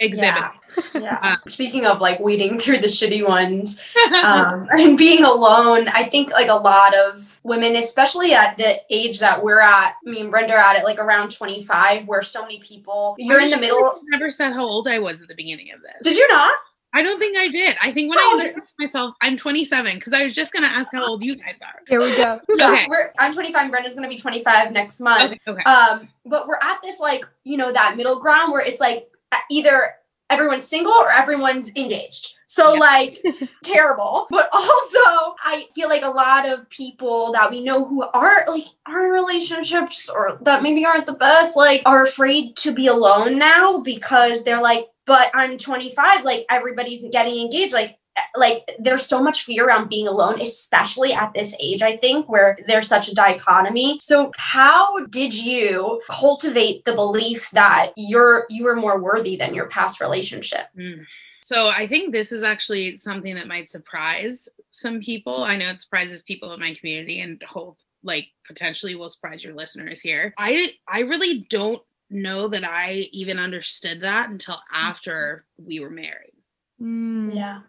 exhibit 0.00 0.34
Yeah. 0.34 0.52
yeah. 0.94 1.36
Speaking 1.46 1.84
of 1.84 2.00
like 2.00 2.20
weeding 2.20 2.58
through 2.58 2.78
the 2.78 2.88
shitty 2.88 3.26
ones 3.26 3.78
um, 4.24 4.66
and 4.70 4.96
being 4.96 5.24
alone, 5.24 5.88
I 5.88 6.04
think 6.04 6.30
like 6.30 6.48
a 6.48 6.54
lot 6.54 6.94
of 6.96 7.38
women, 7.44 7.76
especially 7.76 8.32
at 8.32 8.56
the 8.56 8.80
age 8.88 9.20
that 9.20 9.44
we're 9.44 9.60
at, 9.60 9.96
me 10.04 10.22
and 10.22 10.30
Brenda 10.30 10.54
are 10.54 10.58
at 10.58 10.76
it 10.76 10.84
like 10.84 10.98
around 10.98 11.30
25, 11.30 12.08
where 12.08 12.22
so 12.22 12.40
many 12.40 12.60
people, 12.60 13.16
you're 13.18 13.40
in 13.40 13.50
the 13.50 13.58
middle. 13.58 13.84
I 13.84 13.98
never 14.08 14.30
said 14.30 14.54
how 14.54 14.64
old 14.64 14.88
I 14.88 15.00
was 15.00 15.20
at 15.20 15.28
the 15.28 15.34
beginning 15.34 15.70
of 15.72 15.82
this. 15.82 15.96
Did 16.02 16.16
you 16.16 16.26
not? 16.28 16.54
I 16.94 17.02
don't 17.02 17.18
think 17.18 17.36
I 17.36 17.48
did. 17.48 17.76
I 17.82 17.90
think 17.92 18.08
when 18.08 18.18
How 18.18 18.30
I 18.30 18.32
old 18.34 18.42
introduced 18.42 18.72
myself, 18.78 19.14
I'm 19.20 19.36
27 19.36 19.94
because 19.96 20.12
I 20.12 20.24
was 20.24 20.32
just 20.32 20.52
gonna 20.52 20.68
ask 20.68 20.92
how 20.94 21.04
old 21.04 21.22
you 21.24 21.34
guys 21.36 21.58
are. 21.62 21.80
Here 21.88 22.00
we 22.00 22.16
go. 22.16 22.40
Yeah, 22.56 22.70
Okay. 22.72 22.86
we're, 22.88 23.12
I'm 23.18 23.32
25. 23.34 23.70
Brenda's 23.70 23.94
gonna 23.94 24.08
be 24.08 24.16
25 24.16 24.70
next 24.72 25.00
month. 25.00 25.32
Okay, 25.32 25.40
okay. 25.48 25.62
Um, 25.64 26.08
but 26.24 26.46
we're 26.46 26.58
at 26.62 26.78
this 26.82 27.00
like 27.00 27.26
you 27.42 27.56
know 27.56 27.72
that 27.72 27.96
middle 27.96 28.20
ground 28.20 28.52
where 28.52 28.62
it's 28.64 28.80
like 28.80 29.08
either 29.50 29.94
everyone's 30.30 30.64
single 30.64 30.92
or 30.92 31.10
everyone's 31.10 31.68
engaged. 31.76 32.32
So 32.46 32.74
Yeah. 32.74 32.78
like 32.80 33.22
terrible. 33.64 34.26
But 34.30 34.48
also 34.52 35.00
I 35.42 35.66
feel 35.74 35.88
like 35.88 36.02
a 36.04 36.08
lot 36.08 36.48
of 36.48 36.68
people 36.70 37.32
that 37.32 37.50
we 37.50 37.62
know 37.64 37.84
who 37.84 38.02
are 38.02 38.44
like 38.48 38.66
are 38.86 39.04
in 39.06 39.10
relationships 39.10 40.08
or 40.08 40.38
that 40.42 40.62
maybe 40.62 40.86
aren't 40.86 41.06
the 41.06 41.14
best, 41.14 41.56
like 41.56 41.82
are 41.86 42.04
afraid 42.04 42.56
to 42.58 42.70
be 42.72 42.86
alone 42.86 43.36
now 43.38 43.80
because 43.80 44.44
they're 44.44 44.62
like, 44.62 44.86
but 45.06 45.30
I'm 45.34 45.58
25, 45.58 46.24
like 46.24 46.46
everybody's 46.50 47.04
getting 47.10 47.36
engaged. 47.36 47.72
Like 47.72 47.98
like 48.36 48.76
there's 48.78 49.04
so 49.04 49.20
much 49.20 49.42
fear 49.42 49.66
around 49.66 49.88
being 49.88 50.06
alone 50.06 50.40
especially 50.40 51.12
at 51.12 51.34
this 51.34 51.52
age 51.58 51.82
i 51.82 51.96
think 51.96 52.28
where 52.28 52.56
there's 52.68 52.86
such 52.86 53.08
a 53.08 53.14
dichotomy 53.14 53.98
so 54.00 54.30
how 54.36 55.04
did 55.06 55.34
you 55.34 56.00
cultivate 56.08 56.84
the 56.84 56.94
belief 56.94 57.50
that 57.50 57.90
you're 57.96 58.46
you 58.48 58.62
were 58.62 58.76
more 58.76 59.00
worthy 59.00 59.34
than 59.34 59.52
your 59.52 59.66
past 59.66 60.00
relationship 60.00 60.66
Mm. 60.78 61.04
So 61.44 61.68
I 61.68 61.86
think 61.86 62.10
this 62.10 62.32
is 62.32 62.42
actually 62.42 62.96
something 62.96 63.34
that 63.34 63.46
might 63.46 63.68
surprise 63.68 64.48
some 64.70 64.98
people. 65.00 65.44
I 65.44 65.56
know 65.56 65.68
it 65.68 65.78
surprises 65.78 66.22
people 66.22 66.54
in 66.54 66.60
my 66.60 66.72
community 66.72 67.20
and 67.20 67.42
hope 67.46 67.76
like 68.02 68.28
potentially 68.46 68.94
will 68.94 69.10
surprise 69.10 69.44
your 69.44 69.54
listeners 69.54 70.00
here. 70.00 70.32
I 70.38 70.72
I 70.88 71.00
really 71.00 71.46
don't 71.50 71.82
know 72.10 72.48
that 72.48 72.64
I 72.64 73.04
even 73.12 73.38
understood 73.38 74.00
that 74.02 74.30
until 74.30 74.58
after 74.72 75.44
we 75.56 75.80
were 75.80 75.90
married. 75.90 76.32
Mm. 76.80 77.34
yeah 77.34 77.60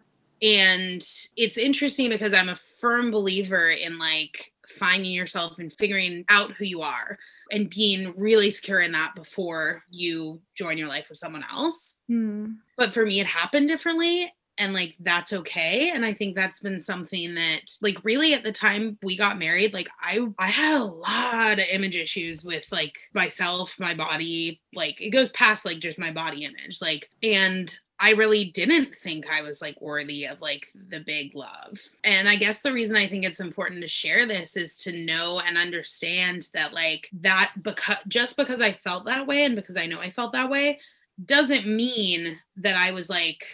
and 0.42 1.02
it's 1.38 1.58
interesting 1.58 2.10
because 2.10 2.34
i'm 2.34 2.50
a 2.50 2.56
firm 2.56 3.10
believer 3.12 3.70
in 3.70 3.98
like 4.00 4.52
finding 4.80 5.12
yourself 5.14 5.60
and 5.60 5.72
figuring 5.78 6.26
out 6.30 6.52
who 6.54 6.66
you 6.66 6.82
are 6.82 7.18
and 7.52 7.70
being 7.70 8.14
really 8.18 8.50
secure 8.52 8.80
in 8.82 8.92
that 8.92 9.14
before 9.16 9.84
you 9.92 10.42
join 10.56 10.78
your 10.78 10.88
life 10.90 11.08
with 11.10 11.18
someone 11.20 11.46
else 11.52 12.00
Mm. 12.10 12.56
but 12.78 12.92
for 12.94 13.06
me 13.06 13.20
it 13.22 13.28
happened 13.28 13.68
differently 13.70 14.34
and 14.58 14.74
like 14.74 14.96
that's 15.02 15.34
okay 15.34 15.92
and 15.94 16.06
i 16.06 16.14
think 16.14 16.36
that's 16.36 16.60
been 16.60 16.80
something 16.80 17.36
that 17.36 17.76
like 17.82 17.98
really 18.04 18.34
at 18.34 18.44
the 18.44 18.52
time 18.52 18.98
we 19.04 19.16
got 19.16 19.40
married 19.40 19.74
like 19.74 19.90
i 20.02 20.26
i 20.40 20.48
had 20.48 20.80
a 20.80 20.84
lot 20.84 21.60
of 21.60 21.66
image 21.72 21.96
issues 21.96 22.44
with 22.44 22.66
like 22.72 22.98
myself 23.14 23.80
my 23.80 23.94
body 23.94 24.62
like 24.74 25.00
it 25.02 25.10
goes 25.10 25.30
past 25.30 25.66
like 25.66 25.80
just 25.80 26.00
my 26.00 26.12
body 26.12 26.46
image 26.46 26.82
like 26.82 27.10
and 27.24 27.78
I 27.98 28.12
really 28.12 28.46
didn't 28.46 28.96
think 28.98 29.26
I 29.28 29.42
was 29.42 29.62
like 29.62 29.80
worthy 29.80 30.26
of 30.26 30.42
like 30.42 30.68
the 30.90 31.00
big 31.00 31.34
love. 31.34 31.80
And 32.04 32.28
I 32.28 32.36
guess 32.36 32.62
the 32.62 32.74
reason 32.74 32.98
I 32.98 33.08
think 33.08 33.24
it's 33.24 33.40
important 33.40 33.82
to 33.82 33.88
share 33.88 34.26
this 34.26 34.58
is 34.58 34.78
to 34.80 34.92
know 34.92 35.40
and 35.40 35.58
understand 35.58 36.50
that 36.54 36.74
like 36.74 37.10
that 37.22 37.54
because 37.62 37.96
just 38.10 38.36
because 38.36 38.60
I 38.60 38.74
felt 38.74 39.06
that 39.06 39.28
way 39.28 39.46
and 39.46 39.56
because 39.56 39.78
I 39.78 39.86
know 39.86 40.02
I 40.02 40.10
felt 40.10 40.34
that 40.34 40.50
way 40.50 40.80
doesn't 41.24 41.66
mean 41.66 42.38
that 42.58 42.76
I 42.76 42.92
was 42.92 43.10
like 43.10 43.46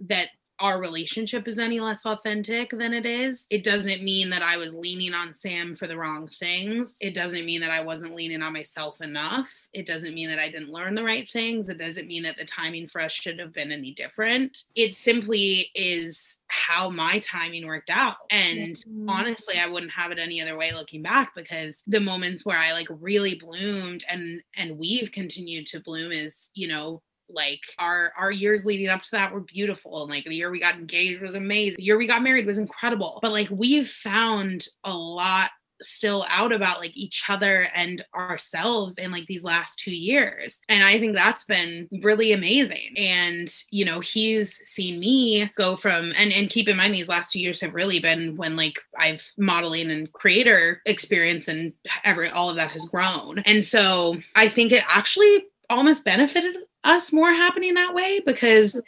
that 0.00 0.28
our 0.60 0.80
relationship 0.80 1.48
is 1.48 1.58
any 1.58 1.80
less 1.80 2.06
authentic 2.06 2.70
than 2.70 2.94
it 2.94 3.04
is. 3.04 3.46
It 3.50 3.64
doesn't 3.64 4.02
mean 4.02 4.30
that 4.30 4.42
I 4.42 4.56
was 4.56 4.72
leaning 4.72 5.12
on 5.12 5.34
Sam 5.34 5.74
for 5.74 5.86
the 5.86 5.96
wrong 5.96 6.28
things. 6.28 6.96
It 7.00 7.14
doesn't 7.14 7.44
mean 7.44 7.60
that 7.60 7.70
I 7.70 7.82
wasn't 7.82 8.14
leaning 8.14 8.40
on 8.40 8.52
myself 8.52 9.00
enough. 9.00 9.50
It 9.72 9.84
doesn't 9.84 10.14
mean 10.14 10.28
that 10.30 10.38
I 10.38 10.48
didn't 10.50 10.70
learn 10.70 10.94
the 10.94 11.04
right 11.04 11.28
things. 11.28 11.68
It 11.68 11.78
doesn't 11.78 12.06
mean 12.06 12.22
that 12.22 12.36
the 12.36 12.44
timing 12.44 12.86
for 12.86 13.00
us 13.00 13.12
should 13.12 13.38
have 13.40 13.52
been 13.52 13.72
any 13.72 13.92
different. 13.92 14.64
It 14.76 14.94
simply 14.94 15.70
is 15.74 16.38
how 16.46 16.88
my 16.88 17.18
timing 17.18 17.66
worked 17.66 17.90
out. 17.90 18.16
And 18.30 18.76
honestly, 19.08 19.58
I 19.58 19.66
wouldn't 19.66 19.92
have 19.92 20.12
it 20.12 20.18
any 20.18 20.40
other 20.40 20.56
way 20.56 20.72
looking 20.72 21.02
back 21.02 21.34
because 21.34 21.82
the 21.86 22.00
moments 22.00 22.46
where 22.46 22.58
I 22.58 22.72
like 22.72 22.86
really 22.88 23.34
bloomed 23.34 24.04
and 24.08 24.40
and 24.56 24.78
we've 24.78 25.10
continued 25.10 25.66
to 25.66 25.80
bloom 25.80 26.12
is, 26.12 26.50
you 26.54 26.68
know, 26.68 27.02
like 27.28 27.60
our 27.78 28.12
our 28.16 28.30
years 28.30 28.64
leading 28.64 28.88
up 28.88 29.02
to 29.02 29.10
that 29.12 29.32
were 29.32 29.40
beautiful 29.40 30.02
and 30.02 30.10
like 30.10 30.24
the 30.24 30.34
year 30.34 30.50
we 30.50 30.60
got 30.60 30.76
engaged 30.76 31.20
was 31.20 31.34
amazing. 31.34 31.76
The 31.78 31.84
year 31.84 31.98
we 31.98 32.06
got 32.06 32.22
married 32.22 32.46
was 32.46 32.58
incredible. 32.58 33.18
But 33.22 33.32
like 33.32 33.48
we've 33.50 33.88
found 33.88 34.66
a 34.84 34.94
lot 34.94 35.50
still 35.82 36.24
out 36.28 36.52
about 36.52 36.78
like 36.78 36.96
each 36.96 37.24
other 37.28 37.66
and 37.74 38.04
ourselves 38.14 38.96
in 38.96 39.10
like 39.10 39.26
these 39.26 39.44
last 39.44 39.78
two 39.78 39.94
years. 39.94 40.60
And 40.68 40.84
i 40.84 40.98
think 40.98 41.14
that's 41.14 41.44
been 41.44 41.88
really 42.02 42.32
amazing. 42.32 42.94
And 42.96 43.52
you 43.70 43.84
know 43.84 44.00
he's 44.00 44.56
seen 44.68 45.00
me 45.00 45.50
go 45.56 45.76
from 45.76 46.12
and 46.16 46.32
and 46.32 46.50
keep 46.50 46.68
in 46.68 46.76
mind 46.76 46.94
these 46.94 47.08
last 47.08 47.32
two 47.32 47.40
years 47.40 47.60
have 47.60 47.74
really 47.74 47.98
been 47.98 48.36
when 48.36 48.56
like 48.56 48.78
i've 48.98 49.32
modeling 49.36 49.90
and 49.90 50.12
creator 50.12 50.80
experience 50.86 51.48
and 51.48 51.72
every 52.04 52.28
all 52.28 52.50
of 52.50 52.56
that 52.56 52.70
has 52.70 52.86
grown. 52.88 53.40
And 53.40 53.64
so 53.64 54.16
i 54.34 54.48
think 54.48 54.72
it 54.72 54.84
actually 54.88 55.46
almost 55.70 56.04
benefited 56.04 56.56
us 56.84 57.12
more 57.12 57.32
happening 57.32 57.74
that 57.74 57.94
way 57.94 58.20
because 58.24 58.80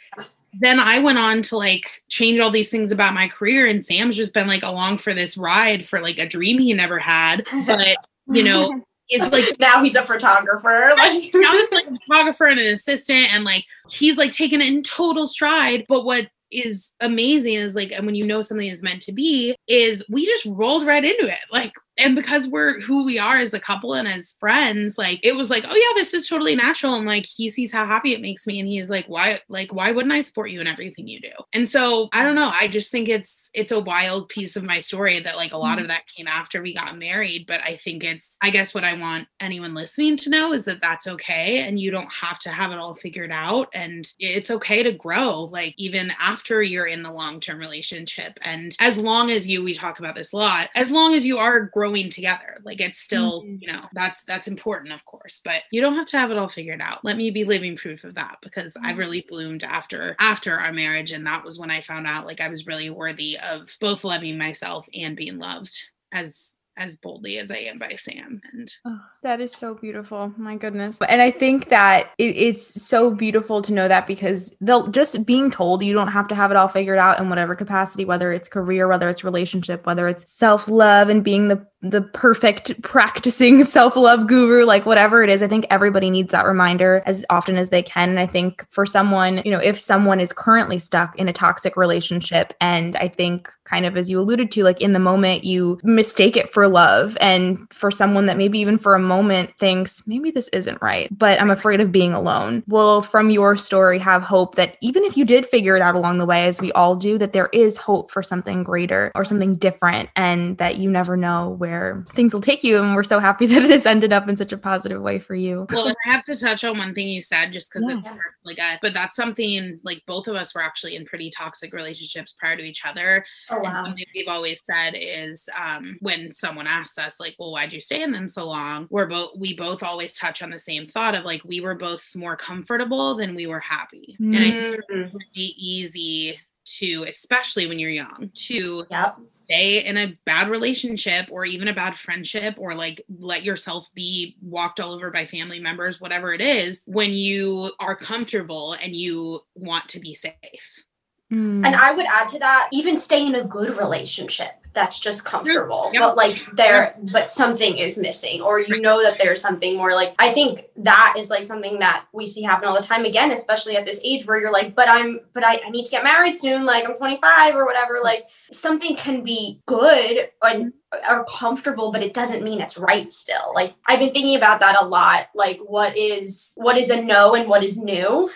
then 0.59 0.79
I 0.79 0.99
went 0.99 1.17
on 1.17 1.41
to 1.43 1.57
like 1.57 2.03
change 2.09 2.39
all 2.39 2.49
these 2.49 2.69
things 2.69 2.91
about 2.91 3.13
my 3.13 3.27
career 3.27 3.67
and 3.67 3.83
Sam's 3.83 4.15
just 4.15 4.33
been 4.33 4.47
like 4.47 4.63
along 4.63 4.97
for 4.97 5.13
this 5.13 5.37
ride 5.37 5.85
for 5.85 5.99
like 5.99 6.19
a 6.19 6.27
dream 6.27 6.59
he 6.59 6.73
never 6.73 6.99
had 6.99 7.45
but 7.67 7.97
you 8.27 8.43
know 8.43 8.81
it's 9.09 9.31
like 9.31 9.45
now 9.59 9.83
he's 9.83 9.95
a 9.95 10.05
photographer 10.05 10.91
like 10.97 11.31
now 11.33 11.51
he's 11.51 11.71
like 11.71 11.87
a 11.87 11.97
photographer 12.07 12.45
and 12.45 12.59
an 12.59 12.73
assistant 12.73 13.33
and 13.33 13.43
like 13.45 13.65
he's 13.89 14.17
like 14.17 14.31
taking 14.31 14.61
it 14.61 14.67
in 14.67 14.83
total 14.83 15.27
stride. 15.27 15.85
But 15.87 16.05
what 16.05 16.29
is 16.51 16.95
amazing 17.01 17.55
is 17.55 17.75
like 17.75 17.91
and 17.91 18.05
when 18.05 18.15
you 18.15 18.25
know 18.25 18.41
something 18.41 18.69
is 18.69 18.83
meant 18.83 19.01
to 19.01 19.11
be 19.11 19.53
is 19.67 20.05
we 20.09 20.25
just 20.25 20.45
rolled 20.45 20.85
right 20.85 21.03
into 21.03 21.27
it. 21.27 21.39
Like 21.51 21.73
and 21.97 22.15
because 22.15 22.47
we're 22.47 22.79
who 22.81 23.03
we 23.03 23.17
are 23.19 23.37
as 23.37 23.53
a 23.53 23.59
couple 23.59 23.93
and 23.93 24.07
as 24.07 24.35
friends, 24.39 24.97
like 24.97 25.19
it 25.23 25.35
was 25.35 25.49
like, 25.49 25.65
oh 25.67 25.75
yeah, 25.75 25.99
this 25.99 26.13
is 26.13 26.27
totally 26.27 26.55
natural. 26.55 26.95
And 26.95 27.05
like 27.05 27.25
he 27.25 27.49
sees 27.49 27.71
how 27.71 27.85
happy 27.85 28.13
it 28.13 28.21
makes 28.21 28.45
me. 28.45 28.59
And 28.59 28.67
he's 28.67 28.89
like, 28.89 29.05
why, 29.07 29.39
like, 29.49 29.73
why 29.73 29.91
wouldn't 29.91 30.13
I 30.13 30.21
support 30.21 30.51
you 30.51 30.61
in 30.61 30.67
everything 30.67 31.07
you 31.07 31.19
do? 31.19 31.31
And 31.53 31.67
so 31.67 32.09
I 32.13 32.23
don't 32.23 32.35
know. 32.35 32.51
I 32.53 32.67
just 32.67 32.91
think 32.91 33.09
it's 33.09 33.49
it's 33.53 33.71
a 33.71 33.79
wild 33.79 34.29
piece 34.29 34.55
of 34.55 34.63
my 34.63 34.79
story 34.79 35.19
that 35.19 35.37
like 35.37 35.53
a 35.53 35.57
lot 35.57 35.79
of 35.79 35.85
mm. 35.85 35.89
that 35.89 36.07
came 36.07 36.27
after 36.27 36.61
we 36.61 36.73
got 36.73 36.97
married. 36.97 37.45
But 37.47 37.61
I 37.61 37.77
think 37.77 38.03
it's, 38.03 38.37
I 38.41 38.49
guess 38.49 38.73
what 38.73 38.83
I 38.83 38.93
want 38.93 39.27
anyone 39.39 39.73
listening 39.73 40.17
to 40.17 40.29
know 40.29 40.53
is 40.53 40.65
that 40.65 40.81
that's 40.81 41.07
okay. 41.07 41.59
And 41.59 41.79
you 41.79 41.91
don't 41.91 42.11
have 42.11 42.39
to 42.39 42.49
have 42.49 42.71
it 42.71 42.77
all 42.77 42.95
figured 42.95 43.31
out. 43.31 43.69
And 43.73 44.07
it's 44.19 44.51
okay 44.51 44.83
to 44.83 44.91
grow, 44.91 45.43
like 45.45 45.73
even 45.77 46.11
after 46.19 46.61
you're 46.61 46.85
in 46.87 47.03
the 47.03 47.11
long-term 47.11 47.57
relationship. 47.59 48.37
And 48.41 48.75
as 48.79 48.97
long 48.97 49.31
as 49.31 49.47
you, 49.47 49.63
we 49.63 49.73
talk 49.73 49.99
about 49.99 50.15
this 50.15 50.33
a 50.33 50.37
lot, 50.37 50.69
as 50.75 50.91
long 50.91 51.13
as 51.13 51.25
you 51.25 51.37
are 51.37 51.61
growing 51.61 51.86
together, 52.09 52.59
like 52.63 52.81
it's 52.81 52.99
still, 52.99 53.43
mm-hmm. 53.43 53.57
you 53.59 53.71
know, 53.71 53.85
that's 53.93 54.23
that's 54.25 54.47
important, 54.47 54.93
of 54.93 55.05
course. 55.05 55.41
But 55.43 55.63
you 55.71 55.81
don't 55.81 55.95
have 55.95 56.07
to 56.07 56.17
have 56.17 56.31
it 56.31 56.37
all 56.37 56.49
figured 56.49 56.81
out. 56.81 57.03
Let 57.03 57.17
me 57.17 57.31
be 57.31 57.43
living 57.43 57.75
proof 57.75 58.03
of 58.03 58.15
that 58.15 58.37
because 58.41 58.73
mm-hmm. 58.73 58.85
I 58.85 58.91
really 58.91 59.25
bloomed 59.27 59.63
after 59.63 60.15
after 60.19 60.57
our 60.57 60.71
marriage. 60.71 61.11
And 61.11 61.25
that 61.25 61.43
was 61.43 61.59
when 61.59 61.71
I 61.71 61.81
found 61.81 62.07
out 62.07 62.25
like 62.25 62.41
I 62.41 62.49
was 62.49 62.67
really 62.67 62.89
worthy 62.89 63.37
of 63.37 63.75
both 63.79 64.03
loving 64.03 64.37
myself 64.37 64.87
and 64.93 65.15
being 65.15 65.39
loved 65.39 65.77
as 66.11 66.57
as 66.77 66.95
boldly 66.97 67.39
as 67.39 67.51
I 67.51 67.57
am 67.57 67.79
by 67.79 67.95
Sam. 67.97 68.39
And 68.53 68.71
oh, 68.85 68.99
that 69.23 69.41
is 69.41 69.51
so 69.51 69.73
beautiful. 69.73 70.33
My 70.37 70.55
goodness. 70.55 70.99
And 71.09 71.21
I 71.21 71.31
think 71.31 71.69
that 71.69 72.11
it, 72.17 72.37
it's 72.37 72.81
so 72.81 73.13
beautiful 73.13 73.61
to 73.63 73.73
know 73.73 73.87
that 73.87 74.07
because 74.07 74.55
they'll 74.61 74.87
just 74.87 75.25
being 75.25 75.51
told 75.51 75.83
you 75.83 75.93
don't 75.93 76.07
have 76.07 76.27
to 76.29 76.35
have 76.35 76.51
it 76.51 76.57
all 76.57 76.67
figured 76.67 76.99
out 76.99 77.19
in 77.19 77.29
whatever 77.29 77.55
capacity, 77.55 78.05
whether 78.05 78.31
it's 78.31 78.47
career, 78.47 78.87
whether 78.87 79.09
it's 79.09 79.23
relationship, 79.23 79.85
whether 79.85 80.07
it's 80.07 80.31
self 80.31 80.67
love 80.67 81.09
and 81.09 81.23
being 81.23 81.47
the 81.47 81.65
the 81.81 82.01
perfect 82.01 82.81
practicing 82.81 83.63
self-love 83.77 84.25
guru 84.25 84.65
like 84.65 84.85
whatever 84.85 85.23
it 85.23 85.29
is 85.29 85.43
i 85.43 85.47
think 85.47 85.65
everybody 85.69 86.09
needs 86.09 86.31
that 86.31 86.45
reminder 86.45 87.03
as 87.05 87.23
often 87.29 87.55
as 87.55 87.69
they 87.69 87.83
can. 87.83 88.09
And 88.09 88.19
i 88.19 88.25
think 88.25 88.65
for 88.69 88.85
someone 88.85 89.41
you 89.45 89.51
know 89.51 89.59
if 89.59 89.79
someone 89.79 90.19
is 90.19 90.33
currently 90.33 90.79
stuck 90.79 91.17
in 91.19 91.27
a 91.27 91.33
toxic 91.33 91.77
relationship 91.77 92.53
and 92.59 92.95
i 92.97 93.07
think 93.07 93.51
kind 93.63 93.85
of 93.85 93.95
as 93.95 94.09
you 94.09 94.19
alluded 94.19 94.49
to 94.51 94.63
like 94.63 94.81
in 94.81 94.93
the 94.93 94.99
moment 94.99 95.43
you 95.43 95.79
mistake 95.83 96.35
it 96.35 96.51
for 96.51 96.67
love 96.67 97.17
and 97.21 97.59
for 97.71 97.91
someone 97.91 98.25
that 98.25 98.37
maybe 98.37 98.57
even 98.57 98.77
for 98.77 98.95
a 98.95 98.99
moment 98.99 99.55
thinks 99.59 100.05
maybe 100.07 100.31
this 100.31 100.47
isn't 100.49 100.81
right 100.81 101.07
but 101.17 101.39
i'm 101.39 101.51
afraid 101.51 101.79
of 101.79 101.91
being 101.91 102.13
alone. 102.13 102.63
Will 102.67 103.01
from 103.01 103.29
your 103.29 103.55
story 103.55 103.99
have 103.99 104.23
hope 104.23 104.55
that 104.55 104.77
even 104.81 105.03
if 105.03 105.15
you 105.15 105.25
did 105.25 105.45
figure 105.45 105.75
it 105.75 105.81
out 105.81 105.95
along 105.95 106.17
the 106.17 106.25
way 106.25 106.45
as 106.45 106.59
we 106.59 106.71
all 106.71 106.95
do 106.95 107.17
that 107.17 107.33
there 107.33 107.49
is 107.53 107.77
hope 107.77 108.11
for 108.11 108.23
something 108.23 108.63
greater 108.63 109.11
or 109.15 109.23
something 109.23 109.55
different 109.55 110.09
and 110.15 110.57
that 110.57 110.77
you 110.77 110.89
never 110.89 111.15
know 111.15 111.49
where 111.49 111.66
where 111.67 112.03
things 112.13 112.33
will 112.33 112.41
take 112.41 112.63
you. 112.63 112.81
And 112.81 112.95
we're 112.95 113.03
so 113.03 113.19
happy 113.19 113.45
that 113.47 113.63
it 113.63 113.69
has 113.69 113.85
ended 113.85 114.13
up 114.13 114.27
in 114.27 114.37
such 114.37 114.51
a 114.51 114.57
positive 114.57 115.01
way 115.01 115.19
for 115.19 115.35
you. 115.35 115.65
Well, 115.71 115.89
I 115.89 116.11
have 116.11 116.25
to 116.25 116.35
touch 116.35 116.63
on 116.63 116.77
one 116.77 116.93
thing 116.93 117.09
you 117.09 117.21
said 117.21 117.51
just 117.51 117.71
because 117.71 117.87
yeah. 117.89 117.99
it's 117.99 118.09
like, 118.43 118.57
a, 118.57 118.79
but 118.81 118.93
that's 118.93 119.15
something 119.15 119.79
like 119.83 120.01
both 120.07 120.27
of 120.27 120.35
us 120.35 120.55
were 120.55 120.61
actually 120.63 120.95
in 120.95 121.05
pretty 121.05 121.29
toxic 121.29 121.73
relationships 121.73 122.33
prior 122.33 122.55
to 122.55 122.63
each 122.63 122.85
other. 122.85 123.25
Oh, 123.49 123.59
wow. 123.59 123.73
And 123.75 123.87
something 123.87 124.05
we've 124.15 124.27
always 124.27 124.63
said 124.63 124.95
is 124.97 125.49
um, 125.57 125.97
when 126.01 126.33
someone 126.33 126.67
asks 126.67 126.97
us, 126.97 127.19
like, 127.19 127.35
well, 127.39 127.51
why'd 127.51 127.73
you 127.73 127.81
stay 127.81 128.01
in 128.01 128.11
them 128.11 128.27
so 128.27 128.45
long? 128.45 128.87
We're 128.89 129.07
both, 129.07 129.31
we 129.37 129.53
both 129.55 129.83
always 129.83 130.13
touch 130.13 130.41
on 130.41 130.49
the 130.49 130.59
same 130.59 130.87
thought 130.87 131.15
of 131.15 131.25
like, 131.25 131.43
we 131.43 131.61
were 131.61 131.75
both 131.75 132.15
more 132.15 132.35
comfortable 132.35 133.15
than 133.15 133.35
we 133.35 133.47
were 133.47 133.59
happy. 133.59 134.15
Mm-hmm. 134.19 134.35
And 134.35 134.43
I 134.43 134.51
think 134.51 134.83
it's 134.89 135.13
mm. 135.13 135.21
easy 135.35 136.39
to, 136.79 137.05
especially 137.07 137.67
when 137.67 137.79
you're 137.79 137.89
young, 137.89 138.29
to 138.33 138.85
yep 138.89 139.17
stay 139.47 139.85
in 139.85 139.95
a 139.95 140.13
bad 140.25 140.49
relationship 140.49 141.27
or 141.31 141.45
even 141.45 141.69
a 141.69 141.73
bad 141.73 141.95
friendship 141.95 142.55
or 142.57 142.73
like 142.73 143.01
let 143.17 143.43
yourself 143.43 143.87
be 143.95 144.35
walked 144.41 144.81
all 144.81 144.93
over 144.93 145.09
by 145.09 145.25
family 145.25 145.57
members, 145.57 146.01
whatever 146.01 146.33
it 146.33 146.41
is, 146.41 146.83
when 146.85 147.13
you 147.13 147.71
are 147.79 147.95
comfortable 147.95 148.75
and 148.83 148.93
you 148.93 149.39
want 149.55 149.87
to 149.87 150.01
be 150.01 150.13
safe. 150.13 150.83
Mm. 151.31 151.65
And 151.65 151.75
I 151.75 151.93
would 151.93 152.05
add 152.05 152.27
to 152.29 152.39
that, 152.39 152.67
even 152.73 152.97
stay 152.97 153.25
in 153.25 153.35
a 153.35 153.43
good 153.45 153.77
relationship 153.77 154.51
that's 154.77 154.99
just 154.99 155.25
comfortable. 155.25 155.89
Yep. 155.91 156.01
but 156.01 156.17
like 156.17 156.45
there 156.53 156.81
yep. 156.81 156.99
but 157.11 157.31
something 157.31 157.77
is 157.77 157.97
missing 157.97 158.41
or 158.41 158.59
you 158.59 158.79
know 158.79 159.01
that 159.01 159.17
there's 159.17 159.41
something 159.41 159.75
more 159.75 159.93
like 159.93 160.13
i 160.19 160.29
think 160.29 160.61
that 160.77 161.15
is 161.17 161.31
like 161.31 161.45
something 161.45 161.79
that 161.79 162.05
we 162.13 162.27
see 162.27 162.43
happen 162.43 162.67
all 162.67 162.75
the 162.75 162.87
time 162.93 163.03
again 163.03 163.31
especially 163.31 163.75
at 163.75 163.85
this 163.85 163.99
age 164.03 164.27
where 164.27 164.39
you're 164.39 164.51
like 164.51 164.75
but 164.75 164.87
i'm 164.87 165.19
but 165.33 165.43
i, 165.43 165.59
I 165.65 165.69
need 165.69 165.85
to 165.85 165.91
get 165.91 166.03
married 166.03 166.35
soon 166.35 166.65
like 166.65 166.87
i'm 166.87 166.93
25 166.93 167.55
or 167.55 167.65
whatever 167.65 167.97
like 168.03 168.25
something 168.51 168.95
can 168.95 169.23
be 169.23 169.61
good 169.65 170.29
and 170.43 170.73
or 171.09 171.25
comfortable 171.25 171.91
but 171.91 172.03
it 172.03 172.13
doesn't 172.13 172.43
mean 172.43 172.61
it's 172.61 172.77
right 172.77 173.11
still. 173.11 173.51
Like 173.53 173.75
i've 173.87 173.99
been 173.99 174.13
thinking 174.13 174.35
about 174.35 174.59
that 174.61 174.81
a 174.81 174.85
lot 174.85 175.27
like 175.35 175.59
what 175.59 175.97
is 175.97 176.53
what 176.55 176.77
is 176.77 176.89
a 176.89 177.01
no 177.01 177.35
and 177.35 177.47
what 177.49 177.63
is 177.63 177.77
new? 177.77 178.29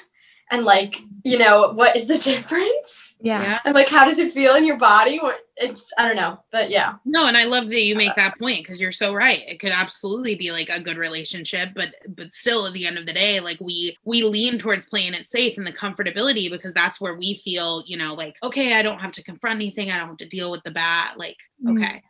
And 0.50 0.66
like 0.66 1.02
you 1.24 1.38
know 1.38 1.72
what 1.72 1.96
is 1.96 2.08
the 2.08 2.18
difference 2.32 3.11
yeah. 3.22 3.60
And 3.66 3.76
like 3.76 3.88
how 3.88 4.06
does 4.06 4.20
it 4.20 4.34
feel 4.34 4.56
in 4.56 4.66
your 4.66 4.78
body 4.78 5.20
it's 5.58 5.92
i 5.98 6.08
don't 6.08 6.16
know 6.16 6.40
but 6.52 6.70
yeah. 6.70 6.96
No 7.06 7.28
and 7.28 7.38
i 7.38 7.46
love 7.46 7.68
that 7.68 7.84
you 7.84 7.96
make 7.96 8.16
that 8.16 8.38
point 8.40 8.60
because 8.60 8.82
you're 8.82 8.92
so 8.92 9.14
right. 9.14 9.44
It 9.48 9.60
could 9.60 9.72
absolutely 9.72 10.36
be 10.36 10.52
like 10.52 10.70
a 10.70 10.82
good 10.82 10.98
relationship 10.98 11.70
but 11.76 11.96
but 12.16 12.34
still 12.34 12.66
at 12.66 12.74
the 12.74 12.86
end 12.86 12.98
of 12.98 13.06
the 13.06 13.14
day 13.14 13.40
like 13.40 13.60
we 13.62 13.98
we 14.04 14.24
lean 14.24 14.58
towards 14.58 14.88
playing 14.88 15.14
it 15.14 15.28
safe 15.28 15.58
and 15.58 15.68
the 15.68 15.72
comfortability 15.72 16.50
because 16.50 16.74
that's 16.74 17.00
where 17.00 17.16
we 17.16 17.42
feel 17.46 17.84
you 17.86 17.98
know 17.98 18.14
like 18.14 18.38
okay 18.44 18.74
i 18.74 18.82
don't 18.82 19.00
have 19.00 19.12
to 19.12 19.24
confront 19.24 19.56
anything. 19.56 19.92
I 19.92 19.98
don't 19.98 20.08
have 20.08 20.18
to 20.18 20.28
deal 20.28 20.52
with 20.52 20.64
the 20.64 20.72
bat. 20.72 21.16
Like 21.18 21.38
mm-hmm. 21.64 21.84
okay 21.84 22.04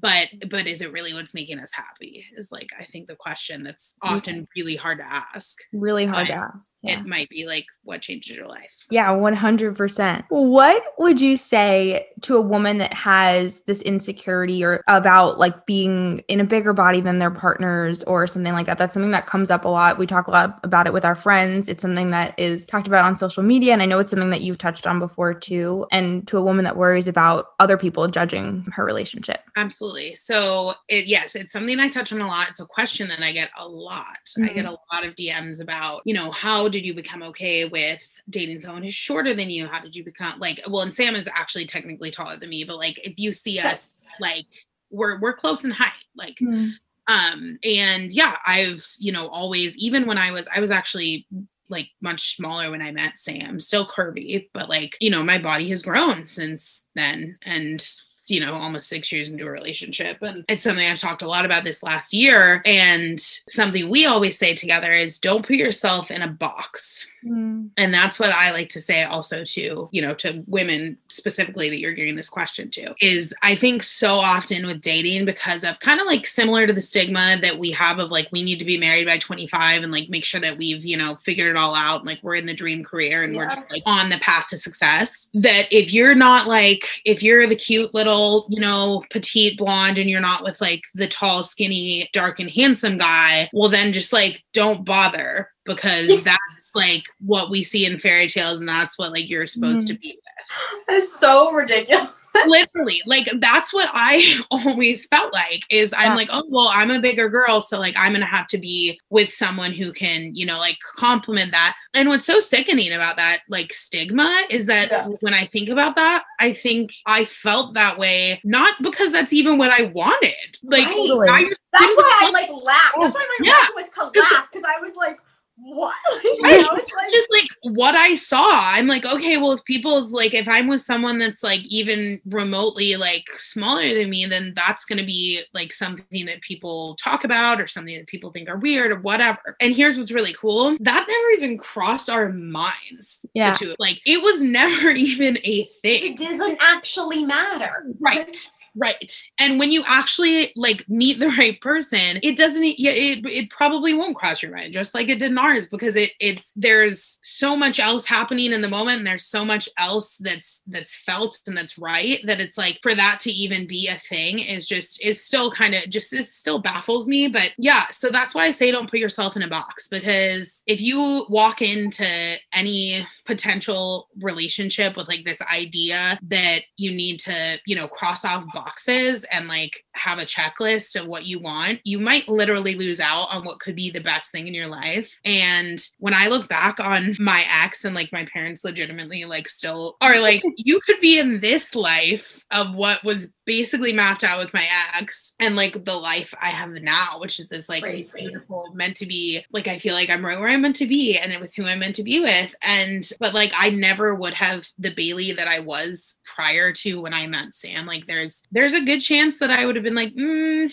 but 0.00 0.28
but 0.50 0.66
is 0.66 0.80
it 0.80 0.92
really 0.92 1.14
what's 1.14 1.34
making 1.34 1.58
us 1.58 1.72
happy 1.72 2.24
is 2.36 2.50
like 2.50 2.70
i 2.78 2.84
think 2.84 3.06
the 3.06 3.14
question 3.14 3.62
that's 3.62 3.94
often 4.02 4.46
really 4.56 4.76
hard 4.76 4.98
to 4.98 5.04
ask. 5.04 5.58
Really 5.72 6.04
hard 6.04 6.26
to 6.28 6.34
ask 6.34 6.72
yeah. 6.82 7.00
it 7.00 7.06
might 7.06 7.28
be 7.28 7.46
like 7.46 7.66
what 7.82 8.02
changed 8.02 8.30
your 8.30 8.46
life. 8.46 8.86
Yeah 8.90 9.08
100% 9.10 10.24
what 10.28 10.82
would 10.98 11.20
you 11.20 11.36
say 11.36 12.08
to 12.22 12.36
a 12.36 12.40
woman 12.40 12.78
that 12.78 12.92
has 12.92 13.60
this 13.60 13.82
insecurity 13.82 14.64
or 14.64 14.82
about 14.88 15.38
like 15.38 15.66
being 15.66 16.22
in 16.28 16.40
a 16.40 16.44
bigger 16.44 16.72
body 16.72 17.00
than 17.00 17.18
their 17.18 17.30
partners 17.30 18.02
or 18.04 18.26
something 18.26 18.52
like 18.52 18.66
that? 18.66 18.78
That's 18.78 18.94
something 18.94 19.12
that 19.12 19.26
comes 19.26 19.50
up 19.50 19.64
a 19.64 19.68
lot. 19.68 19.98
We 19.98 20.06
talk 20.06 20.26
a 20.26 20.30
lot 20.30 20.60
about 20.62 20.86
it 20.86 20.92
with 20.92 21.04
our 21.04 21.14
friends. 21.14 21.68
It's 21.68 21.82
something 21.82 22.10
that 22.10 22.38
is 22.38 22.64
talked 22.64 22.86
about 22.86 23.04
on 23.04 23.16
social 23.16 23.42
media 23.42 23.72
and 23.72 23.82
i 23.82 23.86
know 23.86 23.98
it's 23.98 24.10
something 24.10 24.30
that 24.30 24.40
you've 24.40 24.58
touched 24.58 24.86
on 24.86 24.98
before 24.98 25.34
too 25.34 25.86
and 25.90 26.26
to 26.28 26.36
a 26.36 26.42
woman 26.42 26.64
that 26.64 26.76
worries 26.76 27.08
about 27.08 27.46
other 27.60 27.76
people 27.76 28.08
judging 28.08 28.66
her 28.72 28.84
relationship. 28.84 29.40
Absolutely 29.56 29.83
absolutely. 29.84 30.16
So 30.16 30.74
it 30.88 31.06
yes, 31.06 31.34
it's 31.34 31.52
something 31.52 31.78
I 31.78 31.88
touch 31.88 32.12
on 32.12 32.20
a 32.20 32.26
lot. 32.26 32.48
It's 32.48 32.60
a 32.60 32.66
question 32.66 33.08
that 33.08 33.22
I 33.22 33.32
get 33.32 33.50
a 33.56 33.66
lot. 33.66 34.18
Mm-hmm. 34.26 34.44
I 34.44 34.46
get 34.48 34.64
mm-hmm. 34.64 34.74
a 34.74 34.94
lot 34.94 35.06
of 35.06 35.14
DMs 35.14 35.62
about, 35.62 36.02
you 36.04 36.14
know, 36.14 36.30
how 36.30 36.68
did 36.68 36.84
you 36.84 36.94
become 36.94 37.22
okay 37.24 37.64
with 37.66 38.06
dating 38.30 38.60
someone 38.60 38.82
who's 38.82 38.94
shorter 38.94 39.34
than 39.34 39.50
you? 39.50 39.66
How 39.66 39.80
did 39.80 39.94
you 39.94 40.04
become 40.04 40.38
like 40.38 40.60
well, 40.68 40.82
and 40.82 40.94
Sam 40.94 41.14
is 41.14 41.28
actually 41.32 41.66
technically 41.66 42.10
taller 42.10 42.36
than 42.36 42.48
me, 42.48 42.64
but 42.64 42.76
like 42.76 42.98
if 43.06 43.14
you 43.16 43.32
see 43.32 43.58
us 43.58 43.92
like 44.20 44.46
we're 44.90 45.18
we're 45.20 45.34
close 45.34 45.64
in 45.64 45.70
height. 45.70 45.92
Like 46.16 46.36
mm-hmm. 46.36 46.70
um 47.08 47.58
and 47.64 48.12
yeah, 48.12 48.38
I've, 48.46 48.86
you 48.98 49.12
know, 49.12 49.28
always 49.28 49.76
even 49.78 50.06
when 50.06 50.18
I 50.18 50.30
was 50.30 50.48
I 50.54 50.60
was 50.60 50.70
actually 50.70 51.26
like 51.70 51.88
much 52.02 52.36
smaller 52.36 52.70
when 52.70 52.82
I 52.82 52.92
met 52.92 53.18
Sam, 53.18 53.58
still 53.58 53.86
curvy, 53.86 54.48
but 54.52 54.68
like, 54.68 54.96
you 55.00 55.08
know, 55.08 55.22
my 55.22 55.38
body 55.38 55.68
has 55.70 55.82
grown 55.82 56.26
since 56.26 56.86
then. 56.94 57.38
And 57.42 57.84
you 58.30 58.40
know, 58.40 58.54
almost 58.54 58.88
six 58.88 59.12
years 59.12 59.28
into 59.28 59.46
a 59.46 59.50
relationship. 59.50 60.18
And 60.22 60.44
it's 60.48 60.64
something 60.64 60.86
I've 60.86 61.00
talked 61.00 61.22
a 61.22 61.28
lot 61.28 61.44
about 61.44 61.64
this 61.64 61.82
last 61.82 62.12
year. 62.12 62.62
And 62.64 63.20
something 63.20 63.88
we 63.88 64.06
always 64.06 64.38
say 64.38 64.54
together 64.54 64.90
is 64.90 65.18
don't 65.18 65.46
put 65.46 65.56
yourself 65.56 66.10
in 66.10 66.22
a 66.22 66.28
box. 66.28 67.06
Mm. 67.24 67.70
And 67.76 67.92
that's 67.92 68.18
what 68.18 68.30
I 68.30 68.52
like 68.52 68.68
to 68.70 68.80
say 68.80 69.04
also 69.04 69.44
to, 69.44 69.88
you 69.90 70.02
know, 70.02 70.14
to 70.14 70.42
women 70.46 70.98
specifically 71.08 71.70
that 71.70 71.78
you're 71.78 71.92
giving 71.92 72.16
this 72.16 72.28
question 72.28 72.70
to 72.70 72.94
is 73.00 73.34
I 73.42 73.54
think 73.54 73.82
so 73.82 74.14
often 74.14 74.66
with 74.66 74.80
dating 74.80 75.24
because 75.24 75.64
of 75.64 75.80
kind 75.80 76.00
of 76.00 76.06
like 76.06 76.26
similar 76.26 76.66
to 76.66 76.72
the 76.72 76.80
stigma 76.80 77.38
that 77.40 77.58
we 77.58 77.70
have 77.70 77.98
of 77.98 78.10
like 78.10 78.28
we 78.30 78.42
need 78.42 78.58
to 78.58 78.64
be 78.64 78.78
married 78.78 79.06
by 79.06 79.18
25 79.18 79.82
and 79.82 79.92
like 79.92 80.08
make 80.08 80.24
sure 80.24 80.40
that 80.40 80.58
we've, 80.58 80.84
you 80.84 80.96
know, 80.96 81.16
figured 81.16 81.48
it 81.48 81.58
all 81.58 81.74
out 81.74 82.00
and 82.00 82.06
like 82.06 82.20
we're 82.22 82.34
in 82.34 82.46
the 82.46 82.54
dream 82.54 82.84
career 82.84 83.22
and 83.22 83.34
yeah. 83.34 83.40
we're 83.40 83.50
just 83.50 83.70
like 83.70 83.82
on 83.86 84.10
the 84.10 84.18
path 84.18 84.46
to 84.48 84.58
success. 84.58 85.28
That 85.34 85.66
if 85.70 85.92
you're 85.92 86.14
not 86.14 86.46
like 86.46 87.02
if 87.04 87.22
you're 87.22 87.46
the 87.46 87.56
cute 87.56 87.94
little, 87.94 88.13
you 88.48 88.60
know, 88.60 89.04
petite 89.10 89.58
blonde 89.58 89.98
and 89.98 90.08
you're 90.08 90.20
not 90.20 90.42
with 90.42 90.60
like 90.60 90.82
the 90.94 91.08
tall, 91.08 91.44
skinny, 91.44 92.08
dark 92.12 92.40
and 92.40 92.50
handsome 92.50 92.98
guy, 92.98 93.48
well 93.52 93.68
then 93.68 93.92
just 93.92 94.12
like 94.12 94.44
don't 94.52 94.84
bother 94.84 95.50
because 95.64 96.22
that's 96.24 96.74
like 96.74 97.04
what 97.20 97.50
we 97.50 97.62
see 97.62 97.86
in 97.86 97.98
fairy 97.98 98.28
tales 98.28 98.60
and 98.60 98.68
that's 98.68 98.98
what 98.98 99.12
like 99.12 99.28
you're 99.28 99.46
supposed 99.46 99.84
mm. 99.84 99.88
to 99.88 99.98
be 99.98 100.08
with. 100.08 100.86
That 100.88 100.94
is 100.96 101.12
so 101.12 101.52
ridiculous. 101.52 102.10
Literally 102.46 103.00
like 103.06 103.28
that's 103.38 103.72
what 103.72 103.88
i 103.94 104.40
always 104.50 105.06
felt 105.06 105.32
like 105.32 105.62
is 105.70 105.92
i'm 105.96 106.10
Yeah. 106.10 106.14
like 106.16 106.28
oh 106.32 106.44
well 106.48 106.68
i'm 106.72 106.90
a 106.90 107.00
bigger 107.00 107.28
girl 107.28 107.60
so 107.60 107.78
like 107.78 107.94
i'm 107.96 108.12
gonna 108.12 108.26
have 108.26 108.46
to 108.48 108.58
be 108.58 108.98
with 109.10 109.30
someone 109.32 109.72
who 109.72 109.92
can 109.92 110.34
you 110.34 110.44
know 110.46 110.58
like 110.58 110.78
compliment 110.96 111.52
that 111.52 111.76
and 111.94 112.08
what's 112.08 112.26
so 112.26 112.40
sickening 112.40 112.92
about 112.92 113.16
that 113.16 113.38
like 113.48 113.72
stigma 113.72 114.42
is 114.50 114.66
that 114.66 114.88
Yeah. 114.90 115.06
when 115.20 115.34
i 115.34 115.44
think 115.46 115.68
about 115.68 115.94
that 115.96 116.24
i 116.40 116.52
think 116.52 116.92
i 117.06 117.24
felt 117.24 117.74
that 117.74 117.98
way 117.98 118.40
not 118.44 118.74
because 118.82 119.12
that's 119.12 119.32
even 119.32 119.56
what 119.58 119.70
i 119.70 119.84
wanted 119.84 120.34
like 120.64 120.86
Right. 120.86 120.94
Totally. 120.94 121.28
I 121.28 121.44
That's 121.72 121.96
why 121.96 122.20
I 122.22 122.30
like 122.30 122.50
laughed. 122.50 122.94
That's 123.00 123.14
why 123.14 123.26
my 123.40 123.46
Yeah. 123.46 123.52
reaction 123.52 123.74
was 123.76 123.88
to 123.88 124.20
laugh 124.20 124.48
because 124.50 124.64
I 124.64 124.80
was 124.80 124.94
like, 124.96 125.18
what? 125.64 125.94
you 126.24 126.40
Right. 126.42 126.60
know, 126.60 126.68
it's 126.72 126.92
like, 126.92 127.10
just 127.10 127.28
like 127.32 127.48
what 127.74 127.94
I 127.94 128.14
saw. 128.16 128.44
I'm 128.50 128.86
like, 128.86 129.06
okay, 129.06 129.38
well, 129.38 129.52
if 129.52 129.64
people's 129.64 130.12
like, 130.12 130.34
if 130.34 130.46
I'm 130.48 130.68
with 130.68 130.82
someone 130.82 131.18
that's 131.18 131.42
like 131.42 131.60
even 131.66 132.20
remotely 132.26 132.96
like 132.96 133.28
smaller 133.38 133.94
than 133.94 134.10
me, 134.10 134.26
then 134.26 134.52
that's 134.54 134.84
going 134.84 134.98
to 134.98 135.06
be 135.06 135.40
like 135.54 135.72
something 135.72 136.26
that 136.26 136.42
people 136.42 136.96
talk 136.96 137.24
about 137.24 137.60
or 137.60 137.66
something 137.66 137.96
that 137.96 138.06
people 138.06 138.30
think 138.30 138.48
are 138.48 138.58
weird 138.58 138.92
or 138.92 139.00
whatever. 139.00 139.56
And 139.60 139.74
here's 139.74 139.96
what's 139.96 140.12
really 140.12 140.34
cool 140.34 140.76
that 140.80 141.06
never 141.08 141.30
even 141.36 141.56
crossed 141.56 142.10
our 142.10 142.28
minds. 142.28 143.24
Yeah. 143.32 143.56
Like, 143.78 144.00
it 144.04 144.22
was 144.22 144.42
never 144.42 144.90
even 144.90 145.38
a 145.38 145.64
thing. 145.82 146.12
it 146.12 146.16
doesn't 146.18 146.58
actually 146.60 147.24
matter. 147.24 147.86
Right. 148.00 148.36
Right. 148.76 149.22
And 149.38 149.58
when 149.58 149.70
you 149.70 149.84
actually 149.86 150.52
like 150.56 150.88
meet 150.88 151.18
the 151.18 151.28
right 151.38 151.60
person, 151.60 152.18
it 152.22 152.36
doesn't 152.36 152.78
yeah, 152.78 152.92
it 152.92 153.24
it 153.26 153.50
probably 153.50 153.94
won't 153.94 154.16
cross 154.16 154.42
your 154.42 154.54
mind, 154.54 154.72
just 154.72 154.94
like 154.94 155.08
it 155.08 155.18
did 155.18 155.30
in 155.30 155.38
ours, 155.38 155.68
because 155.68 155.96
it 155.96 156.10
it's 156.20 156.52
there's 156.54 157.18
so 157.22 157.56
much 157.56 157.78
else 157.78 158.06
happening 158.06 158.52
in 158.52 158.60
the 158.60 158.68
moment 158.68 158.98
and 158.98 159.06
there's 159.06 159.26
so 159.26 159.44
much 159.44 159.68
else 159.78 160.16
that's 160.18 160.62
that's 160.66 160.94
felt 160.94 161.38
and 161.46 161.56
that's 161.56 161.78
right 161.78 162.20
that 162.24 162.40
it's 162.40 162.58
like 162.58 162.78
for 162.82 162.94
that 162.94 163.20
to 163.20 163.30
even 163.30 163.66
be 163.66 163.88
a 163.88 163.98
thing 163.98 164.38
is 164.38 164.66
just 164.66 165.02
is 165.02 165.24
still 165.24 165.50
kind 165.50 165.74
of 165.74 165.88
just 165.88 166.12
is 166.12 166.32
still 166.34 166.58
baffles 166.58 167.08
me. 167.08 167.28
But 167.28 167.52
yeah, 167.58 167.86
so 167.90 168.10
that's 168.10 168.34
why 168.34 168.44
I 168.44 168.50
say 168.50 168.70
don't 168.70 168.90
put 168.90 169.00
yourself 169.00 169.36
in 169.36 169.42
a 169.42 169.48
box 169.48 169.88
because 169.88 170.62
if 170.66 170.80
you 170.80 171.26
walk 171.28 171.62
into 171.62 172.36
any 172.52 173.06
potential 173.24 174.08
relationship 174.20 174.96
with 174.96 175.08
like 175.08 175.24
this 175.24 175.42
idea 175.42 176.18
that 176.22 176.60
you 176.76 176.90
need 176.90 177.20
to, 177.20 177.58
you 177.66 177.76
know, 177.76 177.88
cross 177.88 178.24
off 178.24 178.44
boxes 178.64 179.24
and 179.30 179.48
like 179.48 179.84
have 179.92 180.18
a 180.18 180.24
checklist 180.24 181.00
of 181.00 181.06
what 181.06 181.26
you 181.26 181.38
want, 181.38 181.80
you 181.84 181.98
might 181.98 182.28
literally 182.28 182.74
lose 182.74 183.00
out 183.00 183.28
on 183.30 183.44
what 183.44 183.60
could 183.60 183.76
be 183.76 183.90
the 183.90 184.00
best 184.00 184.30
thing 184.32 184.48
in 184.48 184.54
your 184.54 184.66
life. 184.66 185.18
And 185.24 185.78
when 185.98 186.14
I 186.14 186.28
look 186.28 186.48
back 186.48 186.80
on 186.80 187.16
my 187.18 187.44
ex 187.62 187.84
and 187.84 187.94
like 187.94 188.12
my 188.12 188.24
parents 188.32 188.64
legitimately 188.64 189.24
like 189.24 189.48
still 189.48 189.96
are 190.00 190.20
like, 190.20 190.42
you 190.56 190.80
could 190.80 191.00
be 191.00 191.18
in 191.18 191.40
this 191.40 191.74
life 191.74 192.42
of 192.50 192.74
what 192.74 193.04
was 193.04 193.32
basically 193.46 193.92
mapped 193.92 194.24
out 194.24 194.38
with 194.38 194.54
my 194.54 194.66
ex 194.96 195.34
and 195.38 195.56
like 195.56 195.84
the 195.84 195.94
life 195.94 196.32
I 196.40 196.48
have 196.48 196.70
now, 196.82 197.18
which 197.18 197.38
is 197.38 197.48
this 197.48 197.68
like 197.68 197.82
Crazy. 197.82 198.10
beautiful, 198.16 198.70
meant 198.74 198.96
to 198.98 199.06
be 199.06 199.44
like 199.52 199.68
I 199.68 199.78
feel 199.78 199.94
like 199.94 200.10
I'm 200.10 200.24
right 200.24 200.38
where 200.38 200.48
I'm 200.48 200.62
meant 200.62 200.76
to 200.76 200.86
be 200.86 201.18
and 201.18 201.38
with 201.40 201.54
who 201.54 201.66
I'm 201.66 201.80
meant 201.80 201.96
to 201.96 202.02
be 202.02 202.20
with. 202.20 202.54
And 202.62 203.08
but 203.20 203.34
like 203.34 203.52
I 203.56 203.70
never 203.70 204.14
would 204.14 204.34
have 204.34 204.66
the 204.78 204.90
Bailey 204.90 205.32
that 205.32 205.48
I 205.48 205.60
was 205.60 206.18
prior 206.24 206.72
to 206.72 207.00
when 207.00 207.14
I 207.14 207.26
met 207.26 207.54
Sam. 207.54 207.86
Like 207.86 208.06
there's 208.06 208.46
there's 208.54 208.72
a 208.72 208.84
good 208.84 209.00
chance 209.00 209.38
that 209.40 209.50
I 209.50 209.66
would 209.66 209.76
have 209.76 209.84
been 209.84 209.96
like, 209.96 210.14
mm, 210.14 210.72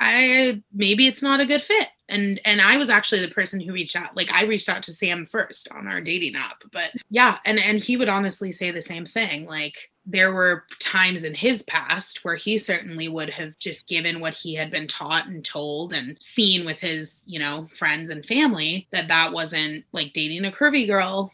I 0.00 0.62
maybe 0.72 1.06
it's 1.06 1.22
not 1.22 1.40
a 1.40 1.46
good 1.46 1.62
fit. 1.62 1.88
And 2.08 2.40
and 2.44 2.60
I 2.60 2.78
was 2.78 2.88
actually 2.88 3.20
the 3.20 3.32
person 3.34 3.60
who 3.60 3.72
reached 3.72 3.94
out. 3.94 4.16
Like 4.16 4.32
I 4.32 4.44
reached 4.44 4.68
out 4.68 4.82
to 4.84 4.92
Sam 4.92 5.26
first 5.26 5.68
on 5.70 5.86
our 5.86 6.00
dating 6.00 6.36
app. 6.36 6.64
But 6.72 6.90
yeah, 7.10 7.38
and 7.44 7.58
and 7.58 7.78
he 7.78 7.96
would 7.96 8.08
honestly 8.08 8.50
say 8.50 8.70
the 8.70 8.80
same 8.80 9.04
thing. 9.04 9.44
Like 9.44 9.90
there 10.06 10.32
were 10.32 10.64
times 10.80 11.24
in 11.24 11.34
his 11.34 11.62
past 11.64 12.24
where 12.24 12.36
he 12.36 12.56
certainly 12.56 13.08
would 13.08 13.28
have 13.28 13.58
just 13.58 13.86
given 13.86 14.20
what 14.20 14.32
he 14.32 14.54
had 14.54 14.70
been 14.70 14.86
taught 14.86 15.26
and 15.26 15.44
told 15.44 15.92
and 15.92 16.16
seen 16.18 16.64
with 16.64 16.78
his, 16.78 17.24
you 17.26 17.38
know, 17.38 17.68
friends 17.74 18.08
and 18.08 18.24
family 18.24 18.88
that 18.90 19.08
that 19.08 19.34
wasn't 19.34 19.84
like 19.92 20.14
dating 20.14 20.46
a 20.46 20.50
curvy 20.50 20.86
girl 20.86 21.30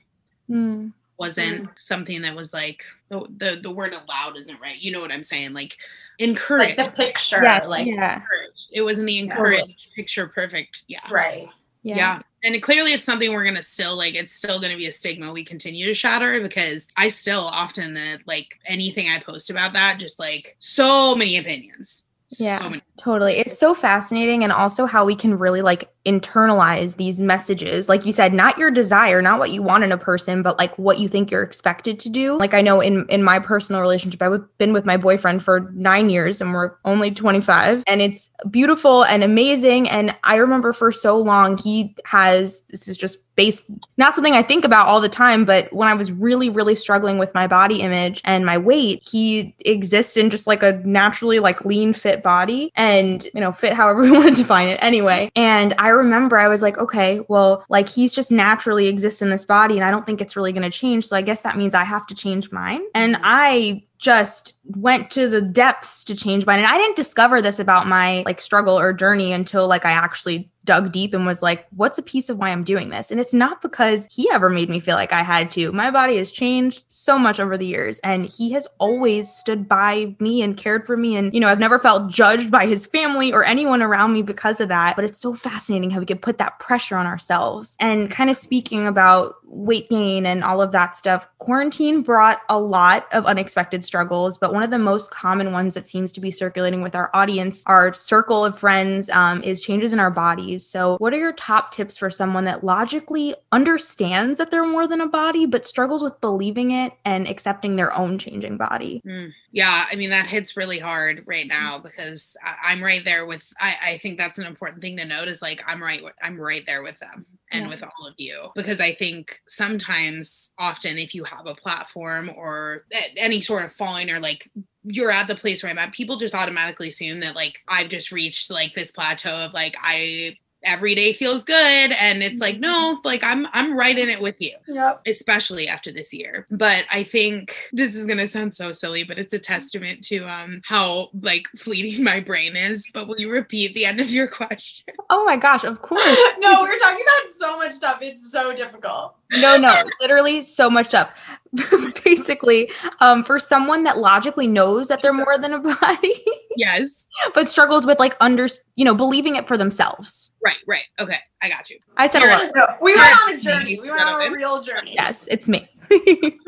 Hmm. 0.49 0.89
Wasn't 1.19 1.59
mm-hmm. 1.59 1.73
something 1.79 2.23
that 2.23 2.35
was 2.35 2.53
like 2.53 2.85
the, 3.09 3.27
the 3.37 3.61
the 3.63 3.71
word 3.71 3.93
allowed 3.93 4.37
isn't 4.37 4.61
right. 4.61 4.81
You 4.81 4.93
know 4.93 5.01
what 5.01 5.13
I'm 5.13 5.23
saying? 5.23 5.53
Like 5.53 5.77
Like 6.19 6.29
encouraged. 6.29 6.77
the 6.77 6.91
picture. 6.91 7.43
Yeah, 7.43 7.65
like, 7.67 7.87
yeah, 7.87 8.17
encouraged. 8.17 8.69
It 8.73 8.83
wasn't 8.83 9.07
the 9.07 9.19
encouraged 9.19 9.79
picture 9.95 10.27
perfect. 10.27 10.85
Yeah. 10.89 11.01
right. 11.11 11.49
yeah, 11.83 11.97
Yeah. 11.97 12.23
And 12.45 12.55
it- 12.55 12.63
clearly 12.63 12.93
it's 12.93 13.05
something 13.05 13.33
we're 13.33 13.45
going 13.45 13.57
to 13.57 13.63
still 13.63 13.97
like, 13.97 14.15
it's 14.15 14.33
still 14.33 14.61
going 14.61 14.73
to 14.73 14.77
be 14.77 14.87
a 14.87 14.93
stigma 14.93 15.33
we 15.33 15.45
continue 15.45 15.87
to 15.87 15.95
shatter 15.95 16.41
because 16.41 16.89
I 16.97 17.09
still 17.09 17.41
often 17.41 17.95
that 17.95 18.21
like 18.27 18.59
anything 18.67 19.09
I 19.09 19.19
post 19.21 19.51
about 19.51 19.73
that, 19.73 19.97
just 19.99 20.19
like 20.19 20.57
so 20.61 21.15
many 21.15 21.37
opinions. 21.39 22.07
Yeah. 22.39 22.59
So 22.59 22.69
many. 22.71 22.83
Totally. 22.97 23.35
It's 23.35 23.59
so 23.59 23.75
fascinating 23.75 24.45
and 24.45 24.53
also 24.53 24.87
how 24.87 25.05
we 25.05 25.17
can 25.17 25.37
really 25.37 25.63
like 25.63 25.91
internalize 26.07 26.97
these 26.97 27.21
messages. 27.21 27.89
Like 27.89 28.07
you 28.07 28.13
said, 28.13 28.33
not 28.33 28.57
your 28.57 28.71
desire, 28.71 29.21
not 29.21 29.39
what 29.39 29.51
you 29.51 29.63
want 29.63 29.83
in 29.85 29.91
a 29.91 29.99
person, 29.99 30.43
but 30.43 30.59
like 30.59 30.77
what 30.79 31.01
you 31.01 31.09
think 31.09 31.31
you're 31.31 31.43
expected 31.43 31.99
to 32.01 32.09
do. 32.09 32.39
Like 32.39 32.55
I 32.55 32.61
know 32.61 32.81
in 32.81 33.07
in 33.09 33.25
my 33.25 33.41
personal 33.41 33.81
relationship, 33.81 34.23
I've 34.23 34.59
been 34.59 34.73
with 34.73 34.85
my 34.87 34.97
boyfriend 34.97 35.43
for 35.43 35.71
9 35.75 36.09
years 36.09 36.41
and 36.41 36.53
we're 36.55 36.73
only 36.85 37.11
25 37.11 37.83
and 37.87 38.01
it's 38.01 38.29
beautiful 38.51 39.05
and 39.05 39.25
amazing 39.25 39.89
and 39.89 40.15
I 40.23 40.37
remember 40.37 40.73
for 40.73 40.93
so 40.93 41.19
long 41.19 41.59
he 41.59 41.97
has 42.05 42.63
this 42.71 42.87
is 42.87 42.97
just 42.97 43.19
based 43.35 43.65
not 43.97 44.15
something 44.15 44.35
I 44.35 44.43
think 44.43 44.65
about 44.65 44.87
all 44.87 45.01
the 45.01 45.09
time, 45.09 45.45
but 45.45 45.73
when 45.73 45.89
I 45.89 45.95
was 45.95 46.13
really 46.13 46.49
really 46.49 46.77
struggling 46.77 47.19
with 47.19 47.35
my 47.35 47.49
body 47.49 47.81
image 47.81 48.21
and 48.25 48.47
my 48.47 48.57
weight, 48.57 49.03
he 49.03 49.57
exists 49.61 50.17
in 50.17 50.31
just 50.31 50.47
like 50.47 50.63
a 50.63 50.81
naturally 50.85 51.41
like 51.41 51.65
lean 51.65 51.93
fit 51.93 52.14
body 52.23 52.71
and 52.75 53.29
you 53.35 53.41
know 53.41 53.53
fit 53.53 53.73
however 53.73 54.01
we 54.03 54.11
want 54.11 54.29
to 54.29 54.35
define 54.35 54.69
it 54.69 54.79
anyway. 54.83 55.31
And 55.37 55.75
i 55.79 55.89
remember 55.89 56.39
i 56.39 56.49
was 56.49 56.63
like 56.63 56.79
okay 56.79 57.21
well 57.29 57.65
like 57.69 57.89
he's 57.89 58.15
just 58.15 58.31
naturally 58.31 58.87
exists 58.87 59.23
in 59.23 59.31
this 59.31 59.45
body 59.45 59.77
and 59.77 59.85
i 59.85 59.91
don't 59.91 60.07
think 60.07 60.21
it's 60.21 60.37
really 60.37 60.53
going 60.53 60.71
to 60.71 60.71
change. 60.71 61.07
So 61.07 61.17
i 61.17 61.23
guess 61.23 61.43
that 61.43 61.57
means 61.57 61.75
i 61.75 61.85
have 61.85 62.07
to 62.09 62.15
change 62.15 62.53
mine. 62.53 62.83
And 62.95 63.15
mm-hmm. 63.17 63.25
i 63.25 63.83
just 63.99 64.55
went 64.65 65.11
to 65.11 65.29
the 65.29 65.41
depths 65.41 66.05
to 66.05 66.17
change 66.17 66.47
mine. 66.47 66.59
And 66.59 66.67
i 66.67 66.77
didn't 66.79 66.97
discover 66.97 67.43
this 67.43 67.59
about 67.59 67.87
my 67.87 68.23
like 68.25 68.41
struggle 68.41 68.79
or 68.79 68.93
journey 68.93 69.33
until 69.33 69.69
like 69.69 69.85
i 69.85 69.91
actually 69.91 70.51
dug 70.65 70.91
deep 70.91 71.13
and 71.13 71.27
was 71.27 71.43
like 71.43 71.67
what's 71.77 71.99
a 71.99 72.03
piece 72.03 72.31
of 72.31 72.39
why 72.39 72.49
i'm 72.49 72.65
doing 72.65 72.89
this? 72.89 73.11
And 73.11 73.21
it's 73.21 73.35
not 73.35 73.61
because 73.61 74.09
he 74.11 74.31
ever 74.31 74.49
made 74.49 74.71
me 74.71 74.81
feel 74.81 74.97
like 74.97 75.13
i 75.13 75.23
had 75.23 75.51
to. 75.53 75.71
My 75.73 75.91
body 75.91 76.17
has 76.17 76.33
changed 76.33 76.83
so 76.89 77.19
much 77.19 77.39
over 77.39 77.59
the 77.59 77.67
years 77.67 77.99
and 78.01 78.25
he 78.25 78.53
has 78.53 78.67
always 78.79 79.31
stood 79.31 79.69
by 79.69 80.17
me 80.19 80.41
and 80.41 80.57
cared 80.57 80.87
for 80.87 80.97
me. 80.97 81.17
And 81.17 81.33
you 81.35 81.41
know 81.41 81.49
i've 81.49 81.59
never 81.59 81.79
felt 81.79 82.11
judged 82.11 82.51
by 82.51 82.67
his 82.67 82.87
family 82.87 83.33
or 83.33 83.45
anyone 83.45 83.83
around 83.83 84.15
me 84.15 84.23
because 84.23 84.61
of 84.61 84.69
that 84.69 84.97
but 84.97 85.05
it's 85.05 85.19
so 85.19 85.35
fascinating 85.35 85.91
how 85.91 86.01
we 86.01 86.07
could 86.07 86.23
put 86.23 86.39
that 86.39 86.59
pressure 86.59 86.97
on 86.97 87.07
ourselves. 87.07 87.77
And 87.81 88.11
kind 88.11 88.31
of 88.31 88.37
speaking 88.37 88.87
about 88.87 89.35
weight 89.45 89.89
gain 89.89 90.27
and 90.27 90.43
all 90.43 90.61
of 90.61 90.73
that 90.73 90.97
stuff 90.97 91.29
quarantine 91.39 92.03
brought 92.03 92.41
a 92.49 92.59
lot 92.59 93.07
of 93.13 93.27
unexpected 93.27 93.84
struggles 93.85 94.39
but 94.39 94.53
one 94.53 94.63
of 94.63 94.71
the 94.71 94.79
most 94.79 95.11
common 95.11 95.53
ones 95.53 95.75
that 95.75 95.87
seems 95.87 96.11
to 96.13 96.21
be 96.21 96.31
circulating 96.31 96.83
with 96.83 96.95
our 96.95 97.11
audience 97.15 97.63
our 97.67 97.93
circle 97.93 98.45
of 98.45 98.59
friends 98.59 99.09
um, 99.11 99.43
is 99.43 99.61
changes 99.61 99.93
in 99.93 100.01
our 100.01 100.11
bodies 100.11 100.67
so 100.67 100.97
what 100.99 101.13
are 101.13 101.19
your 101.19 101.33
top 101.35 101.71
tips 101.71 101.97
for 101.97 102.11
someone 102.11 102.45
that 102.45 102.65
logically 102.65 103.35
understands 103.53 104.39
that 104.39 104.51
they're 104.51 104.67
more 104.67 104.87
than 104.87 105.01
a 105.01 105.07
body 105.09 105.47
but 105.47 105.67
struggles 105.67 106.03
with 106.03 106.21
believing 106.21 106.71
it 106.71 106.93
and 107.05 107.29
accepting 107.29 107.77
their 107.77 107.97
own 107.97 108.19
changing 108.19 108.57
body 108.57 109.03
Mm. 109.05 109.33
Yeah, 109.55 109.87
I 109.89 109.95
mean 109.95 110.11
that 110.11 110.27
hits 110.27 110.57
really 110.57 110.81
hard 110.81 111.23
right 111.27 111.49
mm-hmm. 111.49 111.63
now 111.63 111.79
because 111.79 112.37
I, 112.45 112.73
I'm 112.73 112.83
right 112.83 113.05
there 113.05 113.25
with. 113.25 113.49
I, 113.61 113.77
I 113.83 113.99
think 113.99 114.19
that's 114.19 114.39
an 114.39 114.47
important 114.47 114.83
thing 114.83 114.97
to 114.97 115.05
note 115.05 115.29
is 115.29 115.41
like 115.41 115.63
I'm 115.65 115.81
right. 115.81 116.03
I'm 116.21 116.41
right 116.41 116.65
there 116.67 116.83
with 116.83 116.99
them 116.99 117.25
and 117.53 117.63
Yeah. 117.63 117.69
with 117.69 117.85
all 117.85 118.07
of 118.07 118.15
you 118.17 118.49
because 118.57 118.81
I 118.81 118.93
think 118.95 119.41
sometimes, 119.47 120.55
often, 120.59 120.99
if 120.99 121.15
you 121.15 121.23
have 121.23 121.47
a 121.47 121.55
platform 121.55 122.33
or 122.37 122.85
any 123.17 123.41
sort 123.41 123.65
of 123.65 123.73
following 123.73 124.11
or 124.11 124.19
like 124.19 124.51
you're 124.83 125.13
at 125.13 125.29
the 125.29 125.37
place 125.37 125.63
where 125.63 125.71
I'm 125.71 125.79
at, 125.79 125.93
people 125.93 126.17
just 126.17 126.35
automatically 126.35 126.89
assume 126.89 127.21
that 127.21 127.37
like 127.37 127.61
I've 127.69 127.89
just 127.89 128.11
reached 128.11 128.51
like 128.51 128.75
this 128.75 128.91
plateau 128.91 129.37
of 129.37 129.53
like 129.53 129.77
I 129.81 130.37
every 130.65 130.95
day 130.95 131.13
feels 131.13 131.45
good 131.45 131.55
and 131.93 132.23
it's 132.23 132.41
like 132.41 132.59
no 132.59 132.99
like 133.05 133.23
i'm 133.23 133.47
i'm 133.53 133.77
right 133.77 133.99
in 133.99 134.09
it 134.09 134.21
with 134.21 134.41
you 134.41 134.53
Yep. 134.69 135.03
especially 135.07 135.69
after 135.69 135.93
this 135.93 136.13
year. 136.13 136.47
But 136.51 136.85
I 136.91 137.05
think 137.05 137.55
this 137.73 137.95
is 137.95 138.07
gonna 138.07 138.27
sound 138.27 138.55
so 138.55 138.73
silly, 138.73 139.05
but 139.05 139.19
it's 139.19 139.33
a 139.33 139.39
testament 139.39 140.03
to 140.05 140.25
um 140.29 140.61
how 140.65 141.11
like 141.23 141.47
fleeting 141.57 142.03
my 142.03 142.21
brain 142.21 142.57
is. 142.57 142.89
But 142.93 143.07
will 143.09 143.21
you 143.21 143.31
repeat 143.31 143.75
the 143.75 143.85
end 143.87 144.01
of 144.01 144.11
your 144.11 144.29
question? 144.41 144.95
oh 145.11 145.25
my 145.25 145.37
gosh 145.37 145.65
of 145.65 145.81
course 145.83 146.19
no, 146.39 146.63
we're 146.63 146.79
talking 146.79 147.05
about 147.05 147.31
so 147.39 147.57
much 147.59 147.73
stuff. 147.73 147.99
It's 148.01 148.31
so 148.33 148.53
difficult. 148.55 149.15
No 149.41 149.57
no 149.57 149.83
literally 150.01 150.43
so 150.43 150.69
much 150.71 150.95
up 150.95 151.15
basically 152.05 152.71
um 153.01 153.23
for 153.23 153.39
someone 153.39 153.85
that 153.85 153.99
logically 153.99 154.47
knows 154.47 154.89
that 154.89 155.01
they're 155.01 155.13
more 155.13 155.39
than 155.39 155.53
a 155.53 155.59
body 155.61 156.15
Yes. 156.57 157.09
but 157.35 157.49
struggles 157.49 157.85
with 157.87 157.99
like 157.99 158.17
under 158.21 158.47
you 158.77 158.85
know 158.85 158.95
believing 158.95 159.37
it 159.37 159.47
for 159.49 159.57
themselves 159.57 160.33
Right, 160.45 160.57
right. 160.67 160.85
Okay, 161.01 161.17
I 161.43 161.49
got 161.49 161.71
you. 161.71 161.79
i 161.97 162.07
said 162.07 162.23
a 162.23 162.27
You're- 162.27 162.45
lot 162.47 162.53
No, 162.55 162.67
we 162.83 162.95
went 162.97 163.23
on 163.23 163.35
a 163.35 163.39
journey. 163.39 163.79
We 163.81 163.89
went 163.91 164.03
on 164.03 164.27
a 164.27 164.31
real 164.31 164.63
journey. 164.63 164.95
yes 164.95 165.27
it's 165.31 165.49
me 165.49 165.69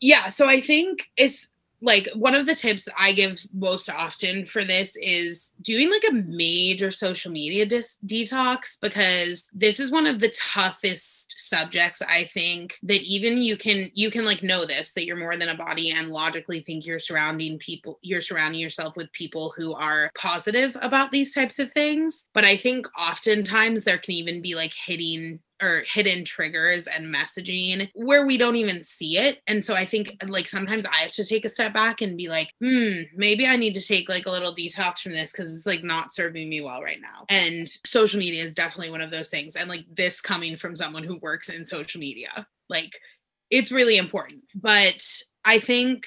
Yeah, 0.00 0.28
so 0.28 0.48
I 0.48 0.60
think 0.60 1.10
it's 1.16 1.50
like 1.84 2.08
one 2.14 2.34
of 2.34 2.46
the 2.46 2.54
tips 2.54 2.88
I 2.98 3.12
give 3.12 3.40
most 3.52 3.90
often 3.90 4.46
for 4.46 4.64
this 4.64 4.96
is 4.96 5.52
doing 5.60 5.90
like 5.90 6.04
a 6.08 6.14
major 6.14 6.90
social 6.90 7.30
media 7.30 7.66
dis- 7.66 7.98
detox 8.06 8.80
because 8.80 9.50
this 9.52 9.78
is 9.78 9.90
one 9.90 10.06
of 10.06 10.18
the 10.18 10.34
toughest 10.36 11.34
subjects 11.38 12.00
I 12.00 12.24
think 12.24 12.78
that 12.84 13.02
even 13.02 13.42
you 13.42 13.56
can 13.58 13.90
you 13.92 14.10
can 14.10 14.24
like 14.24 14.42
know 14.42 14.64
this 14.64 14.92
that 14.92 15.04
you're 15.04 15.16
more 15.16 15.36
than 15.36 15.50
a 15.50 15.56
body 15.56 15.90
and 15.90 16.08
logically 16.08 16.60
think 16.60 16.86
you're 16.86 16.98
surrounding 16.98 17.58
people 17.58 17.98
you're 18.00 18.22
surrounding 18.22 18.60
yourself 18.60 18.96
with 18.96 19.12
people 19.12 19.52
who 19.54 19.74
are 19.74 20.10
positive 20.18 20.76
about 20.80 21.12
these 21.12 21.34
types 21.34 21.58
of 21.58 21.70
things. 21.72 22.28
But 22.32 22.44
I 22.44 22.56
think 22.56 22.86
oftentimes 22.98 23.84
there 23.84 23.98
can 23.98 24.14
even 24.14 24.40
be 24.40 24.54
like 24.54 24.72
hitting 24.72 25.40
or 25.62 25.84
hidden 25.86 26.24
triggers 26.24 26.86
and 26.86 27.14
messaging 27.14 27.88
where 27.94 28.26
we 28.26 28.36
don't 28.36 28.56
even 28.56 28.82
see 28.82 29.18
it. 29.18 29.40
And 29.46 29.64
so 29.64 29.74
I 29.74 29.84
think 29.84 30.16
like 30.26 30.48
sometimes 30.48 30.86
I 30.86 30.96
have 30.96 31.12
to 31.12 31.24
take 31.24 31.44
a 31.44 31.48
step 31.48 31.72
back 31.72 32.00
and 32.00 32.16
be 32.16 32.28
like, 32.28 32.50
hmm, 32.60 33.02
maybe 33.14 33.46
I 33.46 33.56
need 33.56 33.74
to 33.74 33.86
take 33.86 34.08
like 34.08 34.26
a 34.26 34.30
little 34.30 34.54
detox 34.54 34.98
from 34.98 35.12
this 35.12 35.32
because 35.32 35.54
it's 35.54 35.66
like 35.66 35.84
not 35.84 36.12
serving 36.12 36.48
me 36.48 36.60
well 36.60 36.82
right 36.82 37.00
now. 37.00 37.24
And 37.28 37.68
social 37.86 38.18
media 38.18 38.42
is 38.42 38.52
definitely 38.52 38.90
one 38.90 39.00
of 39.00 39.10
those 39.10 39.28
things. 39.28 39.56
And 39.56 39.68
like 39.68 39.84
this 39.94 40.20
coming 40.20 40.56
from 40.56 40.76
someone 40.76 41.04
who 41.04 41.18
works 41.18 41.48
in 41.48 41.64
social 41.64 42.00
media, 42.00 42.46
like 42.68 42.98
it's 43.50 43.72
really 43.72 43.96
important. 43.96 44.42
But 44.54 45.04
I 45.44 45.58
think 45.58 46.06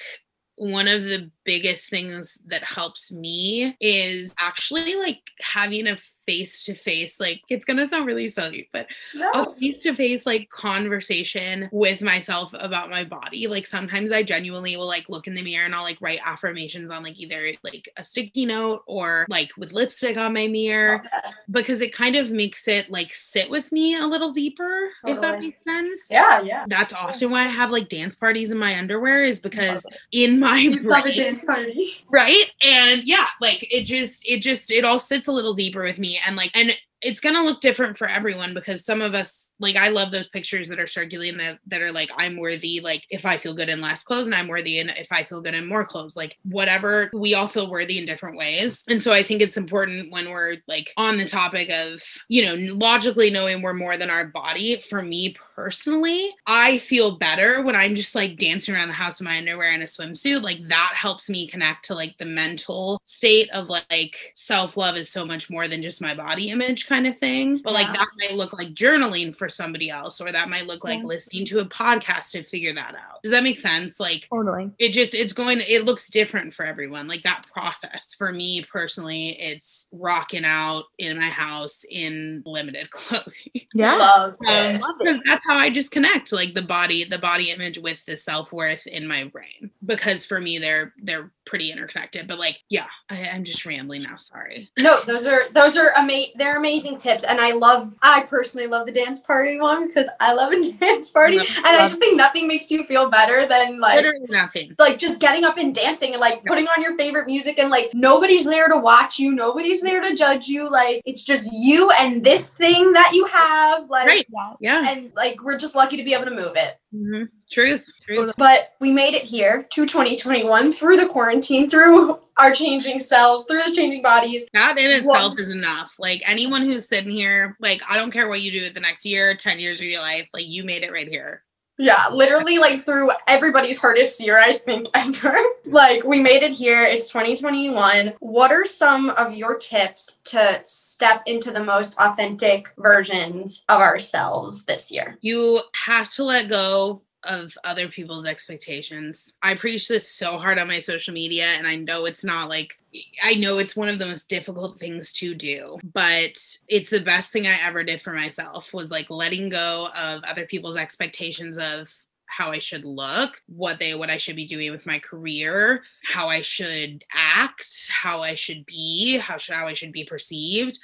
one 0.56 0.88
of 0.88 1.04
the 1.04 1.30
biggest 1.44 1.88
things 1.88 2.36
that 2.46 2.64
helps 2.64 3.12
me 3.12 3.76
is 3.80 4.34
actually 4.38 4.96
like 4.96 5.20
having 5.40 5.86
a 5.86 5.96
face 6.28 6.66
to 6.66 6.74
face 6.74 7.18
like 7.18 7.40
it's 7.48 7.64
to 7.64 7.86
sound 7.86 8.04
really 8.04 8.28
silly 8.28 8.68
but 8.70 8.86
no. 9.14 9.30
a 9.32 9.54
face 9.54 9.78
to 9.78 9.94
face 9.94 10.26
like 10.26 10.50
conversation 10.50 11.70
with 11.72 12.02
myself 12.02 12.54
about 12.58 12.90
my 12.90 13.02
body 13.02 13.46
like 13.46 13.66
sometimes 13.66 14.12
i 14.12 14.22
genuinely 14.22 14.76
will 14.76 14.86
like 14.86 15.08
look 15.08 15.26
in 15.26 15.34
the 15.34 15.40
mirror 15.40 15.64
and 15.64 15.74
i'll 15.74 15.82
like 15.82 15.96
write 16.02 16.20
affirmations 16.26 16.90
on 16.90 17.02
like 17.02 17.18
either 17.18 17.50
like 17.64 17.88
a 17.96 18.04
sticky 18.04 18.44
note 18.44 18.82
or 18.84 19.24
like 19.30 19.50
with 19.56 19.72
lipstick 19.72 20.18
on 20.18 20.34
my 20.34 20.46
mirror 20.46 20.96
okay. 20.96 21.30
because 21.50 21.80
it 21.80 21.94
kind 21.94 22.14
of 22.14 22.30
makes 22.30 22.68
it 22.68 22.90
like 22.90 23.14
sit 23.14 23.48
with 23.48 23.72
me 23.72 23.96
a 23.96 24.06
little 24.06 24.30
deeper 24.30 24.90
totally. 25.00 25.14
if 25.14 25.20
that 25.22 25.40
makes 25.40 25.64
sense 25.64 26.08
yeah 26.10 26.42
yeah 26.42 26.66
that's 26.68 26.92
often 26.92 27.30
why 27.30 27.44
i 27.44 27.48
have 27.48 27.70
like 27.70 27.88
dance 27.88 28.14
parties 28.14 28.52
in 28.52 28.58
my 28.58 28.76
underwear 28.76 29.24
is 29.24 29.40
because 29.40 29.86
in 30.12 30.38
my 30.38 30.68
brain, 30.82 31.16
dance 31.16 31.42
party 31.42 32.04
right 32.10 32.50
and 32.62 33.04
yeah 33.04 33.28
like 33.40 33.66
it 33.72 33.84
just 33.84 34.28
it 34.28 34.40
just 34.42 34.70
it 34.70 34.84
all 34.84 34.98
sits 34.98 35.26
a 35.26 35.32
little 35.32 35.54
deeper 35.54 35.82
with 35.82 35.98
me 35.98 36.17
and 36.26 36.36
like 36.36 36.50
and 36.54 36.76
it's 37.00 37.20
going 37.20 37.34
to 37.34 37.42
look 37.42 37.60
different 37.60 37.96
for 37.96 38.06
everyone 38.06 38.54
because 38.54 38.84
some 38.84 39.02
of 39.02 39.14
us 39.14 39.47
like 39.60 39.76
I 39.76 39.88
love 39.88 40.10
those 40.10 40.28
pictures 40.28 40.68
that 40.68 40.80
are 40.80 40.86
circulating 40.86 41.38
that 41.38 41.58
that 41.66 41.82
are 41.82 41.92
like 41.92 42.10
I'm 42.16 42.36
worthy 42.36 42.80
like 42.80 43.04
if 43.10 43.26
I 43.26 43.38
feel 43.38 43.54
good 43.54 43.68
in 43.68 43.80
less 43.80 44.04
clothes 44.04 44.26
and 44.26 44.34
I'm 44.34 44.48
worthy 44.48 44.78
and 44.78 44.90
if 44.90 45.10
I 45.10 45.24
feel 45.24 45.40
good 45.40 45.54
in 45.54 45.66
more 45.66 45.84
clothes 45.84 46.16
like 46.16 46.36
whatever 46.44 47.10
we 47.12 47.34
all 47.34 47.48
feel 47.48 47.70
worthy 47.70 47.98
in 47.98 48.04
different 48.04 48.36
ways 48.36 48.84
and 48.88 49.02
so 49.02 49.12
I 49.12 49.22
think 49.22 49.42
it's 49.42 49.56
important 49.56 50.12
when 50.12 50.30
we're 50.30 50.56
like 50.66 50.92
on 50.96 51.18
the 51.18 51.24
topic 51.24 51.70
of 51.70 52.02
you 52.28 52.44
know 52.44 52.74
logically 52.74 53.30
knowing 53.30 53.62
we're 53.62 53.74
more 53.74 53.96
than 53.96 54.10
our 54.10 54.26
body 54.26 54.80
for 54.80 55.02
me 55.02 55.34
personally 55.54 56.34
I 56.46 56.78
feel 56.78 57.16
better 57.16 57.62
when 57.62 57.76
I'm 57.76 57.94
just 57.94 58.14
like 58.14 58.38
dancing 58.38 58.74
around 58.74 58.88
the 58.88 58.94
house 58.94 59.20
in 59.20 59.24
my 59.24 59.38
underwear 59.38 59.70
and 59.70 59.82
a 59.82 59.86
swimsuit 59.86 60.42
like 60.42 60.66
that 60.68 60.92
helps 60.94 61.28
me 61.28 61.46
connect 61.46 61.86
to 61.86 61.94
like 61.94 62.16
the 62.18 62.26
mental 62.26 63.00
state 63.04 63.50
of 63.50 63.68
like 63.68 64.32
self-love 64.34 64.96
is 64.96 65.08
so 65.08 65.24
much 65.24 65.50
more 65.50 65.68
than 65.68 65.82
just 65.82 66.02
my 66.02 66.14
body 66.14 66.50
image 66.50 66.86
kind 66.86 67.06
of 67.06 67.16
thing 67.18 67.60
but 67.64 67.72
yeah. 67.72 67.78
like 67.78 67.94
that 67.94 68.08
might 68.18 68.34
look 68.36 68.52
like 68.52 68.68
journaling 68.74 69.34
for 69.34 69.47
for 69.48 69.54
somebody 69.54 69.88
else 69.88 70.20
or 70.20 70.30
that 70.30 70.50
might 70.50 70.66
look 70.66 70.84
like 70.84 71.00
yeah. 71.00 71.06
listening 71.06 71.44
to 71.46 71.60
a 71.60 71.64
podcast 71.64 72.30
to 72.30 72.42
figure 72.42 72.74
that 72.74 72.94
out. 72.94 73.22
Does 73.22 73.32
that 73.32 73.42
make 73.42 73.56
sense? 73.56 73.98
Like 73.98 74.28
totally. 74.28 74.70
it 74.78 74.92
just 74.92 75.14
it's 75.14 75.32
going 75.32 75.62
it 75.66 75.84
looks 75.84 76.10
different 76.10 76.52
for 76.52 76.66
everyone. 76.66 77.08
Like 77.08 77.22
that 77.22 77.46
process 77.52 78.14
for 78.16 78.30
me 78.32 78.64
personally 78.70 79.30
it's 79.40 79.88
rocking 79.92 80.44
out 80.44 80.84
in 80.98 81.18
my 81.18 81.28
house 81.28 81.84
in 81.90 82.42
limited 82.44 82.90
clothing. 82.90 83.62
Yeah. 83.72 84.32
Um, 84.46 84.82
because 84.98 85.20
that's 85.24 85.44
how 85.46 85.56
i 85.56 85.70
just 85.70 85.90
connect 85.90 86.32
like 86.32 86.54
the 86.54 86.62
body 86.62 87.04
the 87.04 87.18
body 87.18 87.50
image 87.50 87.78
with 87.78 88.04
the 88.04 88.16
self-worth 88.16 88.86
in 88.86 89.06
my 89.06 89.24
brain. 89.24 89.70
Because 89.86 90.26
for 90.26 90.40
me 90.40 90.58
they're 90.58 90.92
they're 91.02 91.30
pretty 91.46 91.72
interconnected 91.72 92.26
but 92.26 92.38
like 92.38 92.58
yeah 92.68 92.86
I, 93.08 93.16
am 93.16 93.44
just 93.44 93.64
rambling 93.64 94.02
now 94.02 94.16
sorry. 94.16 94.70
No 94.78 95.00
those 95.04 95.26
are 95.26 95.44
those 95.54 95.78
are 95.78 95.92
amazing 95.96 96.32
they're 96.36 96.58
amazing 96.58 96.98
tips 96.98 97.24
and 97.24 97.40
i 97.40 97.52
love 97.52 97.94
i 98.02 98.22
personally 98.22 98.66
love 98.66 98.84
the 98.86 98.92
dance 98.92 99.20
party 99.38 99.60
one 99.60 99.86
because 99.86 100.08
i 100.20 100.32
love 100.32 100.52
a 100.52 100.72
dance 100.80 101.10
party 101.10 101.38
and 101.38 101.48
i 101.64 101.86
just 101.86 101.98
think 101.98 102.16
nothing 102.16 102.46
makes 102.46 102.70
you 102.70 102.84
feel 102.84 103.08
better 103.08 103.46
than 103.46 103.78
like 103.78 103.96
literally 103.96 104.26
nothing. 104.28 104.74
like 104.78 104.98
just 104.98 105.20
getting 105.20 105.44
up 105.44 105.56
and 105.58 105.74
dancing 105.74 106.12
and 106.12 106.20
like 106.20 106.44
putting 106.44 106.66
on 106.66 106.82
your 106.82 106.96
favorite 106.96 107.26
music 107.26 107.58
and 107.58 107.70
like 107.70 107.90
nobody's 107.94 108.44
there 108.44 108.68
to 108.68 108.76
watch 108.76 109.18
you 109.18 109.32
nobody's 109.32 109.80
there 109.80 110.00
to 110.00 110.14
judge 110.14 110.48
you 110.48 110.70
like 110.70 111.00
it's 111.04 111.22
just 111.22 111.50
you 111.52 111.90
and 112.00 112.24
this 112.24 112.50
thing 112.50 112.92
that 112.92 113.12
you 113.14 113.24
have 113.26 113.88
like 113.90 114.06
right. 114.06 114.26
yeah. 114.60 114.88
And 114.88 115.12
like 115.14 115.42
we're 115.42 115.58
just 115.58 115.74
lucky 115.74 115.96
to 115.96 116.04
be 116.04 116.14
able 116.14 116.24
to 116.24 116.30
move 116.30 116.52
it. 116.56 116.78
Mm-hmm. 116.94 117.24
Truth, 117.50 117.90
truth. 118.06 118.34
But 118.36 118.74
we 118.78 118.92
made 118.92 119.14
it 119.14 119.24
here 119.24 119.62
to 119.70 119.86
2021 119.86 120.72
through 120.72 120.96
the 120.96 121.06
quarantine, 121.06 121.70
through 121.70 122.18
our 122.36 122.52
changing 122.52 123.00
cells, 123.00 123.46
through 123.46 123.62
the 123.62 123.72
changing 123.72 124.02
bodies. 124.02 124.46
That 124.52 124.78
in 124.78 124.90
itself 124.90 125.34
well, 125.34 125.36
is 125.38 125.48
enough. 125.48 125.94
Like 125.98 126.22
anyone 126.28 126.62
who's 126.62 126.86
sitting 126.86 127.10
here, 127.10 127.56
like 127.60 127.80
I 127.88 127.96
don't 127.96 128.10
care 128.10 128.28
what 128.28 128.42
you 128.42 128.52
do 128.52 128.68
the 128.68 128.80
next 128.80 129.06
year, 129.06 129.34
10 129.34 129.58
years 129.58 129.80
of 129.80 129.86
your 129.86 130.00
life, 130.00 130.28
like 130.34 130.46
you 130.46 130.62
made 130.62 130.82
it 130.82 130.92
right 130.92 131.08
here. 131.08 131.42
Yeah, 131.80 132.08
literally 132.10 132.58
like 132.58 132.84
through 132.84 133.12
everybody's 133.28 133.78
hardest 133.78 134.20
year, 134.20 134.36
I 134.36 134.58
think, 134.58 134.88
ever. 134.94 135.38
like 135.64 136.02
we 136.02 136.20
made 136.20 136.42
it 136.42 136.50
here. 136.50 136.82
It's 136.82 137.08
2021. 137.08 138.14
What 138.18 138.50
are 138.50 138.64
some 138.64 139.10
of 139.10 139.32
your 139.32 139.56
tips 139.56 140.18
to 140.24 140.60
step 140.64 141.22
into 141.26 141.52
the 141.52 141.62
most 141.62 141.96
authentic 142.00 142.72
versions 142.78 143.64
of 143.68 143.80
ourselves 143.80 144.64
this 144.64 144.90
year? 144.90 145.18
You 145.20 145.60
have 145.84 146.10
to 146.10 146.24
let 146.24 146.48
go 146.48 147.02
of 147.24 147.56
other 147.64 147.88
people's 147.88 148.24
expectations. 148.24 149.34
I 149.42 149.54
preach 149.54 149.88
this 149.88 150.08
so 150.08 150.38
hard 150.38 150.58
on 150.58 150.68
my 150.68 150.78
social 150.78 151.12
media, 151.12 151.46
and 151.56 151.66
I 151.66 151.76
know 151.76 152.04
it's 152.04 152.24
not 152.24 152.48
like, 152.48 152.78
I 153.22 153.34
know 153.34 153.58
it's 153.58 153.76
one 153.76 153.88
of 153.88 153.98
the 153.98 154.06
most 154.06 154.28
difficult 154.28 154.78
things 154.78 155.12
to 155.14 155.34
do, 155.34 155.78
but 155.92 156.38
it's 156.68 156.90
the 156.90 157.00
best 157.00 157.32
thing 157.32 157.46
I 157.46 157.58
ever 157.62 157.82
did 157.82 158.00
for 158.00 158.12
myself 158.12 158.72
was 158.72 158.90
like 158.90 159.10
letting 159.10 159.48
go 159.48 159.88
of 159.96 160.22
other 160.24 160.46
people's 160.46 160.76
expectations 160.76 161.58
of 161.58 161.92
how 162.26 162.50
I 162.50 162.58
should 162.58 162.84
look, 162.84 163.42
what 163.46 163.78
they 163.78 163.94
what 163.94 164.10
I 164.10 164.18
should 164.18 164.36
be 164.36 164.46
doing 164.46 164.70
with 164.70 164.86
my 164.86 164.98
career, 164.98 165.82
how 166.04 166.28
I 166.28 166.42
should 166.42 167.04
act, 167.12 167.88
how 167.90 168.22
I 168.22 168.34
should 168.34 168.66
be, 168.66 169.16
how 169.16 169.38
should 169.38 169.54
how 169.54 169.66
I 169.66 169.72
should 169.72 169.92
be 169.92 170.04
perceived. 170.04 170.78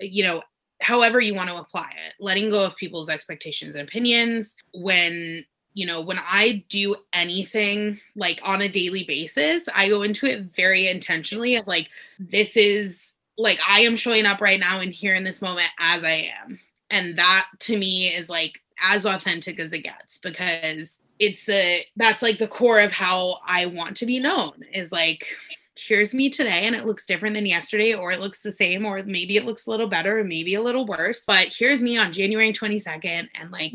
You 0.00 0.24
know, 0.24 0.42
however 0.82 1.18
you 1.20 1.34
want 1.34 1.48
to 1.48 1.56
apply 1.56 1.90
it 2.06 2.14
letting 2.20 2.50
go 2.50 2.66
of 2.66 2.76
people's 2.76 3.08
expectations 3.08 3.74
and 3.74 3.88
opinions 3.88 4.56
when 4.74 5.44
you 5.74 5.86
know, 5.86 6.00
when 6.00 6.18
I 6.18 6.64
do 6.68 6.96
anything 7.12 8.00
like 8.14 8.40
on 8.44 8.62
a 8.62 8.68
daily 8.68 9.04
basis, 9.04 9.68
I 9.74 9.88
go 9.88 10.02
into 10.02 10.26
it 10.26 10.54
very 10.54 10.88
intentionally 10.88 11.56
of 11.56 11.66
like, 11.66 11.88
this 12.18 12.56
is 12.56 13.14
like, 13.38 13.58
I 13.68 13.80
am 13.80 13.96
showing 13.96 14.26
up 14.26 14.40
right 14.40 14.60
now 14.60 14.80
and 14.80 14.92
here 14.92 15.14
in 15.14 15.24
this 15.24 15.42
moment 15.42 15.70
as 15.78 16.04
I 16.04 16.32
am. 16.42 16.60
And 16.90 17.16
that 17.18 17.46
to 17.60 17.76
me 17.76 18.08
is 18.08 18.28
like 18.28 18.60
as 18.82 19.06
authentic 19.06 19.58
as 19.60 19.72
it 19.72 19.84
gets 19.84 20.18
because 20.18 21.00
it's 21.18 21.44
the, 21.44 21.80
that's 21.96 22.22
like 22.22 22.38
the 22.38 22.48
core 22.48 22.80
of 22.80 22.92
how 22.92 23.38
I 23.46 23.66
want 23.66 23.96
to 23.98 24.06
be 24.06 24.20
known 24.20 24.64
is 24.72 24.92
like, 24.92 25.26
here's 25.74 26.14
me 26.14 26.28
today 26.28 26.66
and 26.66 26.76
it 26.76 26.84
looks 26.84 27.06
different 27.06 27.34
than 27.34 27.46
yesterday 27.46 27.94
or 27.94 28.12
it 28.12 28.20
looks 28.20 28.42
the 28.42 28.52
same 28.52 28.84
or 28.84 29.02
maybe 29.04 29.36
it 29.36 29.46
looks 29.46 29.66
a 29.66 29.70
little 29.70 29.88
better 29.88 30.20
or 30.20 30.24
maybe 30.24 30.54
a 30.54 30.62
little 30.62 30.84
worse 30.84 31.24
but 31.26 31.48
here's 31.50 31.80
me 31.80 31.96
on 31.96 32.12
january 32.12 32.52
22nd 32.52 33.26
and 33.40 33.50
like 33.50 33.72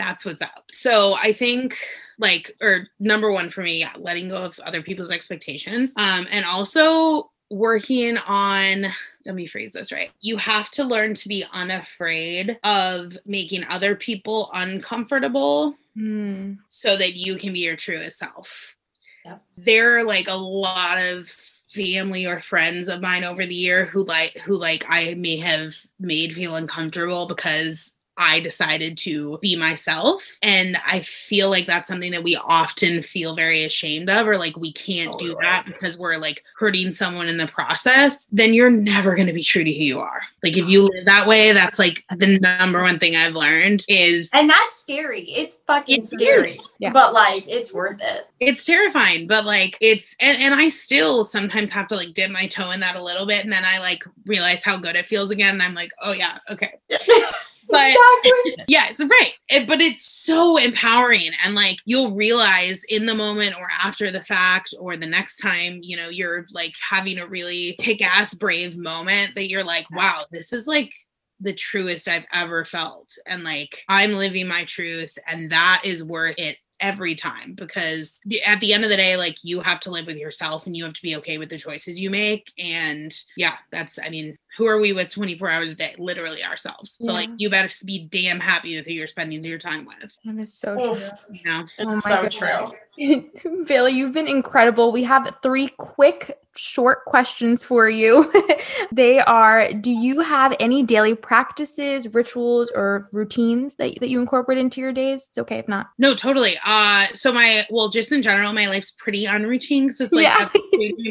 that's 0.00 0.24
what's 0.24 0.42
up. 0.42 0.64
So 0.72 1.14
I 1.14 1.32
think 1.32 1.76
like 2.18 2.56
or 2.60 2.86
number 2.98 3.30
one 3.30 3.50
for 3.50 3.62
me, 3.62 3.80
yeah, 3.80 3.92
letting 3.98 4.28
go 4.28 4.36
of 4.36 4.58
other 4.60 4.82
people's 4.82 5.10
expectations. 5.10 5.94
Um, 5.96 6.26
and 6.30 6.44
also 6.44 7.30
working 7.50 8.16
on 8.18 8.86
let 9.26 9.34
me 9.34 9.46
phrase 9.46 9.72
this 9.72 9.92
right. 9.92 10.10
You 10.20 10.36
have 10.38 10.70
to 10.72 10.84
learn 10.84 11.14
to 11.14 11.28
be 11.28 11.44
unafraid 11.52 12.58
of 12.64 13.18
making 13.26 13.64
other 13.68 13.94
people 13.94 14.50
uncomfortable 14.54 15.74
mm. 15.96 16.56
so 16.68 16.96
that 16.96 17.14
you 17.14 17.36
can 17.36 17.52
be 17.52 17.60
your 17.60 17.76
truest 17.76 18.18
self. 18.18 18.76
Yep. 19.24 19.42
There 19.58 19.98
are 19.98 20.04
like 20.04 20.28
a 20.28 20.34
lot 20.34 20.98
of 20.98 21.28
family 21.28 22.26
or 22.26 22.40
friends 22.40 22.88
of 22.88 23.00
mine 23.00 23.24
over 23.24 23.46
the 23.46 23.54
year 23.54 23.84
who 23.84 24.04
like 24.04 24.32
who 24.44 24.56
like 24.56 24.84
I 24.88 25.14
may 25.14 25.36
have 25.36 25.74
made 25.98 26.34
feel 26.34 26.56
uncomfortable 26.56 27.26
because 27.26 27.94
I 28.20 28.40
decided 28.40 28.96
to 28.98 29.38
be 29.40 29.56
myself. 29.56 30.24
And 30.42 30.76
I 30.86 31.00
feel 31.00 31.50
like 31.50 31.66
that's 31.66 31.88
something 31.88 32.12
that 32.12 32.22
we 32.22 32.36
often 32.36 33.02
feel 33.02 33.34
very 33.34 33.64
ashamed 33.64 34.10
of, 34.10 34.28
or 34.28 34.36
like 34.36 34.56
we 34.56 34.72
can't 34.72 35.18
do 35.18 35.34
that 35.40 35.64
because 35.66 35.98
we're 35.98 36.18
like 36.18 36.44
hurting 36.56 36.92
someone 36.92 37.28
in 37.28 37.38
the 37.38 37.46
process. 37.48 38.26
Then 38.26 38.54
you're 38.54 38.70
never 38.70 39.14
going 39.16 39.26
to 39.26 39.32
be 39.32 39.42
true 39.42 39.64
to 39.64 39.72
who 39.72 39.82
you 39.82 40.00
are. 40.00 40.20
Like 40.42 40.56
if 40.56 40.68
you 40.68 40.82
live 40.82 41.06
that 41.06 41.26
way, 41.26 41.52
that's 41.52 41.78
like 41.78 42.04
the 42.16 42.38
number 42.38 42.82
one 42.82 42.98
thing 42.98 43.16
I've 43.16 43.34
learned 43.34 43.84
is 43.88 44.30
And 44.34 44.48
that's 44.48 44.76
scary. 44.76 45.22
It's 45.32 45.58
fucking 45.66 46.00
It's 46.00 46.10
scary. 46.10 46.60
Yeah. 46.78 46.92
But 46.92 47.14
like 47.14 47.46
it's 47.48 47.72
worth 47.72 48.00
it. 48.00 48.26
it's 48.38 48.64
terrifying 48.64 49.26
but 49.26 49.44
like 49.44 49.76
it's 49.80 50.16
and, 50.20 50.38
and 50.38 50.54
i 50.54 50.68
still 50.68 51.24
sometimes 51.24 51.70
have 51.70 51.86
to 51.86 51.96
like 51.96 52.14
dip 52.14 52.30
my 52.30 52.46
toe 52.46 52.70
in 52.70 52.80
that 52.80 52.96
a 52.96 53.02
little 53.02 53.26
bit 53.26 53.44
and 53.44 53.52
then 53.52 53.62
i 53.64 53.78
like 53.78 54.02
realize 54.26 54.62
how 54.64 54.76
good 54.76 54.96
it 54.96 55.06
feels 55.06 55.30
again 55.30 55.54
and 55.54 55.62
i'm 55.62 55.74
like 55.74 55.90
oh 56.02 56.12
yeah 56.12 56.38
okay 56.50 56.78
but 57.70 57.88
Exactly. 57.90 58.64
yes 58.68 59.00
right 59.00 59.32
It- 59.48 59.66
but 59.66 59.80
it's 59.80 60.02
so 60.04 60.56
empowering 60.56 61.30
and 61.44 61.54
like 61.54 61.78
you'll 61.84 62.12
realize 62.14 62.82
in 62.84 63.06
the 63.06 63.14
moment 63.14 63.56
or 63.58 63.68
after 63.70 64.10
the 64.10 64.22
fact 64.22 64.74
or 64.78 64.96
the 64.96 65.06
next 65.06 65.36
time 65.36 65.80
you 65.82 65.96
know 65.96 66.08
you're 66.08 66.46
like 66.52 66.74
having 66.88 67.18
a 67.18 67.26
really 67.26 67.74
kick-ass 67.80 68.34
brave 68.34 68.76
moment 68.76 69.34
that 69.34 69.48
you're 69.48 69.64
like 69.64 69.86
wow 69.90 70.24
this 70.30 70.52
is 70.52 70.66
like 70.66 70.92
the 71.40 71.52
truest 71.54 72.06
i've 72.08 72.26
ever 72.32 72.64
felt 72.64 73.16
and 73.26 73.44
like 73.44 73.82
i'm 73.88 74.12
living 74.12 74.46
my 74.46 74.64
truth 74.64 75.16
and 75.26 75.50
that 75.50 75.82
is 75.84 76.04
worth 76.04 76.38
it 76.38 76.56
every 76.80 77.14
time 77.14 77.52
because 77.54 78.20
at 78.46 78.58
the 78.60 78.72
end 78.72 78.84
of 78.84 78.90
the 78.90 78.96
day 78.96 79.14
like 79.16 79.36
you 79.42 79.60
have 79.60 79.78
to 79.80 79.90
live 79.90 80.06
with 80.06 80.16
yourself 80.16 80.64
and 80.66 80.74
you 80.74 80.82
have 80.82 80.94
to 80.94 81.02
be 81.02 81.14
okay 81.16 81.36
with 81.36 81.50
the 81.50 81.58
choices 81.58 82.00
you 82.00 82.08
make 82.10 82.50
and 82.58 83.12
yeah 83.36 83.54
that's 83.70 83.98
i 84.02 84.08
mean 84.08 84.34
who 84.56 84.66
are 84.66 84.80
we 84.80 84.92
with 84.92 85.10
24 85.10 85.50
hours 85.50 85.72
a 85.72 85.76
day 85.76 85.94
literally 85.98 86.42
ourselves 86.44 86.96
so 87.00 87.12
like 87.12 87.30
you 87.38 87.48
better 87.50 87.68
be 87.86 88.06
damn 88.10 88.40
happy 88.40 88.76
with 88.76 88.86
who 88.86 88.92
you're 88.92 89.06
spending 89.06 89.42
your 89.44 89.58
time 89.58 89.84
with 89.86 90.12
That 90.24 90.42
is 90.42 90.54
so 90.54 90.78
Oof. 90.78 90.98
true. 90.98 91.08
you 91.32 91.40
know 91.50 91.64
It's 91.78 91.96
Oh 91.96 92.00
so 92.00 92.22
goodness. 92.28 92.34
true. 92.34 92.76
Bailey, 93.66 93.92
you've 93.92 94.12
been 94.12 94.28
incredible. 94.28 94.92
We 94.92 95.04
have 95.04 95.38
three 95.42 95.68
quick, 95.78 96.38
short 96.54 97.04
questions 97.06 97.64
for 97.64 97.88
you. 97.88 98.30
they 98.92 99.20
are 99.20 99.72
Do 99.72 99.90
you 99.90 100.20
have 100.20 100.54
any 100.60 100.82
daily 100.82 101.14
practices, 101.14 102.12
rituals, 102.12 102.70
or 102.74 103.08
routines 103.12 103.76
that, 103.76 103.98
that 104.00 104.10
you 104.10 104.20
incorporate 104.20 104.58
into 104.58 104.82
your 104.82 104.92
days? 104.92 105.26
It's 105.30 105.38
okay 105.38 105.58
if 105.58 105.68
not. 105.68 105.86
no 105.98 106.14
totally 106.14 106.56
uh 106.66 107.06
so 107.14 107.32
my 107.32 107.64
well 107.70 107.88
just 107.88 108.12
in 108.12 108.20
general 108.20 108.52
my 108.52 108.66
life's 108.66 108.90
pretty 108.90 109.24
unroutine 109.24 109.84
because 109.86 110.00
it's 110.02 110.12
like 110.14 110.24
Yeah. 110.24 110.36
that's 110.38 110.52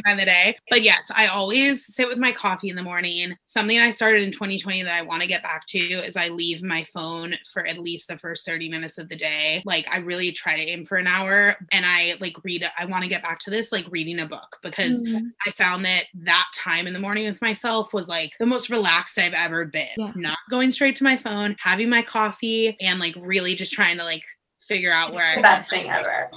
by 0.06 0.16
the 0.16 0.26
day 0.26 0.58
but 0.70 0.82
yes 0.82 1.10
i 1.16 1.28
always 1.28 1.86
sit 1.86 2.08
with 2.08 2.18
my 2.18 2.32
coffee 2.32 2.70
in 2.70 2.76
the 2.76 2.84
morning 2.84 3.29
something 3.46 3.80
i 3.80 3.90
started 3.90 4.24
in 4.24 4.32
2020 4.32 4.84
that 4.84 4.94
i 4.94 5.02
want 5.02 5.22
to 5.22 5.28
get 5.28 5.44
back 5.44 5.66
to 5.68 5.80
is 5.80 6.16
i 6.16 6.28
leave 6.28 6.64
my 6.64 6.84
phone 6.84 7.34
for 7.52 7.66
at 7.66 7.80
least 7.80 8.08
the 8.08 8.18
first 8.18 8.46
30 8.46 8.70
minutes 8.70 8.98
of 8.98 9.10
the 9.10 9.16
day 9.16 9.62
like 9.66 9.86
i 9.92 10.00
really 10.00 10.32
try 10.32 10.56
to 10.56 10.70
aim 10.70 10.86
for 10.86 10.98
an 10.98 11.08
hour 11.08 11.56
and 11.72 11.86
i 11.86 12.14
like 12.20 12.36
read 12.44 12.70
i 12.78 12.86
want 12.86 13.04
to 13.04 13.10
get 13.10 13.24
back 13.24 13.40
to 13.40 13.50
this 13.50 13.72
like 13.72 13.86
reading 13.90 14.20
a 14.20 14.26
book 14.26 14.58
because 14.64 15.02
mm-hmm. 15.02 15.28
I 15.46 15.52
found 15.52 15.86
that 15.86 16.06
that 16.24 16.46
time 16.56 16.88
in 16.88 16.94
the 16.94 17.00
morning 17.00 17.28
with 17.28 17.42
myself 17.42 17.94
was 17.94 18.08
like 18.08 18.34
the 18.40 18.46
most 18.46 18.70
relaxed 18.70 19.18
I've 19.18 19.34
ever 19.34 19.66
been. 19.66 19.88
Yeah. 19.98 20.12
Not 20.16 20.38
going 20.50 20.72
straight 20.72 20.96
to 20.98 21.04
my 21.04 21.18
phone, 21.18 21.56
having 21.60 21.90
my 21.90 22.02
coffee, 22.02 22.78
and 22.80 23.00
like 23.00 23.16
really 23.18 23.56
just 23.56 23.74
trying 23.74 23.98
to 23.98 24.04
like 24.04 24.24
figure 24.68 24.92
out 24.92 25.14
where 25.14 25.34
the 25.34 25.40
I 25.40 25.42
best 25.42 25.70
thing 25.70 25.90
ever. 25.90 26.30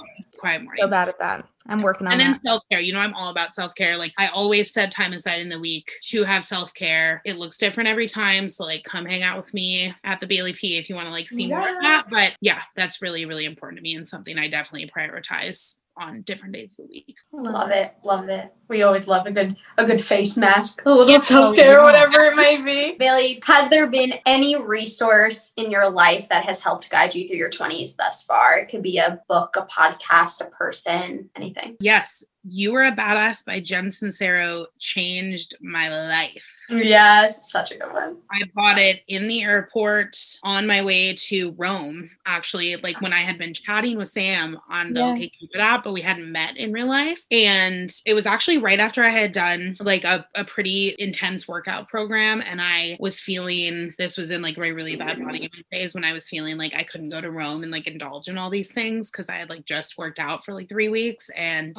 Quiet 0.43 0.61
morning. 0.61 0.81
So 0.83 0.89
bad 0.89 1.07
at 1.07 1.17
that. 1.19 1.47
I'm 1.67 1.81
working 1.81 2.05
on 2.05 2.11
And 2.13 2.19
then 2.19 2.31
that. 2.33 2.45
self 2.45 2.63
care. 2.69 2.81
You 2.81 2.91
know, 2.91 2.99
I'm 2.99 3.13
all 3.13 3.29
about 3.29 3.53
self 3.53 3.73
care. 3.75 3.95
Like, 3.95 4.11
I 4.17 4.27
always 4.27 4.73
set 4.73 4.91
time 4.91 5.13
aside 5.13 5.39
in 5.39 5.47
the 5.47 5.59
week 5.59 5.89
to 6.09 6.23
have 6.25 6.43
self 6.43 6.73
care. 6.73 7.21
It 7.23 7.37
looks 7.37 7.57
different 7.57 7.87
every 7.87 8.07
time. 8.07 8.49
So, 8.49 8.65
like, 8.65 8.83
come 8.83 9.05
hang 9.05 9.23
out 9.23 9.37
with 9.37 9.53
me 9.53 9.93
at 10.03 10.19
the 10.19 10.27
Bailey 10.27 10.51
P 10.51 10.77
if 10.77 10.89
you 10.89 10.95
want 10.95 11.07
to, 11.07 11.13
like, 11.13 11.29
see 11.29 11.47
more 11.47 11.69
of 11.69 11.81
that. 11.81 12.07
But 12.11 12.35
yeah, 12.41 12.59
that's 12.75 13.01
really, 13.01 13.25
really 13.25 13.45
important 13.45 13.77
to 13.77 13.83
me 13.83 13.95
and 13.95 14.05
something 14.05 14.37
I 14.37 14.49
definitely 14.49 14.91
prioritize 14.95 15.75
on 15.97 16.21
different 16.23 16.53
days 16.53 16.71
of 16.71 16.77
the 16.77 16.85
week. 16.85 17.15
Love 17.31 17.71
it. 17.71 17.93
Love 18.03 18.29
it. 18.29 18.53
We 18.67 18.83
always 18.83 19.07
love 19.07 19.25
a 19.25 19.31
good 19.31 19.55
a 19.77 19.85
good 19.85 20.03
face 20.03 20.37
mask, 20.37 20.81
a 20.85 20.89
little 20.89 21.09
Yeah, 21.09 21.17
self 21.17 21.45
oh, 21.45 21.53
care, 21.53 21.77
yeah. 21.77 21.83
whatever 21.83 22.25
it 22.25 22.35
may 22.35 22.61
be. 22.61 22.95
Bailey, 22.99 23.41
has 23.45 23.69
there 23.69 23.89
been 23.89 24.13
any 24.25 24.55
resource 24.59 25.53
in 25.57 25.69
your 25.69 25.89
life 25.89 26.29
that 26.29 26.45
has 26.45 26.61
helped 26.61 26.89
guide 26.89 27.13
you 27.13 27.27
through 27.27 27.37
your 27.37 27.49
20s 27.49 27.95
thus 27.95 28.23
far? 28.23 28.57
It 28.57 28.69
could 28.69 28.81
be 28.81 28.97
a 28.97 29.21
book, 29.27 29.55
a 29.55 29.65
podcast, 29.65 30.41
a 30.41 30.49
person, 30.49 31.29
anything. 31.35 31.77
Yes, 31.79 32.23
You 32.43 32.75
Are 32.75 32.83
a 32.83 32.91
Badass 32.91 33.45
by 33.45 33.59
Jen 33.61 33.87
Sincero 33.87 34.65
changed 34.77 35.55
my 35.61 35.87
life. 35.87 36.43
Yes, 36.69 37.51
such 37.51 37.71
a 37.71 37.77
good 37.77 37.91
one. 37.91 38.17
I 38.31 38.41
bought 38.53 38.77
it 38.77 39.03
in 39.07 39.27
the 39.27 39.43
airport 39.43 40.17
on 40.43 40.65
my 40.65 40.81
way 40.81 41.13
to 41.13 41.51
Rome, 41.57 42.09
actually, 42.25 42.75
like 42.77 43.01
when 43.01 43.13
I 43.13 43.19
had 43.19 43.37
been 43.37 43.53
chatting 43.53 43.97
with 43.97 44.09
Sam 44.09 44.57
on 44.69 44.93
the 44.93 45.01
Yeah. 45.01 45.07
OK 45.07 45.29
Cupid 45.29 45.59
app, 45.59 45.83
but 45.83 45.93
we 45.93 46.01
hadn't 46.01 46.31
met 46.31 46.57
in 46.57 46.71
real 46.71 46.87
life. 46.87 47.25
And 47.31 47.93
it 48.05 48.13
was 48.13 48.25
actually 48.25 48.57
right 48.57 48.79
after 48.79 49.03
I 49.03 49.09
had 49.09 49.31
done 49.31 49.75
like 49.79 50.03
a, 50.03 50.25
a 50.35 50.43
pretty 50.43 50.95
intense 50.99 51.47
workout 51.47 51.89
program. 51.89 52.41
And 52.45 52.61
I 52.61 52.97
was 52.99 53.19
feeling 53.19 53.93
this 53.97 54.17
was 54.17 54.31
in 54.31 54.41
like 54.41 54.57
my 54.57 54.67
really 54.67 54.95
bad 54.95 55.19
body 55.19 55.39
mm-hmm. 55.39 55.53
image 55.53 55.65
days 55.71 55.93
when 55.93 56.05
I 56.05 56.13
was 56.13 56.29
feeling 56.29 56.57
like 56.57 56.75
I 56.75 56.83
couldn't 56.83 57.09
go 57.09 57.21
to 57.21 57.31
Rome 57.31 57.63
and 57.63 57.71
like 57.71 57.87
indulge 57.87 58.27
in 58.27 58.37
all 58.37 58.49
these 58.49 58.71
things 58.71 59.11
because 59.11 59.29
I 59.29 59.35
had 59.35 59.49
like 59.49 59.65
just 59.65 59.97
worked 59.97 60.19
out 60.19 60.45
for 60.45 60.53
like 60.53 60.69
three 60.69 60.89
weeks. 60.89 61.29
And 61.31 61.75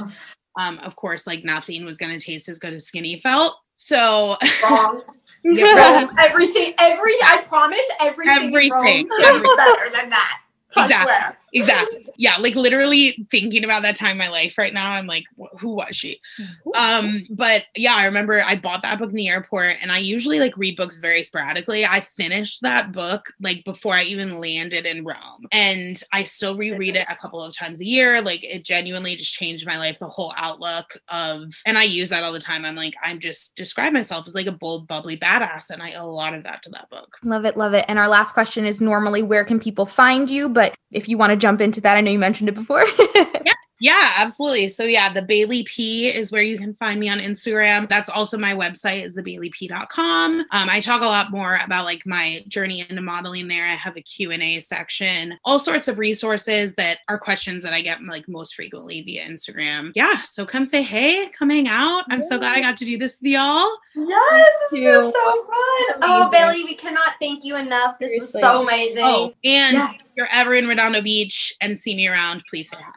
um, 0.58 0.78
of 0.78 0.96
course, 0.96 1.26
like 1.26 1.44
nothing 1.44 1.84
was 1.84 1.96
going 1.96 2.16
to 2.16 2.24
taste 2.24 2.48
as 2.48 2.58
good 2.58 2.72
as 2.72 2.86
skinny 2.86 3.18
felt. 3.18 3.56
So 3.74 4.36
Wrong. 4.62 5.02
Yeah, 5.46 6.00
Wrong. 6.00 6.10
Everything, 6.18 6.72
every, 6.78 7.12
I 7.22 7.44
promise 7.46 7.84
everything, 8.00 8.46
Everything, 8.48 9.06
Everything. 9.22 9.56
better 9.58 9.90
than 9.92 10.08
that. 10.08 10.40
Exactly. 10.84 11.36
exactly. 11.52 12.06
Yeah 12.16 12.36
like 12.38 12.56
literally 12.56 13.26
thinking 13.30 13.64
about 13.64 13.82
that 13.82 13.96
time 13.96 14.12
in 14.12 14.18
my 14.18 14.28
life 14.28 14.58
right 14.58 14.74
now 14.74 14.90
i'm 14.90 15.06
like 15.06 15.24
who 15.60 15.74
was 15.74 15.94
she? 15.94 16.20
Um 16.74 17.26
but 17.30 17.64
yeah 17.76 17.94
i 17.94 18.04
remember 18.04 18.42
i 18.44 18.56
bought 18.56 18.82
that 18.82 18.98
book 18.98 19.10
in 19.10 19.16
the 19.16 19.28
airport 19.28 19.76
and 19.80 19.92
i 19.92 19.98
usually 19.98 20.40
like 20.40 20.56
read 20.56 20.76
books 20.76 20.96
very 20.96 21.22
sporadically. 21.22 21.84
I 21.84 22.00
finished 22.16 22.62
that 22.62 22.92
book 22.92 23.32
like 23.40 23.64
before 23.64 23.94
i 23.94 24.02
even 24.02 24.40
landed 24.40 24.84
in 24.84 25.04
rome 25.04 25.44
and 25.52 26.00
i 26.12 26.24
still 26.24 26.56
reread 26.56 26.96
it 26.96 27.06
a 27.08 27.16
couple 27.16 27.42
of 27.42 27.54
times 27.54 27.80
a 27.80 27.86
year. 27.86 28.20
Like 28.20 28.42
it 28.42 28.64
genuinely 28.64 29.14
just 29.14 29.32
changed 29.32 29.66
my 29.66 29.78
life 29.78 29.98
the 29.98 30.08
whole 30.08 30.34
outlook 30.36 30.96
of 31.08 31.52
and 31.66 31.78
i 31.78 31.84
use 31.84 32.08
that 32.08 32.24
all 32.24 32.32
the 32.32 32.40
time. 32.40 32.64
I'm 32.64 32.76
like 32.76 32.94
i'm 33.02 33.20
just 33.20 33.54
describe 33.54 33.92
myself 33.92 34.26
as 34.26 34.34
like 34.34 34.46
a 34.46 34.52
bold 34.52 34.88
bubbly 34.88 35.16
badass 35.16 35.70
and 35.70 35.82
i 35.82 35.92
owe 35.92 36.06
a 36.06 36.10
lot 36.10 36.34
of 36.34 36.42
that 36.44 36.62
to 36.62 36.70
that 36.70 36.90
book. 36.90 37.16
Love 37.22 37.44
it, 37.44 37.56
love 37.56 37.74
it. 37.74 37.84
And 37.88 37.98
our 37.98 38.08
last 38.08 38.32
question 38.32 38.66
is 38.66 38.80
normally 38.80 39.22
where 39.22 39.44
can 39.44 39.60
people 39.60 39.86
find 39.86 40.28
you? 40.28 40.48
But 40.48 40.63
if 40.92 41.08
you 41.08 41.18
want 41.18 41.30
to 41.30 41.36
jump 41.36 41.60
into 41.60 41.80
that, 41.82 41.96
I 41.96 42.00
know 42.00 42.10
you 42.10 42.18
mentioned 42.18 42.48
it 42.48 42.54
before. 42.54 42.84
Yeah, 43.44 43.52
absolutely. 44.18 44.68
So 44.68 44.84
yeah, 44.84 45.12
the 45.12 45.22
Bailey 45.22 45.64
P 45.64 46.06
is 46.08 46.30
where 46.30 46.42
you 46.42 46.58
can 46.58 46.74
find 46.74 47.00
me 47.00 47.08
on 47.08 47.18
Instagram. 47.18 47.88
That's 47.88 48.08
also 48.08 48.38
my 48.38 48.54
website 48.54 49.04
is 49.04 49.14
thebaileyp.com. 49.16 50.40
Um, 50.40 50.46
I 50.50 50.80
talk 50.80 51.02
a 51.02 51.06
lot 51.06 51.30
more 51.30 51.58
about 51.64 51.84
like 51.84 52.06
my 52.06 52.44
journey 52.48 52.86
into 52.88 53.02
modeling 53.02 53.48
there. 53.48 53.64
I 53.64 53.70
have 53.70 53.96
a 53.96 54.00
Q&A 54.02 54.60
section, 54.60 55.34
all 55.44 55.58
sorts 55.58 55.88
of 55.88 55.98
resources 55.98 56.74
that 56.74 56.98
are 57.08 57.18
questions 57.18 57.62
that 57.64 57.72
I 57.72 57.80
get 57.82 58.02
like 58.02 58.28
most 58.28 58.54
frequently 58.54 59.02
via 59.02 59.26
Instagram. 59.26 59.92
Yeah, 59.94 60.22
so 60.22 60.46
come 60.46 60.64
say 60.64 60.82
hey, 60.82 61.28
come 61.36 61.50
hang 61.50 61.68
out. 61.68 62.04
I'm 62.10 62.22
so 62.22 62.38
glad 62.38 62.56
I 62.56 62.60
got 62.60 62.76
to 62.78 62.84
do 62.84 62.96
this 62.96 63.18
with 63.20 63.32
y'all. 63.32 63.68
Yes, 63.96 64.50
this 64.70 64.84
was 64.84 65.12
so 65.12 65.30
fun. 65.46 65.98
Oh, 66.02 66.28
Bailey, 66.30 66.64
we 66.64 66.74
cannot 66.74 67.14
thank 67.20 67.44
you 67.44 67.56
enough. 67.56 67.98
This 67.98 68.18
was 68.20 68.32
so 68.32 68.62
amazing. 68.62 69.04
Oh, 69.04 69.32
and 69.44 69.74
Yeah. 69.76 69.90
if 69.94 70.02
you're 70.16 70.28
ever 70.32 70.54
in 70.54 70.66
Redondo 70.66 71.00
Beach 71.00 71.52
and 71.60 71.78
see 71.78 71.94
me 71.94 72.08
around, 72.08 72.44
please 72.48 72.70
say 72.70 72.76
hi. 72.76 72.90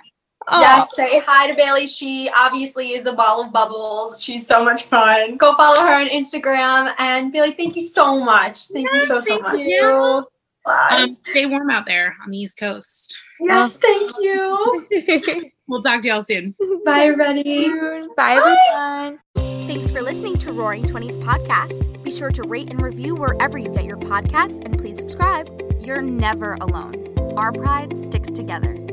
Yes, 0.50 0.96
say 0.96 1.20
hi 1.20 1.50
to 1.50 1.56
Bailey. 1.56 1.88
She 1.88 2.30
obviously 2.36 2.94
is 2.94 3.06
a 3.06 3.14
ball 3.14 3.44
of 3.44 3.52
bubbles. 3.52 4.22
She's 4.22 4.48
so 4.48 4.64
much 4.64 4.84
fun. 4.84 5.38
Go 5.38 5.54
follow 5.56 5.82
her 5.82 5.94
on 5.94 6.08
Instagram. 6.08 6.94
And 7.00 7.32
Bailey, 7.32 7.52
thank 7.52 7.76
you 7.76 7.82
so 7.82 8.24
much. 8.24 8.68
Thank 8.70 8.88
you 8.92 9.00
so, 9.02 9.20
so 9.20 9.26
thank 9.26 9.44
much. 9.44 9.66
you. 9.66 10.26
Bye. 10.64 11.06
Um, 11.10 11.18
stay 11.24 11.46
warm 11.46 11.70
out 11.70 11.86
there 11.86 12.16
on 12.24 12.32
the 12.32 12.38
East 12.38 12.58
Coast. 12.58 13.18
yes, 13.40 13.78
thank 13.78 14.12
you. 14.20 15.52
We'll 15.70 15.84
talk 15.84 16.02
to 16.04 16.08
y'all 16.08 16.22
soon. 16.22 16.56
Bye, 16.86 17.02
everybody. 17.02 17.68
Bye, 18.16 18.40
everyone. 18.72 19.20
Thanks 19.68 19.90
for 19.90 20.02
listening 20.02 20.38
to 20.38 20.54
Roaring 20.54 20.86
Twenties 20.86 21.18
podcast. 21.18 22.02
Be 22.04 22.12
sure 22.12 22.32
to 22.32 22.44
rate 22.44 22.70
and 22.70 22.82
review 22.82 23.16
wherever 23.16 23.58
you 23.58 23.70
get 23.70 23.84
your 23.84 23.98
podcasts 23.98 24.64
and 24.64 24.80
please 24.80 24.98
subscribe. 24.98 25.50
You're 25.82 26.02
never 26.02 26.54
alone. 26.62 27.14
Our 27.36 27.52
pride 27.52 27.98
sticks 27.98 28.32
together. 28.32 28.87